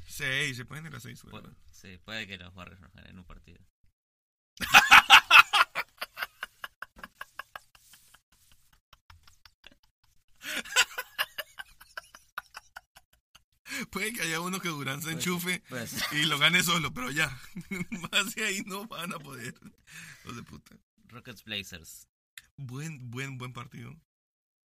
6, 0.07 0.57
se 0.57 0.65
pueden 0.65 0.85
ir 0.85 0.95
a 0.95 0.99
6, 0.99 1.23
Pu- 1.25 1.55
sí, 1.71 1.97
puede 2.03 2.27
que 2.27 2.37
los 2.37 2.53
Warriors 2.55 2.81
nos 2.81 2.93
ganen 2.93 3.17
un 3.19 3.25
partido. 3.25 3.59
Puede 13.89 14.13
que 14.13 14.21
haya 14.21 14.39
uno 14.41 14.59
que 14.59 14.69
Durán 14.69 15.01
se 15.01 15.05
Puede 15.05 15.15
enchufe 15.17 15.63
Pues, 15.69 16.03
y 16.11 16.25
lo 16.25 16.37
gane 16.37 16.63
solo, 16.63 16.93
pero 16.93 17.11
ya. 17.11 17.29
Más 18.11 18.35
de 18.35 18.45
ahí 18.45 18.61
no 18.65 18.87
van 18.87 19.13
a 19.13 19.19
poder. 19.19 19.55
Los 20.25 20.35
de 20.35 20.43
puta. 20.43 20.77
Rockets 21.07 21.43
Blazers. 21.43 22.07
Buen, 22.57 23.09
buen, 23.09 23.37
buen 23.37 23.53
partido. 23.53 23.95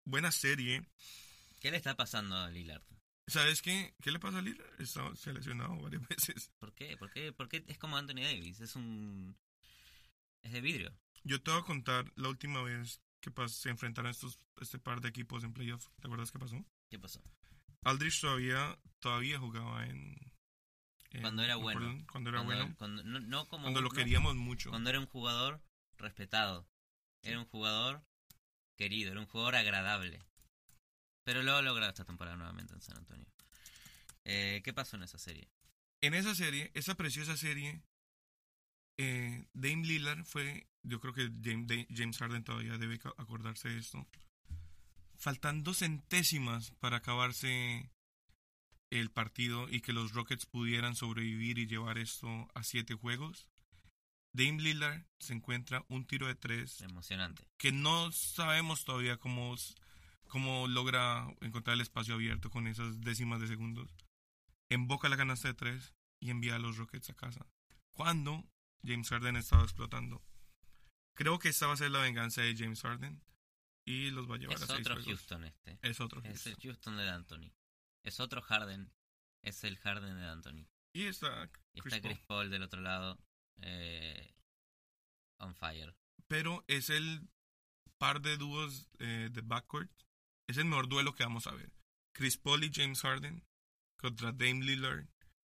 Buena 0.04 0.30
serie. 0.32 0.86
¿Qué 1.60 1.70
le 1.70 1.78
está 1.78 1.96
pasando 1.96 2.36
a 2.36 2.50
Lillard? 2.50 2.82
¿Sabes 3.26 3.62
qué? 3.62 3.94
¿Qué 4.02 4.12
le 4.12 4.18
pasa 4.18 4.38
a 4.38 4.42
Lillard? 4.42 4.80
Está 4.80 5.14
se 5.16 5.30
ha 5.30 5.32
lesionado 5.32 5.76
varias 5.80 6.02
veces. 6.08 6.50
¿Por 6.58 6.74
qué? 6.74 6.96
¿Por 6.96 7.10
qué? 7.10 7.32
¿Por 7.32 7.48
qué 7.48 7.64
es 7.66 7.78
como 7.78 7.96
Anthony 7.96 8.22
Davis? 8.22 8.60
Es 8.60 8.76
un... 8.76 9.36
Es 10.42 10.52
de 10.52 10.60
vidrio. 10.60 10.94
Yo 11.22 11.42
te 11.42 11.50
voy 11.50 11.60
a 11.60 11.64
contar 11.64 12.12
la 12.16 12.28
última 12.28 12.62
vez 12.62 13.00
que 13.20 13.32
se 13.48 13.70
enfrentaron 13.70 14.10
estos, 14.10 14.38
este 14.60 14.78
par 14.78 15.00
de 15.00 15.08
equipos 15.08 15.42
en 15.42 15.54
playoff. 15.54 15.86
¿Te 16.00 16.06
acuerdas 16.06 16.30
qué 16.30 16.38
pasó? 16.38 16.62
¿Qué 16.90 16.98
pasó? 16.98 17.22
Aldrich 17.84 18.20
todavía, 18.20 18.78
todavía 19.00 19.38
jugaba 19.38 19.86
en... 19.86 20.16
en- 21.10 21.20
Cuando 21.20 21.42
era 21.42 21.54
en 21.54 21.60
bueno. 21.62 21.80
Portland, 21.80 22.06
Cuando 22.10 22.30
era 22.30 22.38
Cuando- 22.44 22.54
bueno. 22.64 22.76
cuando- 22.76 23.02
no, 23.04 23.20
no 23.20 23.48
como 23.48 23.62
Cuando 23.64 23.80
lo 23.82 23.88
no- 23.88 23.94
queríamos 23.94 24.34
mucho. 24.36 24.70
Cuando 24.70 24.90
era 24.90 24.98
un 25.00 25.06
jugador 25.06 25.62
respetado. 25.98 26.68
Era 27.22 27.38
un 27.38 27.46
jugador 27.46 28.04
querido, 28.76 29.12
era 29.12 29.20
un 29.20 29.26
jugador 29.26 29.54
agradable. 29.56 30.22
Pero 31.22 31.42
lo 31.42 31.54
ha 31.56 31.62
logrado 31.62 31.90
esta 31.90 32.04
temporada 32.04 32.36
nuevamente 32.36 32.74
en 32.74 32.82
San 32.82 32.98
Antonio. 32.98 33.26
Eh, 34.24 34.60
¿Qué 34.64 34.72
pasó 34.74 34.96
en 34.96 35.04
esa 35.04 35.18
serie? 35.18 35.48
En 36.02 36.12
esa 36.12 36.34
serie, 36.34 36.70
esa 36.74 36.94
preciosa 36.96 37.36
serie, 37.36 37.82
eh, 38.98 39.46
Dame 39.54 39.86
Lillard 39.86 40.24
fue, 40.24 40.68
yo 40.82 41.00
creo 41.00 41.14
que 41.14 41.30
James, 41.42 41.86
James 41.90 42.18
Harden 42.18 42.44
todavía 42.44 42.76
debe 42.78 43.00
acordarse 43.16 43.68
de 43.70 43.78
esto. 43.78 44.06
Faltando 45.24 45.72
centésimas 45.72 46.72
para 46.80 46.98
acabarse 46.98 47.90
el 48.90 49.10
partido 49.10 49.70
y 49.70 49.80
que 49.80 49.94
los 49.94 50.12
Rockets 50.12 50.44
pudieran 50.44 50.96
sobrevivir 50.96 51.58
y 51.58 51.66
llevar 51.66 51.96
esto 51.96 52.46
a 52.52 52.62
siete 52.62 52.92
juegos. 52.92 53.48
Dame 54.34 54.60
Lillard 54.60 55.06
se 55.18 55.32
encuentra 55.32 55.82
un 55.88 56.04
tiro 56.04 56.26
de 56.26 56.34
tres 56.34 56.82
Emocionante. 56.82 57.48
que 57.56 57.72
no 57.72 58.12
sabemos 58.12 58.84
todavía 58.84 59.16
cómo, 59.16 59.56
cómo 60.28 60.68
logra 60.68 61.26
encontrar 61.40 61.72
el 61.72 61.80
espacio 61.80 62.16
abierto 62.16 62.50
con 62.50 62.66
esas 62.66 63.00
décimas 63.00 63.40
de 63.40 63.48
segundos. 63.48 63.96
Emboca 64.68 65.08
la 65.08 65.16
canasta 65.16 65.48
de 65.48 65.54
tres 65.54 65.94
y 66.20 66.28
envía 66.28 66.56
a 66.56 66.58
los 66.58 66.76
Rockets 66.76 67.08
a 67.08 67.14
casa. 67.14 67.46
Cuando 67.92 68.44
James 68.84 69.08
Harden 69.08 69.36
estaba 69.36 69.62
explotando. 69.62 70.22
Creo 71.14 71.38
que 71.38 71.48
esta 71.48 71.66
va 71.66 71.72
a 71.72 71.78
ser 71.78 71.92
la 71.92 72.00
venganza 72.00 72.42
de 72.42 72.54
James 72.54 72.82
Harden 72.82 73.22
y 73.84 74.10
los 74.10 74.30
va 74.30 74.36
a 74.36 74.38
llevar 74.38 74.56
Es 74.56 74.62
a 74.62 74.66
seis 74.66 74.80
otro 74.80 74.94
juegos. 74.94 75.06
Houston 75.08 75.44
este. 75.44 75.78
Es 75.82 76.00
otro 76.00 76.20
Es 76.24 76.26
Houston. 76.44 76.52
el 76.52 76.58
Houston 76.62 76.96
de 76.96 77.08
Anthony. 77.10 77.52
Es 78.02 78.20
otro 78.20 78.42
Harden. 78.42 78.92
Es 79.42 79.64
el 79.64 79.76
Harden 79.78 80.16
de 80.16 80.24
Anthony. 80.26 80.66
Y 80.94 81.04
está 81.06 81.50
Y 81.74 81.80
Chris 81.80 81.94
está 81.94 82.08
Paul. 82.08 82.14
Chris 82.14 82.26
Paul 82.26 82.50
del 82.50 82.62
otro 82.62 82.80
lado. 82.80 83.18
eh, 83.62 84.34
on 85.38 85.54
fire. 85.54 85.94
Pero 86.28 86.64
es 86.68 86.88
el 86.90 87.28
par 87.98 88.20
de 88.22 88.36
dúos 88.36 88.88
eh, 88.98 89.28
de 89.32 89.40
backcourt. 89.42 89.90
Es 90.46 90.56
el 90.58 90.64
mejor 90.66 90.88
duelo 90.88 91.14
que 91.14 91.24
vamos 91.24 91.46
a 91.46 91.52
ver. 91.52 91.72
Chris 92.12 92.36
Paul 92.38 92.64
y 92.64 92.70
James 92.72 93.00
Harden 93.02 93.44
contra 93.96 94.32
Dame 94.32 94.64
Lillard 94.64 95.06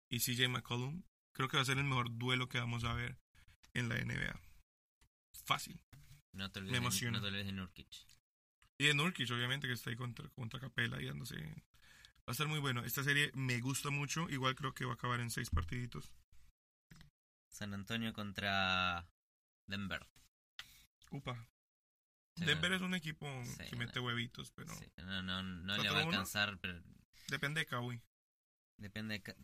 y 0.09 0.19
CJ 0.19 0.47
McCollum. 0.49 1.03
Creo 1.33 1.47
que 1.49 1.57
va 1.57 1.63
a 1.63 1.65
ser 1.65 1.77
el 1.77 1.83
mejor 1.85 2.17
duelo 2.17 2.49
que 2.49 2.59
vamos 2.59 2.83
a 2.83 2.93
ver 2.93 3.17
en 3.73 3.89
la 3.89 3.95
NBA. 4.03 4.39
Fácil. 5.45 5.79
No 6.33 6.51
te 6.51 6.59
Me 6.59 6.65
olvides, 6.67 6.81
emociona. 6.81 7.17
no 7.17 7.21
te 7.23 7.27
olvides 7.29 7.45
de 7.47 7.51
Nurkic. 7.53 7.87
Y 8.77 8.85
de 8.87 8.93
Nurkic, 8.93 9.29
obviamente, 9.31 9.67
que 9.67 9.73
está 9.73 9.89
ahí 9.89 9.95
contra, 9.95 10.27
contra 10.29 10.59
Capela 10.59 11.01
y 11.01 11.05
dándose. 11.07 11.35
Va 11.37 12.27
a 12.27 12.31
estar 12.31 12.47
muy 12.47 12.59
bueno. 12.59 12.83
Esta 12.83 13.03
serie 13.03 13.31
me 13.33 13.59
gusta 13.59 13.89
mucho. 13.89 14.29
Igual 14.29 14.55
creo 14.55 14.73
que 14.73 14.85
va 14.85 14.91
a 14.91 14.95
acabar 14.95 15.19
en 15.19 15.31
seis 15.31 15.49
partiditos. 15.49 16.11
San 17.49 17.73
Antonio 17.73 18.13
contra 18.13 19.07
Denver. 19.65 20.05
Upa. 21.11 21.47
Sí, 22.35 22.45
Denver 22.45 22.71
es 22.73 22.81
un 22.81 22.93
equipo 22.93 23.25
Sí, 23.45 23.63
que 23.69 23.75
mete 23.75 23.99
huevitos, 23.99 24.51
pero 24.51 24.71
sí, 24.75 24.85
no, 24.97 25.23
no, 25.23 25.41
no 25.41 25.77
le 25.77 25.89
va 25.89 26.01
a 26.01 26.03
4-1. 26.03 26.05
alcanzar, 26.05 26.59
pero 26.59 26.79
depende 27.29 27.61
de 27.61 27.65
Kawhi. 27.65 27.99
depende 28.77 29.15
de... 29.15 29.23
ca- 29.23 29.35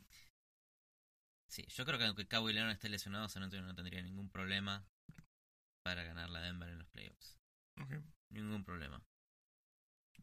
Sí, 1.48 1.66
yo 1.70 1.86
creo 1.86 1.98
que 1.98 2.06
aunque 2.06 2.28
Kawhi 2.28 2.54
Leonard 2.54 2.74
esté 2.74 2.90
lesionado, 2.90 3.30
San 3.30 3.44
Antonio 3.44 3.66
no 3.66 3.74
tendría 3.76 4.02
ningún 4.04 4.30
problema 4.30 4.86
para 5.84 6.04
ganar 6.04 6.30
la 6.30 6.42
Denver 6.42 6.70
en 6.70 6.80
los 6.80 6.88
playoffs. 6.90 7.40
Ok. 7.82 7.94
Ningún 8.30 8.64
problema. 8.64 9.04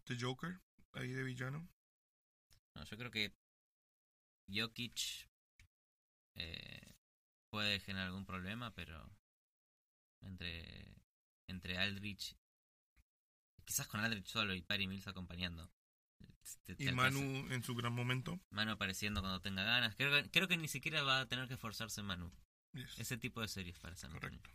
The 0.05 0.17
Joker, 0.21 0.61
ahí 0.95 1.09
de 1.11 1.23
villano. 1.23 1.69
No, 2.75 2.85
yo 2.85 2.97
creo 2.97 3.11
que 3.11 3.35
Jokic 4.49 5.29
eh, 6.35 6.95
puede 7.51 7.81
generar 7.81 8.07
algún 8.09 8.27
problema, 8.27 8.73
pero 8.75 9.11
entre 10.23 10.95
entre 11.47 11.79
Aldrich, 11.79 12.37
quizás 13.65 13.87
con 13.89 14.01
Aldrich 14.01 14.27
solo 14.27 14.55
y 14.55 14.63
Perry 14.63 14.87
Mills 14.87 15.07
acompañando. 15.09 15.71
te- 16.65 16.75
te 16.77 16.85
Y 16.85 16.89
alcanza. 16.89 17.19
Manu 17.19 17.53
en 17.53 17.63
su 17.63 17.75
gran 17.75 17.93
momento. 17.93 18.41
Manu 18.51 18.73
apareciendo 18.73 19.21
cuando 19.21 19.41
tenga 19.41 19.63
ganas. 19.65 19.95
Creo 19.97 20.11
que, 20.23 20.31
creo 20.31 20.49
que 20.49 20.57
ni 20.57 20.69
siquiera 20.69 21.03
va 21.03 21.21
a 21.21 21.29
tener 21.29 21.49
que 21.49 21.55
esforzarse 21.55 22.03
Manu. 22.03 22.33
Yes, 22.73 22.99
Ese 22.99 23.17
tipo 23.19 23.41
de 23.41 23.49
series 23.49 23.79
para 23.81 23.95
Antonio. 23.95 24.21
correcto. 24.21 24.51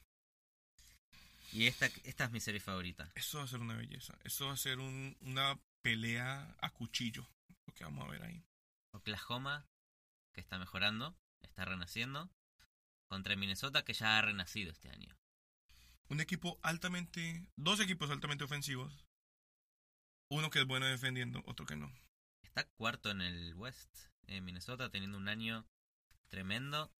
Y 1.55 1.67
esta, 1.67 1.85
esta 2.03 2.25
es 2.25 2.31
mi 2.31 2.41
serie 2.41 2.59
favorita. 2.59 3.09
Esto 3.15 3.37
va 3.37 3.45
a 3.45 3.47
ser 3.47 3.61
una 3.61 3.75
belleza. 3.75 4.13
Esto 4.25 4.47
va 4.47 4.53
a 4.53 4.57
ser 4.57 4.79
un- 4.79 5.15
una 5.21 5.57
pelea 5.81 6.53
a 6.59 6.69
cuchillo. 6.71 7.25
Lo 7.65 7.73
que 7.73 7.85
vamos 7.85 8.05
a 8.05 8.11
ver 8.11 8.23
ahí. 8.23 8.43
Oklahoma, 8.91 9.65
que 10.33 10.41
está 10.41 10.59
mejorando, 10.59 11.17
está 11.41 11.63
renaciendo, 11.63 12.29
contra 13.07 13.37
Minnesota, 13.37 13.85
que 13.85 13.93
ya 13.93 14.17
ha 14.17 14.21
renacido 14.21 14.71
este 14.71 14.89
año. 14.89 15.15
Un 16.09 16.19
equipo 16.19 16.59
altamente. 16.61 17.47
Dos 17.55 17.79
equipos 17.79 18.09
altamente 18.09 18.43
ofensivos. 18.43 19.05
Uno 20.27 20.49
que 20.49 20.59
es 20.59 20.65
bueno 20.67 20.85
defendiendo, 20.87 21.41
otro 21.45 21.65
que 21.65 21.77
no. 21.77 21.89
Está 22.41 22.65
cuarto 22.67 23.11
en 23.11 23.21
el 23.21 23.53
West, 23.55 23.95
eh, 24.27 24.41
Minnesota, 24.41 24.89
teniendo 24.89 25.17
un 25.17 25.29
año 25.29 25.65
tremendo, 26.27 26.91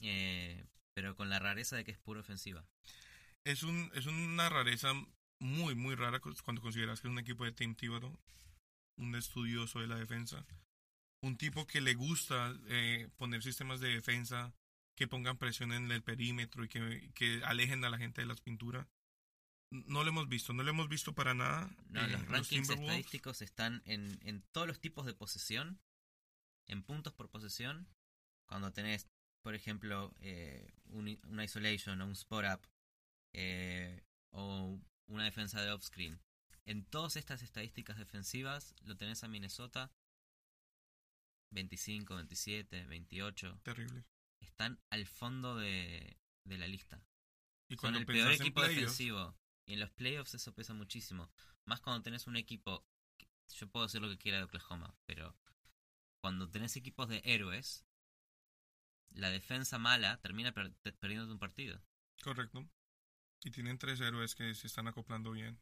eh, 0.00 0.66
pero 0.94 1.14
con 1.14 1.28
la 1.30 1.38
rareza 1.38 1.76
de 1.76 1.84
que 1.84 1.92
es 1.92 1.98
pura 1.98 2.20
ofensiva. 2.20 2.66
Es, 3.48 3.62
un, 3.62 3.90
es 3.94 4.06
una 4.06 4.48
rareza 4.48 4.92
muy, 5.40 5.74
muy 5.74 5.94
rara 5.94 6.20
cu- 6.20 6.34
cuando 6.44 6.60
consideras 6.60 7.00
que 7.00 7.08
es 7.08 7.12
un 7.12 7.18
equipo 7.18 7.44
de 7.44 7.52
Tim 7.52 7.74
Thibodeau. 7.74 8.18
Un 8.98 9.14
estudioso 9.14 9.80
de 9.80 9.86
la 9.86 9.96
defensa. 9.96 10.44
Un 11.22 11.36
tipo 11.36 11.66
que 11.66 11.80
le 11.80 11.94
gusta 11.94 12.54
eh, 12.66 13.08
poner 13.16 13.42
sistemas 13.42 13.80
de 13.80 13.88
defensa 13.88 14.52
que 14.96 15.08
pongan 15.08 15.38
presión 15.38 15.72
en 15.72 15.90
el 15.92 16.02
perímetro 16.02 16.64
y 16.64 16.68
que, 16.68 17.10
que 17.14 17.42
alejen 17.44 17.84
a 17.84 17.90
la 17.90 17.98
gente 17.98 18.20
de 18.20 18.26
las 18.26 18.40
pinturas. 18.40 18.86
No 19.70 20.02
lo 20.02 20.10
hemos 20.10 20.28
visto, 20.28 20.52
no 20.52 20.62
lo 20.62 20.70
hemos 20.70 20.88
visto 20.88 21.14
para 21.14 21.34
nada. 21.34 21.70
No, 21.88 22.04
eh, 22.04 22.08
los 22.08 22.26
rankings 22.26 22.68
estadísticos 22.70 23.42
están 23.42 23.82
en, 23.84 24.18
en 24.22 24.42
todos 24.52 24.66
los 24.66 24.80
tipos 24.80 25.06
de 25.06 25.14
posesión, 25.14 25.80
en 26.66 26.82
puntos 26.82 27.12
por 27.14 27.28
posesión. 27.30 27.86
Cuando 28.46 28.72
tenés, 28.72 29.06
por 29.42 29.54
ejemplo, 29.54 30.12
eh, 30.20 30.70
un, 30.86 31.18
una 31.28 31.44
isolation 31.44 32.00
o 32.00 32.06
un 32.06 32.12
spot 32.12 32.44
up 32.54 32.66
eh, 33.32 34.04
o 34.30 34.80
una 35.06 35.24
defensa 35.24 35.62
de 35.62 35.70
off-screen. 35.72 36.20
En 36.66 36.84
todas 36.84 37.16
estas 37.16 37.42
estadísticas 37.42 37.96
defensivas 37.96 38.74
lo 38.82 38.96
tenés 38.96 39.24
a 39.24 39.28
Minnesota 39.28 39.90
25, 41.50 42.14
27, 42.16 42.86
28. 42.86 43.60
Terrible. 43.62 44.04
Están 44.40 44.80
al 44.90 45.06
fondo 45.06 45.56
de, 45.56 46.18
de 46.44 46.58
la 46.58 46.66
lista. 46.68 47.02
Y 47.68 47.76
Son 47.76 47.94
el 48.00 48.06
peor 48.06 48.28
equipo 48.42 48.60
defensivo. 48.82 49.36
Y 49.66 49.74
en 49.74 49.80
los 49.80 49.90
playoffs 49.90 50.34
eso 50.34 50.54
pesa 50.54 50.74
muchísimo. 50.74 51.30
Más 51.64 51.80
cuando 51.80 52.02
tenés 52.02 52.26
un 52.26 52.36
equipo. 52.36 52.86
que- 53.18 53.28
Yo 53.54 53.68
puedo 53.68 53.86
decir 53.86 54.00
lo 54.00 54.08
que 54.08 54.18
quiera 54.18 54.38
de 54.38 54.44
Oklahoma, 54.44 54.94
pero 55.06 55.36
cuando 56.20 56.48
tenés 56.50 56.76
equipos 56.76 57.08
de 57.08 57.20
héroes, 57.24 57.84
la 59.10 59.30
defensa 59.30 59.78
mala 59.78 60.20
termina 60.20 60.52
per- 60.52 60.74
perdiendo 60.98 61.30
un 61.32 61.38
partido. 61.38 61.82
Correcto. 62.22 62.68
Y 63.44 63.50
tienen 63.50 63.78
tres 63.78 64.00
héroes 64.00 64.34
que 64.34 64.54
se 64.54 64.66
están 64.66 64.88
acoplando 64.88 65.30
bien. 65.32 65.60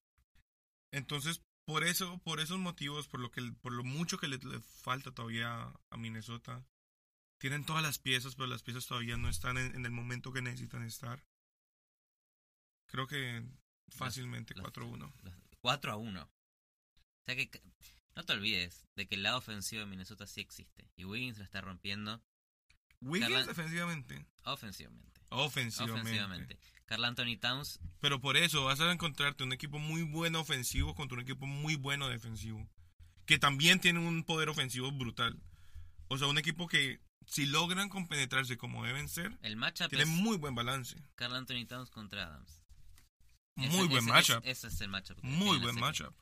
Entonces, 0.92 1.42
por 1.64 1.84
eso, 1.84 2.18
por 2.18 2.40
esos 2.40 2.58
motivos, 2.58 3.08
por 3.08 3.20
lo 3.20 3.30
que, 3.30 3.42
por 3.60 3.72
lo 3.72 3.84
mucho 3.84 4.18
que 4.18 4.28
le, 4.28 4.38
le 4.38 4.60
falta 4.60 5.12
todavía 5.12 5.72
a 5.90 5.96
Minnesota, 5.96 6.64
tienen 7.38 7.64
todas 7.66 7.82
las 7.82 7.98
piezas, 7.98 8.34
pero 8.34 8.46
las 8.46 8.62
piezas 8.62 8.86
todavía 8.86 9.16
no 9.16 9.28
están 9.28 9.58
en, 9.58 9.74
en 9.74 9.84
el 9.84 9.90
momento 9.92 10.32
que 10.32 10.40
necesitan 10.42 10.82
estar. 10.84 11.22
Creo 12.86 13.06
que 13.06 13.44
fácilmente 13.88 14.54
Los- 14.54 14.66
4-1. 14.72 15.12
los- 15.22 15.34
4 15.60 15.92
a 15.92 15.96
1. 15.96 16.22
O 16.22 16.30
sea 17.26 17.36
que 17.36 17.50
no 18.14 18.22
te 18.24 18.32
olvides 18.32 18.86
de 18.94 19.06
que 19.06 19.16
el 19.16 19.22
lado 19.24 19.38
ofensivo 19.38 19.80
de 19.80 19.86
Minnesota 19.86 20.26
sí 20.26 20.40
existe. 20.40 20.88
Y 20.96 21.04
Wiggins 21.04 21.38
lo 21.38 21.44
está 21.44 21.60
rompiendo 21.60 22.22
Wiggins 23.00 23.46
defensivamente. 23.46 24.24
ofensivamente. 24.44 25.20
Ofensivamente. 25.30 26.00
Ofensivamente. 26.00 26.58
Carl 26.86 27.04
Anthony 27.04 27.36
Towns 27.40 27.80
Pero 28.00 28.20
por 28.20 28.36
eso 28.36 28.64
vas 28.64 28.80
a 28.80 28.90
encontrarte 28.92 29.44
un 29.44 29.52
equipo 29.52 29.78
muy 29.78 30.02
bueno 30.02 30.40
ofensivo 30.40 30.94
contra 30.94 31.16
un 31.16 31.22
equipo 31.22 31.46
muy 31.46 31.74
bueno 31.76 32.08
defensivo. 32.08 32.66
Que 33.26 33.38
también 33.38 33.80
tiene 33.80 33.98
un 33.98 34.22
poder 34.24 34.48
ofensivo 34.48 34.90
brutal. 34.92 35.38
O 36.08 36.16
sea, 36.18 36.28
un 36.28 36.38
equipo 36.38 36.68
que 36.68 37.00
si 37.26 37.44
logran 37.46 37.88
compenetrarse 37.88 38.56
como 38.56 38.84
deben 38.84 39.08
ser, 39.08 39.36
El 39.42 39.56
matchup 39.56 39.88
tiene 39.88 40.04
es 40.04 40.08
muy 40.10 40.36
buen 40.36 40.54
balance. 40.54 40.96
Carl 41.16 41.34
Anthony 41.34 41.66
Towns 41.66 41.90
contra 41.90 42.24
Adams. 42.26 42.62
Muy 43.56 43.66
Ese- 43.68 43.76
buen 43.88 44.04
ese- 44.04 44.08
matchup. 44.12 44.40
Ese, 44.44 44.66
es 44.68 44.80
el 44.80 44.88
matchup. 44.88 45.18
Muy 45.22 45.58
buen 45.58 45.74
matchup. 45.80 46.14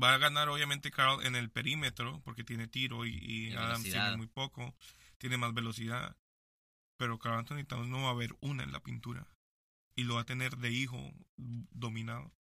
Va 0.00 0.14
a 0.14 0.18
ganar 0.18 0.48
obviamente 0.48 0.90
Carl 0.90 1.24
en 1.24 1.36
el 1.36 1.50
perímetro 1.50 2.20
porque 2.24 2.42
tiene 2.44 2.66
tiro 2.66 3.04
y, 3.06 3.10
y 3.10 3.48
Y 3.48 3.52
Adams 3.52 3.82
velocidad. 3.84 4.02
tiene 4.06 4.16
muy 4.16 4.26
poco. 4.26 4.74
Tiene 5.18 5.36
más 5.36 5.52
velocidad. 5.54 6.16
Pero 6.96 7.18
Carl 7.18 7.38
Anthony 7.38 7.64
Towns 7.64 7.88
no 7.88 8.02
va 8.02 8.08
a 8.08 8.12
haber 8.12 8.34
una 8.40 8.64
en 8.64 8.72
la 8.72 8.80
pintura. 8.80 9.26
Y 10.00 10.04
lo 10.04 10.14
va 10.14 10.22
a 10.22 10.24
tener 10.24 10.56
de 10.56 10.70
hijo 10.70 11.12
dominado. 11.36 12.32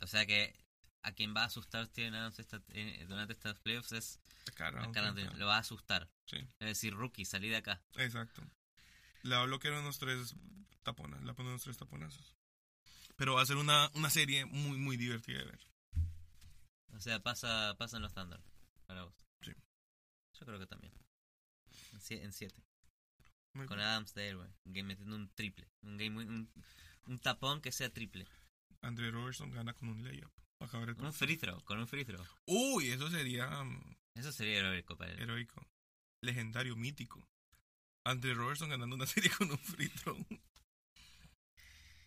O 0.00 0.06
sea 0.06 0.24
que 0.26 0.54
a 1.02 1.12
quien 1.12 1.34
va 1.34 1.42
a 1.42 1.46
asustar 1.46 1.86
Steven 1.86 2.14
Adams 2.14 2.38
esta- 2.38 2.62
eh, 2.68 3.04
durante 3.08 3.32
estas 3.32 3.58
playoffs 3.58 3.90
es 3.92 4.20
Carl 4.92 5.08
Anthony. 5.08 5.36
Lo 5.38 5.46
va 5.46 5.56
a 5.56 5.60
asustar. 5.60 6.08
Sí. 6.26 6.36
Es 6.36 6.66
decir, 6.68 6.94
rookie, 6.94 7.24
salí 7.24 7.48
de 7.48 7.56
acá. 7.56 7.82
Exacto. 7.96 8.42
Que 9.22 9.68
eran 9.68 9.80
unos 9.82 9.98
tres 9.98 10.34
taponas, 10.82 11.22
le 11.22 11.34
ponen 11.34 11.50
unos 11.50 11.62
tres 11.62 11.76
taponazos. 11.76 12.36
Pero 13.16 13.34
va 13.34 13.42
a 13.42 13.46
ser 13.46 13.56
una, 13.56 13.90
una 13.94 14.10
serie 14.10 14.44
muy, 14.46 14.78
muy 14.78 14.96
divertida 14.96 15.38
de 15.38 15.44
ver. 15.44 15.60
O 16.94 17.00
sea, 17.00 17.20
pasa, 17.20 17.74
pasa 17.78 17.96
en 17.96 18.02
los 18.02 18.12
Thunder. 18.14 18.40
Para 18.86 19.04
vos. 19.04 19.14
Sí. 19.42 19.52
Yo 20.38 20.46
creo 20.46 20.58
que 20.58 20.66
también. 20.66 20.92
En 21.92 22.00
sie- 22.00 22.22
En 22.22 22.32
7. 22.32 22.62
Muy 23.54 23.66
Con 23.66 23.76
bien. 23.76 23.88
Adams. 23.88 24.14
Un 24.64 24.72
game 24.72 24.82
metiendo 24.84 25.16
un 25.16 25.28
triple. 25.34 25.68
Un 25.82 25.96
game 25.98 26.10
muy- 26.10 26.24
un, 26.24 26.50
un 27.06 27.18
tapón 27.20 27.60
que 27.60 27.72
sea 27.72 27.90
triple. 27.92 28.26
Andre 28.80 29.10
Robertson 29.10 29.50
gana 29.50 29.74
con 29.74 29.88
un 29.88 30.02
layup. 30.04 30.32
para 30.58 30.68
acabar 30.68 30.88
el 30.90 31.00
Un 31.00 31.12
free 31.12 31.36
throw. 31.36 31.62
Con 31.64 31.78
un 31.78 31.86
free 31.88 32.04
throw. 32.04 32.24
Uy, 32.46 32.88
eso 32.90 33.10
sería 33.10 33.48
mm, 33.64 33.96
Eso 34.14 34.32
sería 34.32 34.58
heroico 34.58 34.96
para 34.96 35.12
él. 35.12 35.20
heroico. 35.20 35.66
Legendario, 36.22 36.76
mítico. 36.76 37.28
Andre 38.04 38.34
Robertson 38.34 38.70
ganando 38.70 38.96
una 38.96 39.06
serie 39.06 39.30
con 39.30 39.50
un 39.50 39.58
free 39.58 39.88
throw. 39.88 40.16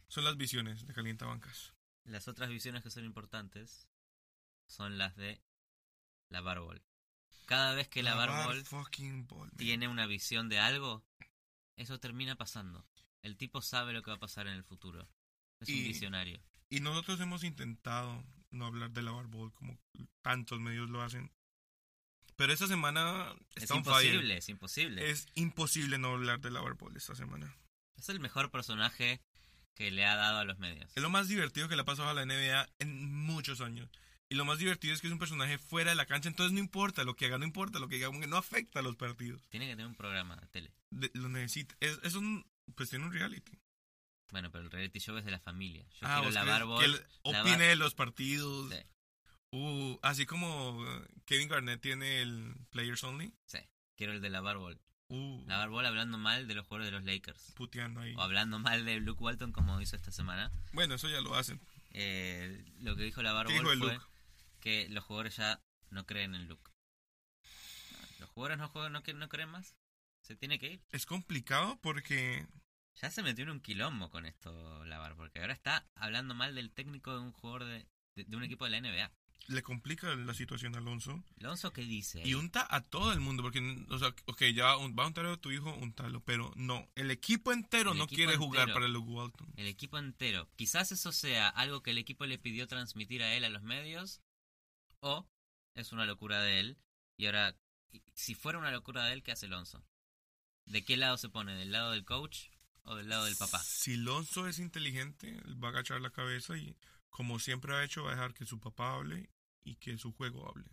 Son 0.07 0.23
las 0.23 0.37
visiones 0.37 0.85
de 0.85 0.93
Calienta 0.93 1.25
Bancas. 1.25 1.73
Las 2.05 2.27
otras 2.27 2.49
visiones 2.49 2.83
que 2.83 2.91
son 2.91 3.05
importantes 3.05 3.87
son 4.67 4.97
las 4.97 5.15
de 5.15 5.41
la 6.29 6.41
Barbol. 6.41 6.83
Cada 7.45 7.73
vez 7.75 7.87
que 7.87 8.01
la, 8.03 8.11
Lavar 8.11 8.29
Barbol 8.29 8.63
tiene 9.57 9.87
una 9.87 10.05
visión 10.07 10.49
de 10.49 10.59
algo, 10.59 11.03
eso 11.75 11.99
termina 11.99 12.35
pasando. 12.35 12.85
El 13.21 13.37
tipo 13.37 13.61
sabe 13.61 13.93
lo 13.93 14.01
que 14.03 14.11
va 14.11 14.17
a 14.17 14.19
pasar 14.19 14.47
en 14.47 14.53
el 14.53 14.63
futuro. 14.63 15.07
Es 15.59 15.69
un 15.69 15.75
visionario. 15.75 16.39
Y 16.69 16.79
nosotros 16.79 17.19
hemos 17.21 17.43
intentado 17.43 18.23
no 18.51 18.65
hablar 18.65 18.91
de 18.91 19.01
la 19.01 19.11
barbol 19.11 19.53
como 19.53 19.77
tantos 20.21 20.59
medios 20.59 20.89
lo 20.89 21.01
hacen. 21.01 21.31
Pero 22.35 22.51
esta 22.51 22.67
semana 22.67 23.33
Es 23.55 23.67
fire. 23.67 23.77
imposible, 23.77 24.37
es 24.37 24.49
imposible. 24.49 25.09
Es 25.09 25.27
imposible 25.35 25.97
no 25.97 26.09
hablar 26.13 26.41
de 26.41 26.51
la 26.51 26.61
barbol 26.61 26.95
esta 26.97 27.15
semana. 27.15 27.55
Es 27.95 28.09
el 28.09 28.19
mejor 28.19 28.51
personaje 28.51 29.21
que 29.73 29.91
le 29.91 30.05
ha 30.05 30.15
dado 30.15 30.39
a 30.39 30.43
los 30.43 30.57
medios. 30.59 30.91
Es 30.95 31.01
lo 31.01 31.09
más 31.09 31.27
divertido 31.27 31.67
que 31.69 31.75
le 31.75 31.81
ha 31.83 31.85
pasado 31.85 32.09
a 32.09 32.13
la 32.13 32.25
NBA 32.25 32.67
en 32.79 33.13
muchos 33.25 33.61
años. 33.61 33.89
Y 34.29 34.35
lo 34.35 34.45
más 34.45 34.57
divertido 34.57 34.93
es 34.93 35.01
que 35.01 35.07
es 35.07 35.13
un 35.13 35.19
personaje 35.19 35.57
fuera 35.59 35.91
de 35.91 35.95
la 35.95 36.05
cancha, 36.07 36.27
entonces 36.29 36.51
no 36.53 36.59
importa 36.59 37.03
lo 37.03 37.15
que 37.15 37.25
haga, 37.27 37.37
no 37.37 37.45
importa 37.45 37.77
lo 37.79 37.87
que 37.87 38.03
porque 38.07 38.25
no 38.27 38.37
afecta 38.37 38.79
a 38.79 38.83
los 38.83 38.95
partidos. 38.95 39.47
Tiene 39.49 39.65
que 39.67 39.73
tener 39.73 39.85
un 39.85 39.95
programa 39.95 40.35
de 40.35 40.47
tele. 40.47 40.73
De- 40.89 41.11
lo 41.13 41.29
necesita. 41.29 41.75
Es, 41.79 41.99
es 42.03 42.15
un. 42.15 42.45
Pues 42.75 42.89
tiene 42.89 43.05
un 43.05 43.13
reality. 43.13 43.51
Bueno, 44.31 44.51
pero 44.51 44.63
el 44.63 44.71
reality 44.71 44.99
show 44.99 45.15
es 45.17 45.25
de 45.25 45.31
la 45.31 45.39
familia. 45.39 45.83
Yo 45.91 46.07
Ah, 46.07 46.15
quiero 46.15 46.23
¿vos 46.23 46.33
la 46.33 46.41
crees 46.41 46.53
Barbol. 46.55 46.79
que 46.79 46.85
él 46.85 46.91
la 46.93 47.41
opine 47.41 47.57
Bar- 47.57 47.67
de 47.67 47.75
los 47.75 47.93
partidos. 47.95 48.71
Sí, 48.73 48.79
Uh, 49.51 49.97
así 50.01 50.25
como 50.25 50.83
Kevin 51.25 51.47
Garnett 51.47 51.79
tiene 51.81 52.21
el 52.21 52.55
Players 52.71 53.03
Only. 53.05 53.31
sí. 53.45 53.59
Quiero 53.95 54.11
el 54.11 54.19
de 54.21 54.29
la 54.29 54.41
Barbol. 54.41 54.81
Uh, 55.07 55.45
La 55.47 55.57
Barbol 55.57 55.85
hablando 55.85 56.17
mal 56.17 56.47
de 56.49 56.55
los 56.55 56.65
jugadores 56.67 56.87
de 56.91 56.97
los 56.97 57.05
Lakers. 57.05 57.53
puteando 57.55 58.01
ahí. 58.01 58.13
O 58.17 58.21
hablando 58.21 58.59
mal 58.59 58.83
de 58.83 58.99
Luke 58.99 59.23
Walton 59.23 59.53
como 59.53 59.79
hizo 59.79 59.95
esta 59.95 60.11
semana. 60.11 60.51
Bueno, 60.73 60.95
eso 60.95 61.07
ya 61.07 61.21
lo 61.21 61.35
hacen. 61.35 61.61
Eh, 61.91 62.65
lo 62.81 62.97
que 62.97 63.03
dijo 63.03 63.21
la 63.21 63.29
¿Qué 63.29 63.35
Barbol 63.35 63.53
dijo 63.53 63.71
el 63.71 63.79
fue 63.79 63.93
Luke? 63.93 64.05
Que 64.65 64.89
los 64.89 65.03
jugadores 65.03 65.35
ya 65.37 65.61
no 65.91 66.07
creen 66.07 66.33
en 66.33 66.47
Luke. 66.47 66.71
Los 68.19 68.29
jugadores 68.31 68.57
no, 68.57 68.67
juegan, 68.67 68.93
no, 68.93 69.01
no 69.13 69.29
creen 69.29 69.49
más. 69.49 69.75
Se 70.21 70.35
tiene 70.35 70.57
que 70.57 70.73
ir. 70.73 70.81
Es 70.91 71.05
complicado 71.05 71.77
porque. 71.81 72.47
Ya 72.99 73.11
se 73.11 73.21
metió 73.21 73.43
en 73.43 73.51
un 73.51 73.59
quilombo 73.61 74.09
con 74.09 74.25
esto 74.25 74.83
Lavar, 74.85 75.15
porque 75.15 75.39
ahora 75.39 75.53
está 75.53 75.85
hablando 75.95 76.33
mal 76.33 76.55
del 76.55 76.71
técnico 76.71 77.13
de 77.13 77.19
un 77.19 77.31
jugador 77.33 77.65
de, 77.65 77.85
de, 78.15 78.23
de 78.23 78.35
un 78.37 78.43
equipo 78.43 78.65
de 78.65 78.71
la 78.71 78.81
NBA. 78.81 79.11
Le 79.47 79.61
complica 79.61 80.15
la 80.15 80.33
situación 80.33 80.73
a 80.73 80.79
Alonso. 80.79 81.23
Alonso, 81.39 81.71
¿qué 81.71 81.81
dice? 81.83 82.23
Y 82.25 82.33
unta 82.33 82.65
a 82.67 82.81
todo 82.81 83.13
el 83.13 83.19
mundo. 83.19 83.43
Porque, 83.43 83.59
o 83.89 83.99
sea, 83.99 84.07
ok, 84.25 84.45
ya 84.45 84.77
un- 84.77 84.95
va 84.97 85.03
a 85.03 85.07
untar 85.07 85.27
a 85.27 85.37
tu 85.37 85.51
hijo, 85.51 85.71
untalo. 85.75 86.23
Pero 86.23 86.51
no, 86.55 86.89
el 86.95 87.11
equipo 87.11 87.53
entero 87.53 87.91
El 87.91 87.99
no 87.99 88.05
equipo 88.05 88.15
quiere 88.17 88.37
jugar 88.37 88.61
entero. 88.61 88.73
para 88.79 88.87
Luke 88.87 89.11
Walton. 89.11 89.53
El 89.57 89.67
equipo 89.67 89.99
entero. 89.99 90.49
Quizás 90.55 90.91
eso 90.91 91.11
sea 91.11 91.49
algo 91.49 91.83
que 91.83 91.91
el 91.91 91.99
equipo 91.99 92.25
le 92.25 92.39
pidió 92.39 92.65
transmitir 92.67 93.21
a 93.21 93.35
él 93.35 93.43
a 93.43 93.49
los 93.49 93.61
medios. 93.61 94.19
O 95.05 95.29
es 95.75 95.91
una 95.91 96.05
locura 96.05 96.41
de 96.41 96.59
él. 96.59 96.79
Y 97.15 97.27
ahora, 97.27 97.55
si 98.15 98.33
fuera 98.33 98.57
una 98.57 98.71
locura 98.71 99.05
de 99.05 99.13
él, 99.13 99.21
¿qué 99.21 99.31
hace 99.31 99.45
Alonso? 99.45 99.85
¿De 100.65 100.83
qué 100.83 100.97
lado 100.97 101.17
se 101.17 101.29
pone? 101.29 101.53
¿Del 101.53 101.71
lado 101.71 101.91
del 101.91 102.05
coach 102.05 102.47
o 102.81 102.95
del 102.95 103.07
lado 103.07 103.25
del 103.25 103.35
papá? 103.35 103.59
Si 103.59 103.97
Lonzo 103.97 104.47
es 104.47 104.57
inteligente, 104.57 105.39
va 105.63 105.67
a 105.67 105.71
agachar 105.71 106.01
la 106.01 106.09
cabeza 106.09 106.57
y, 106.57 106.75
como 107.11 107.37
siempre 107.37 107.75
ha 107.75 107.83
hecho, 107.83 108.03
va 108.03 108.13
a 108.13 108.15
dejar 108.15 108.33
que 108.33 108.47
su 108.47 108.59
papá 108.59 108.95
hable 108.95 109.29
y 109.63 109.75
que 109.75 109.95
su 109.99 110.11
juego 110.11 110.49
hable. 110.49 110.65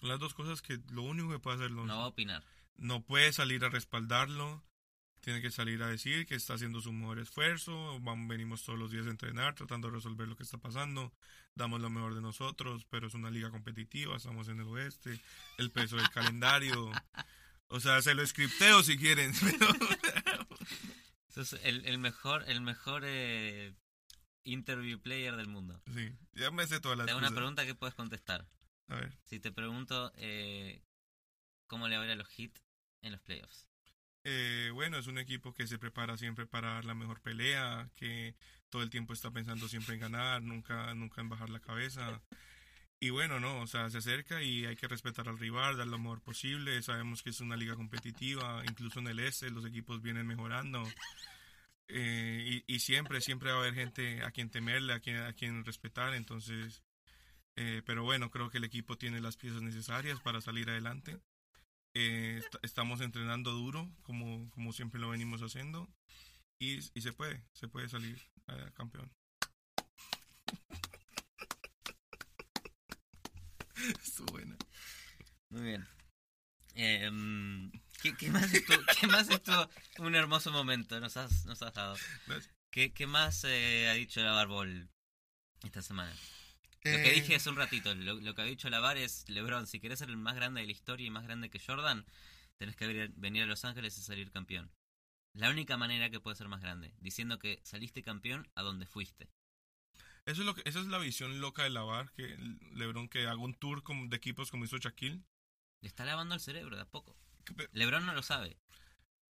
Son 0.00 0.08
las 0.08 0.18
dos 0.18 0.34
cosas 0.34 0.60
que 0.60 0.80
lo 0.90 1.02
único 1.02 1.30
que 1.30 1.38
puede 1.38 1.58
hacer 1.58 1.70
Lonzo. 1.70 1.94
No 1.94 1.98
va 2.00 2.06
a 2.06 2.08
opinar. 2.08 2.44
No 2.74 3.04
puede 3.04 3.32
salir 3.32 3.64
a 3.64 3.68
respaldarlo. 3.68 4.64
Tiene 5.24 5.40
que 5.40 5.50
salir 5.50 5.82
a 5.82 5.88
decir 5.88 6.26
que 6.26 6.34
está 6.34 6.52
haciendo 6.52 6.82
su 6.82 6.92
mejor 6.92 7.18
esfuerzo. 7.18 7.98
Vamos, 8.00 8.28
venimos 8.28 8.62
todos 8.62 8.78
los 8.78 8.90
días 8.90 9.06
a 9.06 9.10
entrenar, 9.10 9.54
tratando 9.54 9.88
de 9.88 9.94
resolver 9.94 10.28
lo 10.28 10.36
que 10.36 10.42
está 10.42 10.58
pasando. 10.58 11.14
Damos 11.54 11.80
lo 11.80 11.88
mejor 11.88 12.14
de 12.14 12.20
nosotros, 12.20 12.84
pero 12.90 13.06
es 13.06 13.14
una 13.14 13.30
liga 13.30 13.50
competitiva. 13.50 14.18
Estamos 14.18 14.48
en 14.48 14.60
el 14.60 14.66
oeste. 14.66 15.18
El 15.56 15.70
peso 15.70 15.96
del 15.96 16.10
calendario. 16.10 16.92
O 17.68 17.80
sea, 17.80 18.02
se 18.02 18.14
lo 18.14 18.26
scripteo 18.26 18.82
si 18.82 18.98
quieren. 18.98 19.32
pero- 19.40 20.46
Sos 21.28 21.54
el, 21.62 21.86
el 21.86 21.96
mejor, 21.98 22.44
el 22.46 22.60
mejor 22.60 23.02
eh, 23.06 23.74
interview 24.44 25.00
player 25.00 25.36
del 25.36 25.48
mundo. 25.48 25.82
sí, 25.94 26.12
ya 26.34 26.50
me 26.50 26.66
sé 26.66 26.80
todas 26.80 26.98
las 26.98 27.06
Te 27.06 27.12
hago 27.12 27.18
una 27.20 27.30
pregunta 27.30 27.64
que 27.64 27.74
puedes 27.74 27.94
contestar. 27.94 28.46
A 28.88 28.96
ver. 28.96 29.18
Si 29.24 29.40
te 29.40 29.50
pregunto 29.52 30.12
eh, 30.16 30.82
cómo 31.66 31.88
le 31.88 31.96
va 31.96 32.04
a 32.04 32.14
los 32.14 32.28
Heat 32.28 32.52
en 33.00 33.12
los 33.12 33.22
playoffs. 33.22 33.70
Eh, 34.24 34.70
bueno, 34.72 34.98
es 34.98 35.06
un 35.06 35.18
equipo 35.18 35.52
que 35.52 35.66
se 35.66 35.78
prepara 35.78 36.16
siempre 36.16 36.46
para 36.46 36.82
la 36.82 36.94
mejor 36.94 37.20
pelea, 37.20 37.90
que 37.94 38.34
todo 38.70 38.82
el 38.82 38.90
tiempo 38.90 39.12
está 39.12 39.30
pensando 39.30 39.68
siempre 39.68 39.94
en 39.94 40.00
ganar, 40.00 40.42
nunca, 40.42 40.94
nunca 40.94 41.20
en 41.20 41.28
bajar 41.28 41.50
la 41.50 41.60
cabeza. 41.60 42.22
Y 43.00 43.10
bueno, 43.10 43.38
no, 43.38 43.60
o 43.60 43.66
sea, 43.66 43.90
se 43.90 43.98
acerca 43.98 44.42
y 44.42 44.64
hay 44.64 44.76
que 44.76 44.88
respetar 44.88 45.28
al 45.28 45.38
rival, 45.38 45.76
dar 45.76 45.86
lo 45.86 45.98
mejor 45.98 46.22
posible. 46.22 46.80
Sabemos 46.82 47.22
que 47.22 47.30
es 47.30 47.40
una 47.40 47.56
liga 47.56 47.76
competitiva, 47.76 48.62
incluso 48.66 49.00
en 49.00 49.08
el 49.08 49.18
este 49.20 49.50
los 49.50 49.66
equipos 49.66 50.00
vienen 50.00 50.26
mejorando. 50.26 50.82
Eh, 51.88 52.62
y, 52.66 52.74
y 52.74 52.78
siempre, 52.78 53.20
siempre 53.20 53.50
va 53.50 53.58
a 53.58 53.60
haber 53.60 53.74
gente 53.74 54.22
a 54.22 54.30
quien 54.30 54.48
temerle, 54.48 54.94
a 54.94 55.00
quien, 55.00 55.18
a 55.18 55.34
quien 55.34 55.66
respetar. 55.66 56.14
Entonces, 56.14 56.82
eh, 57.56 57.82
pero 57.84 58.04
bueno, 58.04 58.30
creo 58.30 58.48
que 58.48 58.58
el 58.58 58.64
equipo 58.64 58.96
tiene 58.96 59.20
las 59.20 59.36
piezas 59.36 59.60
necesarias 59.60 60.18
para 60.20 60.40
salir 60.40 60.70
adelante. 60.70 61.18
Eh, 61.94 62.38
est- 62.38 62.56
estamos 62.62 63.00
entrenando 63.00 63.52
duro, 63.52 63.90
como, 64.02 64.50
como 64.50 64.72
siempre 64.72 65.00
lo 65.00 65.10
venimos 65.10 65.40
haciendo. 65.42 65.88
Y, 66.58 66.78
y 66.96 67.00
se 67.02 67.12
puede, 67.12 67.44
se 67.52 67.68
puede 67.68 67.88
salir 67.88 68.20
eh, 68.48 68.70
campeón. 68.74 69.12
Estuvo 74.02 74.26
buena. 74.32 74.56
Muy 75.50 75.62
bien. 75.62 75.86
Eh, 76.74 77.10
mm, 77.10 77.70
¿qué, 78.02 78.16
qué 78.16 78.30
más 78.30 78.52
estuvo, 78.52 78.78
qué 79.00 79.06
más 79.06 79.28
estuvo 79.28 79.68
un 79.98 80.14
hermoso 80.14 80.50
momento? 80.52 80.98
Nos 81.00 81.16
has, 81.16 81.44
nos 81.46 81.62
has 81.62 81.74
dado. 81.74 81.96
¿Qué, 82.70 82.92
qué 82.92 83.06
más 83.06 83.44
eh, 83.44 83.88
ha 83.88 83.94
dicho 83.94 84.20
la 84.22 84.32
Barbol 84.32 84.88
esta 85.62 85.82
semana? 85.82 86.12
Lo 86.84 86.90
que 86.98 87.10
Eh, 87.10 87.14
dije 87.14 87.36
hace 87.36 87.48
un 87.48 87.56
ratito, 87.56 87.94
lo, 87.94 88.14
lo 88.20 88.34
que 88.34 88.42
ha 88.42 88.44
dicho 88.44 88.68
Lavar 88.68 88.96
es, 88.98 89.26
Lebron, 89.28 89.66
si 89.66 89.80
querés 89.80 89.98
ser 90.00 90.10
el 90.10 90.16
más 90.18 90.34
grande 90.36 90.60
de 90.60 90.66
la 90.66 90.72
historia 90.72 91.06
y 91.06 91.10
más 91.10 91.24
grande 91.24 91.48
que 91.50 91.58
Jordan, 91.58 92.04
tenés 92.58 92.76
que 92.76 93.10
venir, 93.16 93.42
a 93.42 93.46
Los 93.46 93.64
Ángeles 93.64 93.96
y 93.98 94.02
salir 94.02 94.30
campeón. 94.30 94.70
La 95.32 95.50
única 95.50 95.76
manera 95.76 96.10
que 96.10 96.20
puedes 96.20 96.38
ser 96.38 96.48
más 96.48 96.60
grande, 96.60 96.94
diciendo 97.00 97.38
que 97.38 97.60
saliste 97.64 98.02
campeón 98.02 98.48
a 98.54 98.62
donde 98.62 98.86
fuiste. 98.86 99.28
Eso 100.26 100.42
es 100.42 100.46
lo 100.46 100.54
que, 100.54 100.62
esa 100.64 100.78
es 100.80 100.86
la 100.86 100.98
visión 100.98 101.40
loca 101.40 101.64
de 101.64 101.70
Lavar, 101.70 102.12
que 102.12 102.36
Lebron 102.72 103.08
que 103.08 103.26
haga 103.26 103.36
un 103.36 103.54
tour 103.54 103.82
de 104.08 104.16
equipos 104.16 104.50
como 104.50 104.64
hizo 104.64 104.76
Shaquille. 104.78 105.22
Le 105.80 105.88
está 105.88 106.04
lavando 106.04 106.34
el 106.34 106.40
cerebro 106.40 106.76
de 106.76 106.82
a 106.82 106.86
poco. 106.86 107.16
Lebron 107.72 108.06
no 108.06 108.14
lo 108.14 108.22
sabe. 108.22 108.58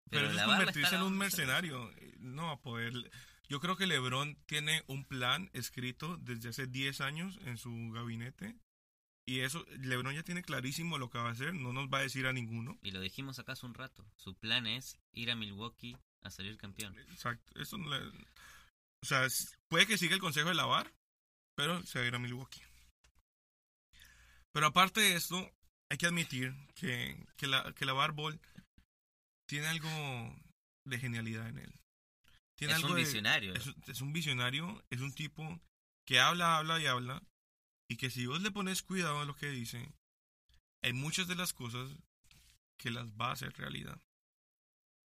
Pero, 0.08 0.28
eso 0.30 0.38
es 0.40 0.44
convertirse 0.44 0.96
en 0.96 1.02
un 1.02 1.16
mercenario. 1.16 1.90
eh, 1.92 2.14
No 2.18 2.46
va 2.46 2.52
a 2.52 2.60
poder. 2.60 2.92
Yo 3.50 3.58
creo 3.60 3.76
que 3.76 3.86
LeBron 3.86 4.36
tiene 4.46 4.84
un 4.86 5.04
plan 5.04 5.50
escrito 5.52 6.16
desde 6.18 6.50
hace 6.50 6.66
10 6.68 7.00
años 7.00 7.38
en 7.44 7.58
su 7.58 7.90
gabinete. 7.92 8.54
Y 9.26 9.40
eso, 9.40 9.66
LeBron 9.80 10.14
ya 10.14 10.22
tiene 10.22 10.42
clarísimo 10.42 10.98
lo 10.98 11.10
que 11.10 11.18
va 11.18 11.28
a 11.28 11.32
hacer. 11.32 11.52
No 11.54 11.72
nos 11.72 11.88
va 11.88 11.98
a 11.98 12.02
decir 12.02 12.26
a 12.26 12.32
ninguno. 12.32 12.78
Y 12.82 12.92
lo 12.92 13.00
dijimos 13.00 13.38
acá 13.38 13.52
hace 13.52 13.66
un 13.66 13.74
rato. 13.74 14.04
Su 14.16 14.34
plan 14.36 14.66
es 14.66 14.98
ir 15.12 15.30
a 15.30 15.36
Milwaukee 15.36 15.96
a 16.22 16.30
salir 16.30 16.56
campeón. 16.56 16.96
Exacto. 17.10 17.60
Eso 17.60 17.76
no 17.76 17.90
le- 17.90 18.06
o 19.02 19.06
sea, 19.06 19.26
puede 19.68 19.86
que 19.86 19.98
siga 19.98 20.14
el 20.14 20.20
consejo 20.20 20.48
de 20.48 20.54
lavar, 20.54 20.92
pero 21.56 21.82
se 21.82 21.98
va 21.98 22.04
a 22.04 22.08
ir 22.08 22.14
a 22.14 22.18
Milwaukee. 22.18 22.62
Pero 24.52 24.66
aparte 24.66 25.00
de 25.00 25.16
esto, 25.16 25.50
hay 25.90 25.96
que 25.98 26.06
admitir 26.06 26.54
que, 26.74 27.16
que, 27.36 27.46
la, 27.46 27.72
que 27.72 27.84
Lavar 27.84 28.12
Ball 28.12 28.40
tiene 29.46 29.66
algo 29.68 29.88
de 30.84 30.98
genialidad 30.98 31.48
en 31.48 31.58
él. 31.58 31.72
Tiene 32.60 32.74
Es 32.74 32.76
algo 32.76 32.90
un 32.90 32.96
de- 32.96 33.02
visionario. 33.04 33.54
es, 33.54 33.66
un- 33.66 33.82
es 33.86 34.00
un 34.02 34.12
visionario, 34.12 34.84
es 34.90 35.00
un 35.00 35.14
tipo 35.14 35.58
que 36.06 36.20
habla, 36.20 36.58
habla 36.58 36.78
y 36.78 36.84
habla. 36.86 37.22
Y 37.88 37.96
que 37.96 38.10
si 38.10 38.26
vos 38.26 38.42
le 38.42 38.50
pones 38.50 38.82
cuidado 38.82 39.18
a 39.20 39.24
lo 39.24 39.34
que 39.34 39.48
dice, 39.48 39.90
hay 40.82 40.92
muchas 40.92 41.26
de 41.26 41.36
las 41.36 41.54
cosas 41.54 41.90
que 42.76 42.90
las 42.90 43.10
va 43.12 43.30
a 43.30 43.32
hacer 43.32 43.52
realidad. 43.56 43.98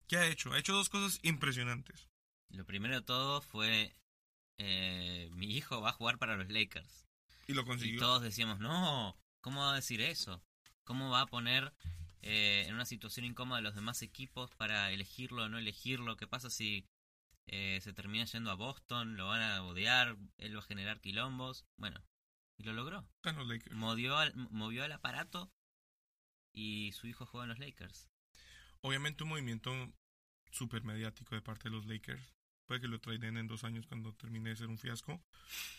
¿Qué 0.08 0.18
ha 0.18 0.26
hecho? 0.28 0.52
Ha 0.52 0.58
hecho 0.58 0.74
dos 0.74 0.90
cosas 0.90 1.20
impresionantes. 1.22 2.10
Lo 2.50 2.66
primero 2.66 2.96
de 2.96 3.02
todo 3.04 3.40
fue, 3.42 3.96
eh, 4.58 5.30
mi 5.34 5.56
hijo 5.56 5.80
va 5.80 5.90
a 5.90 5.94
jugar 5.94 6.18
para 6.18 6.36
los 6.36 6.50
Lakers. 6.50 7.06
Y 7.48 7.54
lo 7.54 7.62
Y 7.62 7.66
consiguió. 7.66 8.00
todos 8.00 8.24
decíamos, 8.24 8.60
no, 8.60 9.16
¿cómo 9.42 9.62
va 9.62 9.74
a 9.74 9.76
decir 9.76 10.02
eso? 10.02 10.44
¿Cómo 10.84 11.12
va 11.12 11.22
a 11.22 11.28
poner 11.28 11.72
eh, 12.24 12.66
en 12.68 12.74
una 12.76 12.86
situación 12.86 13.26
incómoda 13.26 13.60
a 13.60 13.62
los 13.62 13.76
demás 13.76 14.02
equipos 14.02 14.54
para 14.56 14.92
elegirlo 14.92 15.44
o 15.44 15.50
no 15.50 15.58
elegirlo? 15.60 16.18
¿Qué 16.18 16.26
pasa 16.28 16.50
si 16.50 16.86
eh, 17.48 17.80
se 17.82 17.94
termina 17.94 18.26
yendo 18.26 18.52
a 18.52 18.56
Boston? 18.56 19.16
¿Lo 19.18 19.28
van 19.28 19.42
a 19.42 19.64
odiar? 19.64 20.18
¿Él 20.38 20.56
va 20.56 20.60
a 20.60 20.64
generar 20.64 21.02
quilombos? 21.02 21.66
Bueno, 21.78 22.02
y 22.58 22.64
lo 22.64 22.74
logró. 22.74 23.08
Están 23.18 23.36
los 23.38 23.48
Lakers. 23.48 23.76
Movió 23.76 24.18
al, 24.18 24.34
movió 24.36 24.84
al 24.84 24.92
aparato 24.92 25.52
y 26.52 26.92
su 26.94 27.08
hijo 27.08 27.26
juega 27.26 27.44
en 27.46 27.50
los 27.50 27.60
Lakers. 27.60 28.10
Obviamente 28.82 29.24
un 29.24 29.30
movimiento 29.30 29.72
súper 30.52 30.84
mediático 30.84 31.36
de 31.36 31.42
parte 31.42 31.70
de 31.70 31.76
los 31.76 31.86
Lakers. 31.86 32.22
Puede 32.66 32.80
que 32.82 32.88
lo 32.88 33.00
traigan 33.00 33.38
en 33.38 33.48
dos 33.48 33.64
años 33.66 33.86
cuando 33.88 34.14
termine 34.14 34.52
de 34.52 34.56
ser 34.56 34.68
un 34.68 34.78
fiasco. 34.78 35.22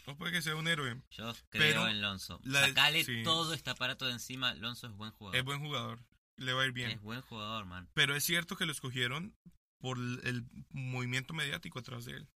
O 0.05 0.17
puede 0.17 0.33
que 0.33 0.43
sea 0.43 0.55
un 0.57 0.69
héroe. 0.69 1.01
Yo 1.13 1.33
creo 1.49 1.63
Pero 1.63 1.89
en 1.89 2.03
Lonzo. 2.03 2.41
la- 2.45 2.67
Sacale 2.67 3.05
sí. 3.05 3.23
todo 3.23 3.55
este 3.55 3.71
aparato 3.71 4.05
de 4.07 4.13
encima. 4.13 4.53
Lonzo 4.55 4.87
es 4.89 4.93
buen 4.93 5.11
jugador. 5.13 5.37
Es 5.39 5.45
buen 5.45 5.61
jugador. 5.61 6.01
Le 6.37 6.53
va 6.53 6.63
a 6.63 6.67
ir 6.67 6.73
bien. 6.73 6.91
Es 6.91 7.01
buen 7.01 7.23
jugador, 7.23 7.65
man. 7.65 7.89
Pero 7.95 8.15
es 8.15 8.25
cierto 8.25 8.57
que 8.57 8.67
lo 8.67 8.73
escogieron 8.73 9.35
por 9.79 9.99
el 9.99 10.45
movimiento 10.71 11.35
mediático 11.35 11.79
atrás 11.79 12.05
de 12.05 12.13
él. 12.13 12.29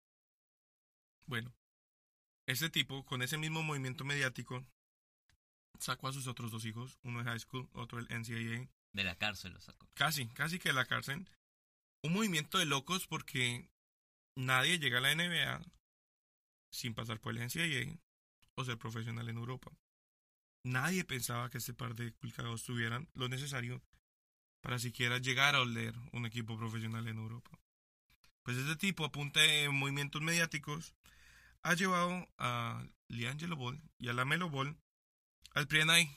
Bueno, 1.26 1.54
ese 2.46 2.70
tipo, 2.70 3.06
con 3.06 3.22
ese 3.22 3.38
mismo 3.38 3.64
movimiento 3.64 4.06
mediático, 4.06 4.66
sacó 5.80 6.08
a 6.08 6.14
sus 6.14 6.28
otros 6.28 6.52
dos 6.52 6.66
hijos, 6.66 6.98
uno 7.04 7.20
de 7.20 7.26
high 7.26 7.40
school, 7.40 7.70
otro 7.74 8.02
del 8.02 8.08
NCAA, 8.08 8.70
De 8.94 9.04
la 9.04 9.16
cárcel 9.16 9.54
lo 9.54 9.60
sacó. 9.60 9.88
casi, 9.94 10.28
casi 10.30 10.60
que 10.60 10.70
de 10.70 10.76
la 10.76 10.86
cárcel. 10.86 11.30
Un 12.04 12.14
movimiento 12.14 12.58
de 12.58 12.66
locos 12.66 13.08
porque 13.08 13.70
nadie 14.36 14.80
llega 14.80 15.00
a 15.00 15.02
la 15.02 15.14
NBA 15.14 15.62
sin 16.72 16.94
pasar 16.94 17.20
por 17.20 17.36
el 17.36 17.44
NCAA 17.46 18.00
o 18.56 18.64
ser 18.64 18.78
profesional 18.78 19.28
en 19.30 19.38
Europa. 19.38 19.72
Nadie 20.64 21.04
pensaba 21.04 21.50
que 21.50 21.60
este 21.60 21.74
par 21.74 21.96
de 21.96 22.14
culcados 22.14 22.64
tuvieran 22.64 23.10
lo 23.14 23.30
necesario 23.30 23.82
para 24.68 24.80
siquiera 24.80 25.18
llegar 25.20 25.56
a 25.56 25.62
oler 25.62 25.96
un 26.12 26.26
equipo 26.26 26.58
profesional 26.58 27.08
en 27.08 27.16
Europa. 27.16 27.58
Pues 28.44 28.58
este 28.58 28.76
tipo, 28.76 29.06
a 29.06 29.14
punta 29.14 29.40
de 29.40 29.70
movimientos 29.70 30.22
mediáticos, 30.22 30.94
ha 31.64 31.74
llevado 31.74 32.28
a 32.38 32.86
Liangelo 33.08 33.56
Ball 33.56 33.82
y 33.98 34.10
a 34.10 34.14
la 34.14 34.26
Melo 34.26 34.50
Ball 34.50 34.78
al 35.54 35.70
Prienai 35.70 36.12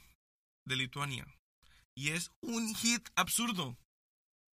de 0.64 0.74
Lituania. 0.74 1.28
Y 1.94 2.08
es 2.08 2.32
un 2.40 2.74
hit 2.74 3.08
absurdo. 3.14 3.78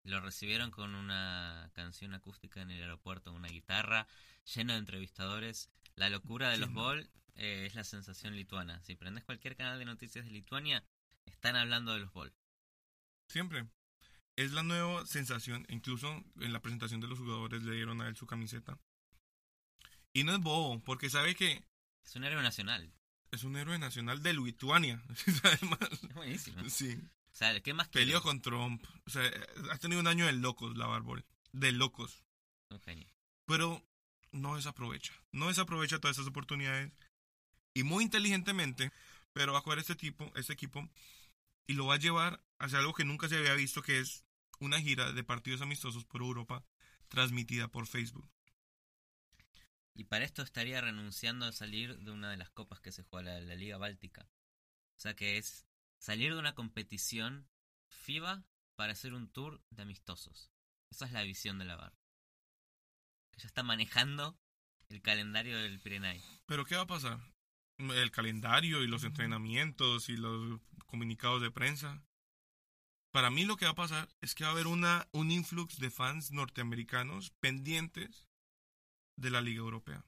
Lo 0.03 0.21
recibieron 0.21 0.73
con 0.73 0.97
una 0.97 1.71
canción 1.73 2.15
acústica 2.15 2.63
en 2.63 2.73
el 2.73 2.83
aeropuerto, 2.83 3.33
una 3.33 3.47
guitarra, 3.47 4.09
lleno 4.57 4.73
de 4.73 4.81
entrevistadores. 4.81 5.71
La 5.95 6.09
locura 6.09 6.51
de 6.51 6.59
los 6.59 6.71
Lleno. 6.71 6.83
Ball 6.83 7.11
eh, 7.37 7.67
es 7.67 7.77
la 7.77 7.85
sensación 7.85 8.35
lituana. 8.35 8.83
Si 8.83 8.97
prendes 8.97 9.23
cualquier 9.23 9.55
canal 9.55 9.79
de 9.79 9.85
noticias 9.85 10.25
de 10.25 10.33
Lituania, 10.33 10.85
están 11.27 11.55
hablando 11.55 11.93
de 11.93 12.01
los 12.01 12.13
Ball. 12.13 12.35
Siempre. 13.29 13.69
Es 14.37 14.53
la 14.53 14.63
nueva 14.63 15.07
sensación. 15.07 15.67
Incluso 15.69 16.09
en 16.41 16.53
la 16.53 16.61
presentación 16.61 17.01
de 17.01 17.07
los 17.09 17.19
jugadores 17.19 17.63
le 17.63 17.75
dieron 17.75 18.01
a 18.01 18.09
él 18.09 18.17
su 18.17 18.27
camiseta. 18.27 18.79
Y 20.13 20.25
no 20.25 20.33
es 20.35 20.41
bobo, 20.41 20.81
porque 20.83 21.11
sabe 21.11 21.35
que 21.35 21.65
Es 22.05 22.15
un 22.17 22.25
héroe 22.25 22.43
nacional. 22.43 22.93
es 23.31 23.45
un 23.45 23.57
héroe 23.57 23.79
nacional 23.79 24.23
de 24.23 24.33
Lituania. 24.35 25.03
Además, 25.45 25.79
Es 25.93 26.15
buenísimo. 26.15 26.69
sí. 26.69 26.99
O 27.33 27.37
sea, 27.37 27.61
¿qué 27.61 27.75
más 27.75 27.89
Peleó 27.89 28.23
con 28.23 28.41
Trump. 28.43 28.85
O 29.07 29.11
sea, 29.11 29.23
ha 29.73 29.79
tenido 29.79 30.01
un 30.01 30.07
año 30.07 30.25
de 30.27 30.33
locos 30.35 30.77
la 30.77 30.87
Barbol. 30.87 31.25
De 31.53 31.73
locos. 31.73 32.25
Un 32.71 32.81
genio. 32.81 33.09
Pero 33.47 33.85
no 34.31 34.55
desaprovecha. 34.55 35.13
No 35.33 35.49
desaprovecha 35.49 35.99
todas 35.99 36.17
esas 36.17 36.29
oportunidades. 36.29 36.93
Y 37.75 37.83
muy 37.83 38.05
inteligentemente, 38.05 38.93
pero 39.33 39.53
va 39.53 39.59
a 39.59 39.63
jugar 39.63 39.81
este 39.81 39.97
tipo, 39.97 40.31
este 40.37 40.53
equipo, 40.53 40.89
y 41.67 41.75
lo 41.75 41.87
va 41.87 41.95
a 41.95 41.99
llevar 41.99 42.43
hacia 42.59 42.79
algo 42.79 42.95
que 42.95 43.05
nunca 43.05 43.29
se 43.29 43.37
había 43.37 43.55
visto, 43.55 43.83
que 43.83 43.99
es 43.99 44.25
una 44.61 44.81
gira 44.81 45.13
de 45.13 45.25
partidos 45.25 45.61
amistosos 45.61 46.05
por 46.05 46.21
Europa 46.21 46.65
transmitida 47.09 47.69
por 47.69 47.87
Facebook. 47.87 48.31
Y 49.95 50.05
para 50.05 50.25
esto 50.25 50.43
estaría 50.43 50.81
renunciando 50.81 51.47
a 51.47 51.53
salir 51.53 51.99
de 51.99 52.11
una 52.11 52.31
de 52.31 52.37
las 52.37 52.51
copas 52.51 52.81
que 52.81 52.93
se 52.93 53.05
juega 53.05 53.33
la, 53.33 53.41
la 53.41 53.55
Liga 53.55 53.79
Báltica. 53.79 54.29
O 54.97 55.01
sea 55.01 55.15
que 55.15 55.39
es 55.39 55.67
salir 55.99 56.33
de 56.33 56.39
una 56.39 56.55
competición 56.55 57.49
FIBA 57.89 58.45
para 58.77 58.93
hacer 58.93 59.15
un 59.15 59.29
tour 59.29 59.63
de 59.71 59.83
amistosos. 59.83 60.51
Esa 60.91 61.07
es 61.07 61.13
la 61.13 61.23
visión 61.23 61.59
de 61.59 61.65
la 61.65 61.77
VAR. 61.77 61.93
Que 63.31 63.41
ya 63.41 63.47
está 63.47 63.63
manejando 63.63 64.39
el 64.89 65.03
calendario 65.03 65.59
del 65.59 65.81
Pirenay. 65.81 66.23
Pero 66.47 66.65
¿qué 66.65 66.77
va 66.77 66.83
a 66.83 66.87
pasar? 66.87 67.21
El 67.79 68.11
calendario 68.11 68.83
y 68.83 68.87
los 68.87 69.03
entrenamientos 69.03 70.09
y 70.09 70.17
los 70.17 70.61
comunicados 70.99 71.43
de 71.43 71.51
prensa. 71.51 72.01
Para 73.11 73.29
mí 73.31 73.45
lo 73.45 73.57
que 73.57 73.65
va 73.65 73.73
a 73.73 73.77
pasar 73.77 74.09
es 74.21 74.35
que 74.35 74.45
va 74.45 74.51
a 74.51 74.53
haber 74.53 74.69
una, 74.69 75.09
un 75.13 75.31
influx 75.33 75.79
de 75.79 75.91
fans 75.91 76.31
norteamericanos 76.31 77.31
pendientes 77.41 78.29
de 79.17 79.31
la 79.31 79.41
Liga 79.41 79.59
Europea. 79.59 80.05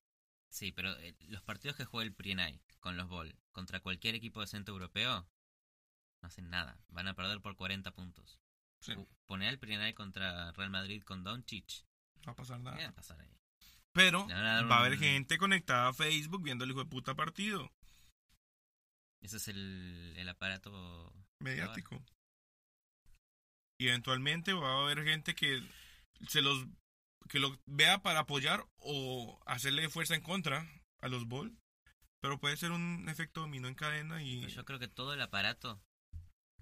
Sí, 0.48 0.70
pero 0.72 0.96
eh, 0.98 1.16
los 1.28 1.42
partidos 1.42 1.76
que 1.76 1.84
juega 1.84 2.06
el 2.06 2.14
Pirenay 2.14 2.60
con 2.78 2.96
los 2.96 3.08
Ball 3.08 3.36
contra 3.50 3.80
cualquier 3.80 4.14
equipo 4.14 4.40
de 4.40 4.46
centro 4.46 4.74
europeo 4.74 5.28
no 6.22 6.28
hacen 6.28 6.50
nada. 6.50 6.78
Van 6.88 7.08
a 7.08 7.14
perder 7.14 7.40
por 7.40 7.56
40 7.56 7.90
puntos. 7.92 8.38
Sí, 8.80 8.92
Poner 9.26 9.48
al 9.48 9.58
Pirenay 9.58 9.92
contra 9.92 10.52
Real 10.52 10.70
Madrid 10.70 11.02
con 11.02 11.24
Doncic. 11.24 11.84
no 12.20 12.26
va 12.26 12.32
a 12.32 12.36
pasar 12.36 12.58
¿Qué 12.58 12.64
va 12.64 12.70
nada. 12.76 12.88
a 12.88 12.92
pasar 12.94 13.20
ahí? 13.20 13.36
Pero 13.92 14.28
a 14.30 14.62
va 14.62 14.76
a 14.76 14.80
haber 14.80 14.92
un- 14.92 14.98
gente 14.98 15.36
conectada 15.38 15.88
a 15.88 15.92
Facebook 15.94 16.42
viendo 16.42 16.64
el 16.64 16.70
hijo 16.70 16.80
de 16.84 16.90
puta 16.90 17.14
partido 17.16 17.72
Ese 19.22 19.38
es 19.38 19.48
el, 19.48 20.14
el 20.16 20.28
aparato 20.28 21.12
mediático. 21.40 22.02
Y 23.78 23.88
eventualmente 23.88 24.52
va 24.52 24.72
a 24.72 24.82
haber 24.82 25.04
gente 25.04 25.34
que 25.34 25.62
se 26.28 26.42
los 26.42 26.66
que 27.28 27.38
lo 27.38 27.58
vea 27.66 28.02
para 28.02 28.20
apoyar 28.20 28.66
o 28.78 29.40
hacerle 29.46 29.88
fuerza 29.88 30.14
en 30.14 30.22
contra 30.22 30.68
a 31.00 31.08
los 31.08 31.26
Ball. 31.26 31.56
Pero 32.20 32.40
puede 32.40 32.56
ser 32.56 32.72
un 32.72 33.08
efecto 33.08 33.40
dominó 33.40 33.68
en 33.68 33.74
cadena 33.74 34.22
y 34.22 34.40
Pero 34.40 34.52
yo 34.52 34.64
creo 34.64 34.78
que 34.78 34.88
todo 34.88 35.12
el 35.12 35.20
aparato, 35.20 35.80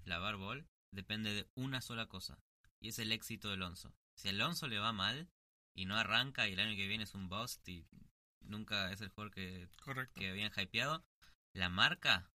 la 0.03 0.19
Ball, 0.19 0.67
depende 0.91 1.33
de 1.33 1.47
una 1.55 1.81
sola 1.81 2.07
cosa. 2.07 2.39
Y 2.79 2.89
es 2.89 2.99
el 2.99 3.11
éxito 3.11 3.47
de 3.47 3.55
Alonso. 3.55 3.93
Si 4.15 4.27
a 4.27 4.31
Alonso 4.31 4.67
le 4.67 4.79
va 4.79 4.91
mal 4.91 5.29
y 5.73 5.85
no 5.85 5.95
arranca 5.95 6.47
y 6.47 6.53
el 6.53 6.59
año 6.59 6.75
que 6.75 6.87
viene 6.87 7.03
es 7.03 7.13
un 7.13 7.29
bust 7.29 7.67
y 7.67 7.85
nunca 8.41 8.91
es 8.91 9.01
el 9.01 9.09
jugador 9.09 9.33
que, 9.33 9.67
correcto. 9.83 10.19
que 10.19 10.29
habían 10.29 10.51
hypeado, 10.55 11.03
la 11.53 11.69
marca 11.69 12.31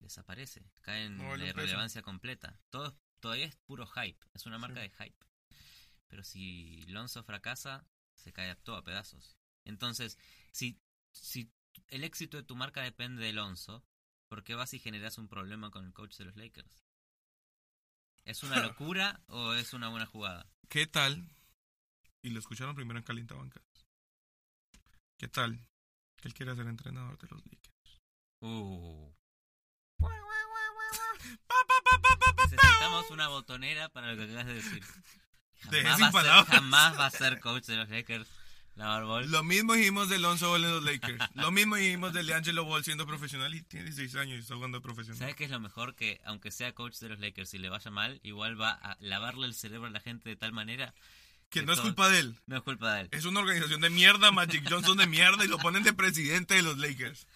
desaparece. 0.00 0.70
Cae 0.82 1.04
en 1.06 1.16
No 1.18 1.36
la 1.36 1.46
irrelevancia 1.46 2.02
completa. 2.02 2.60
Todo, 2.70 2.98
todavía 3.20 3.46
es 3.46 3.56
puro 3.56 3.86
hype. 3.86 4.18
Es 4.34 4.46
una 4.46 4.58
marca 4.58 4.82
Sí. 4.82 4.88
de 4.88 4.90
hype. 5.04 5.26
Pero 6.08 6.24
si 6.24 6.84
Alonso 6.88 7.22
fracasa, 7.24 7.86
se 8.14 8.32
cae 8.32 8.54
todo 8.56 8.76
a 8.76 8.84
pedazos. 8.84 9.36
Entonces, 9.64 10.18
si, 10.52 10.80
si 11.12 11.52
el 11.88 12.04
éxito 12.04 12.36
de 12.36 12.42
tu 12.42 12.56
marca 12.56 12.82
depende 12.82 13.22
de 13.22 13.30
Alonso, 13.30 13.84
¿por 14.28 14.42
qué 14.44 14.54
vas 14.54 14.72
y 14.74 14.78
generas 14.78 15.18
un 15.18 15.28
problema 15.28 15.70
con 15.70 15.84
el 15.84 15.92
coach 15.92 16.16
de 16.16 16.24
los 16.24 16.36
Lakers? 16.36 16.82
¿Es 18.24 18.42
una 18.42 18.56
locura 18.76 19.22
o 19.28 19.52
es 19.54 19.72
una 19.74 19.88
buena 19.88 20.06
jugada? 20.06 20.46
¿Qué 20.68 20.86
tal? 20.86 21.28
Y 22.22 22.30
lo 22.30 22.40
escucharon 22.40 22.74
primero 22.74 22.98
en 22.98 23.04
Calientabancas. 23.04 23.62
¿Qué 25.18 25.28
tal? 25.28 25.58
Que 26.16 26.28
él 26.28 26.34
quiera 26.34 26.54
ser 26.56 26.66
entrenador 26.66 27.18
de 27.18 27.28
los 27.28 27.44
Lakers. 27.44 28.00
Uh. 28.40 29.12
Necesitamos 32.50 33.10
una 33.10 33.28
botonera 33.28 33.88
para 33.88 34.12
lo 34.12 34.16
que 34.16 34.24
acabas 34.24 34.46
de 34.46 34.54
decir. 34.54 34.82
Jamás 35.60 35.84
va, 35.84 35.92
a 35.92 35.96
ser, 35.98 36.12
palabras. 36.12 36.46
jamás 36.46 36.98
va 36.98 37.06
a 37.06 37.10
ser 37.10 37.40
coach 37.40 37.64
de 37.64 37.76
los 37.76 37.88
Lakers. 37.88 38.26
La. 38.76 39.00
Lo 39.00 39.42
mismo 39.42 39.74
dijimos 39.74 40.08
de 40.08 40.14
Alonso 40.16 40.50
Ball 40.50 40.64
en 40.64 40.70
los 40.70 40.84
Lakers. 40.84 41.18
Lo 41.34 41.50
mismo 41.50 41.74
dijimos 41.74 42.12
de 42.12 42.22
Leangelo 42.22 42.64
Ball 42.64 42.84
siendo 42.84 43.08
profesional 43.08 43.52
y 43.52 43.62
tiene 43.62 43.86
16 43.86 44.14
años 44.14 44.36
y 44.36 44.40
está 44.42 44.54
jugando 44.54 44.80
profesional. 44.80 45.18
¿Sabes 45.18 45.34
qué 45.34 45.44
es 45.46 45.50
lo 45.50 45.58
mejor? 45.58 45.96
Que 45.96 46.20
aunque 46.24 46.52
sea 46.52 46.72
coach 46.74 46.96
de 47.00 47.08
los 47.08 47.18
Lakers 47.18 47.52
y 47.54 47.58
le 47.58 47.70
vaya 47.70 47.90
mal, 47.90 48.20
igual 48.22 48.58
va 48.60 48.70
a 48.70 48.96
lavarle 49.00 49.46
el 49.46 49.54
cerebro 49.54 49.88
a 49.88 49.90
la 49.90 49.98
gente 49.98 50.28
de 50.28 50.36
tal 50.36 50.52
manera 50.52 50.94
Que 51.50 51.58
de 51.60 51.66
no 51.66 51.72
es 51.72 51.78
todo- 51.78 51.86
culpa 51.88 52.08
de 52.08 52.20
él. 52.20 52.36
no 52.46 52.56
es 52.58 52.62
culpa 52.62 52.94
de 52.94 53.00
él. 53.00 53.08
Es 53.10 53.24
una 53.24 53.40
organización 53.40 53.80
de 53.80 53.90
mierda, 53.90 54.30
Magic 54.30 54.64
Johnson 54.70 54.96
de 54.96 55.08
mierda 55.08 55.44
y 55.44 55.48
lo 55.48 55.58
ponen 55.58 55.82
de 55.82 55.92
presidente 55.92 56.54
de 56.54 56.62
los 56.62 56.78
Lakers. 56.78 57.26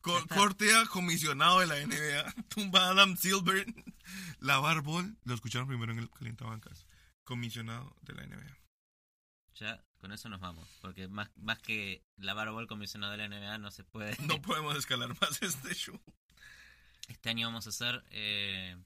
Co- 0.00 0.18
está. 0.18 0.34
corte 0.34 0.74
a 0.74 0.86
comisionado 0.86 1.60
de 1.60 1.66
la 1.66 1.76
NBA. 1.86 2.32
Tumba 2.48 2.86
a 2.86 2.90
Adam 2.90 3.16
Silver. 3.16 3.66
Lavar 4.40 4.82
Ball. 4.82 5.16
Lo 5.24 5.34
escucharon 5.34 5.68
primero 5.68 5.92
en 5.92 5.98
el 5.98 6.10
Calientabancas. 6.10 6.86
Comisionado 7.24 7.94
de 8.02 8.14
la 8.14 8.26
NBA. 8.26 8.58
Ya 9.56 9.84
con 9.98 10.12
eso 10.12 10.28
nos 10.28 10.40
vamos. 10.40 10.68
Porque 10.80 11.06
más, 11.08 11.30
más 11.36 11.58
que 11.58 12.02
lavar 12.16 12.50
bol 12.50 12.66
comisionado 12.66 13.12
de 13.12 13.18
la 13.18 13.28
NBA 13.28 13.58
no 13.58 13.70
se 13.70 13.84
puede. 13.84 14.16
No 14.26 14.40
podemos 14.40 14.74
escalar 14.76 15.08
más 15.20 15.42
este 15.42 15.74
show. 15.74 16.00
Este 17.08 17.28
año 17.28 17.48
vamos 17.48 17.66
a 17.66 17.70
hacer 17.70 18.02
eh, 18.10 18.76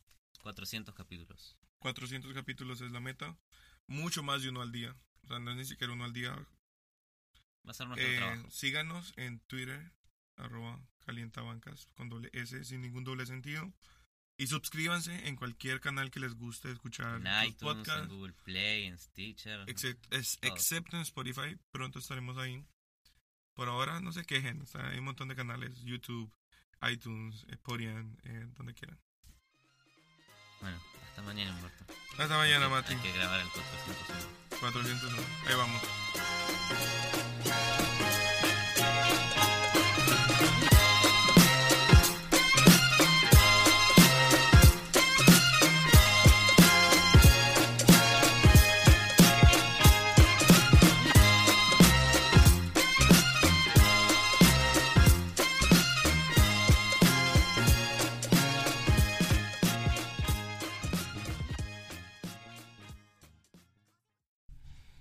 400 0.42 0.94
capítulos. 0.94 1.56
400 1.78 2.32
capítulos 2.34 2.80
es 2.80 2.90
la 2.90 3.00
meta. 3.00 3.36
Mucho 3.86 4.22
más 4.22 4.42
de 4.42 4.48
uno 4.48 4.62
al 4.62 4.72
día. 4.72 4.96
O 5.22 5.28
sea, 5.28 5.38
no 5.38 5.50
es 5.52 5.56
ni 5.58 5.64
siquiera 5.64 5.92
uno 5.92 6.04
al 6.04 6.12
día. 6.12 6.32
Va 7.66 7.70
a 7.70 7.74
ser 7.74 7.86
nuestro 7.86 8.08
Eh, 8.08 8.16
trabajo. 8.16 8.50
síganos 8.50 9.12
en 9.16 9.40
Twitter, 9.40 9.92
arroba 10.36 10.80
calientabancas, 11.06 11.86
con 11.94 12.08
doble 12.08 12.30
S, 12.32 12.64
sin 12.64 12.80
ningún 12.82 13.04
doble 13.04 13.26
sentido. 13.26 13.72
Y 14.36 14.48
suscríbanse 14.48 15.28
en 15.28 15.36
cualquier 15.36 15.80
canal 15.80 16.10
que 16.10 16.18
les 16.18 16.34
guste 16.34 16.70
escuchar 16.72 17.20
En 17.24 17.54
podcasts, 17.54 18.08
Google 18.08 18.32
Play, 18.44 18.86
en 18.86 18.98
Stitcher. 18.98 19.60
except- 19.68 20.06
es- 20.10 20.38
Todo. 20.40 20.52
excepto 20.52 20.96
en 20.96 21.02
Spotify. 21.02 21.56
Pronto 21.70 22.00
estaremos 22.00 22.36
ahí. 22.38 22.64
Por 23.54 23.68
ahora, 23.68 24.00
no 24.00 24.10
se 24.12 24.24
quejen. 24.24 24.60
o 24.62 24.66
sea, 24.66 24.88
hay 24.88 24.98
un 24.98 25.04
montón 25.04 25.28
de 25.28 25.36
canales: 25.36 25.80
YouTube, 25.84 26.32
iTunes, 26.90 27.44
eh, 27.48 27.56
Podian, 27.62 28.18
eh, 28.24 28.48
donde 28.56 28.74
quieran. 28.74 28.98
Bueno, 30.60 30.80
hasta 31.08 31.22
mañana, 31.22 31.54
Humberto. 31.54 31.84
Hasta 32.18 32.36
mañana, 32.36 32.68
Mati. 32.68 32.94
Hay 32.94 33.00
que 33.00 33.12
grabar 33.12 33.40
el 33.40 33.48
401. 33.50 34.58
400. 34.58 35.12
Ahí 35.46 35.54
vamos. 35.54 35.82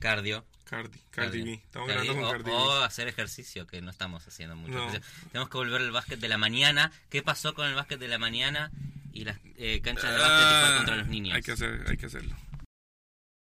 Cardio. 0.04 0.46
Cardi, 0.76 1.00
Cardi. 1.12 1.44
B. 1.44 1.54
Estamos 1.54 1.88
Cardio, 1.90 2.14
grabando 2.14 2.22
con 2.22 2.24
o, 2.30 2.44
Cardi 2.44 2.52
o 2.52 2.80
B. 2.80 2.86
hacer 2.86 3.08
ejercicio, 3.08 3.68
que 3.68 3.82
no 3.82 3.92
estamos 3.92 4.28
haciendo 4.28 4.56
mucho. 4.56 4.74
No. 4.74 4.92
Tenemos 5.32 5.50
que 5.50 5.58
volver 5.58 5.82
al 5.82 5.92
básquet 5.92 6.20
de 6.20 6.28
la 6.28 6.38
mañana. 6.38 6.92
¿Qué 7.10 7.22
pasó 7.22 7.54
con 7.54 7.68
el 7.68 7.76
básquet 7.76 8.00
de 8.00 8.08
la 8.08 8.18
mañana 8.18 8.72
y 9.14 9.26
las 9.26 9.38
eh, 9.58 9.82
canchas 9.84 10.12
de 10.12 10.18
básquet 10.18 10.48
Ah, 10.48 10.74
contra 10.78 10.96
los 10.98 11.08
niños? 11.08 11.36
Hay 11.36 11.42
que, 11.44 11.52
hacer, 11.52 11.86
hay 11.88 11.98
que 11.98 12.08
hacerlo. 12.08 12.36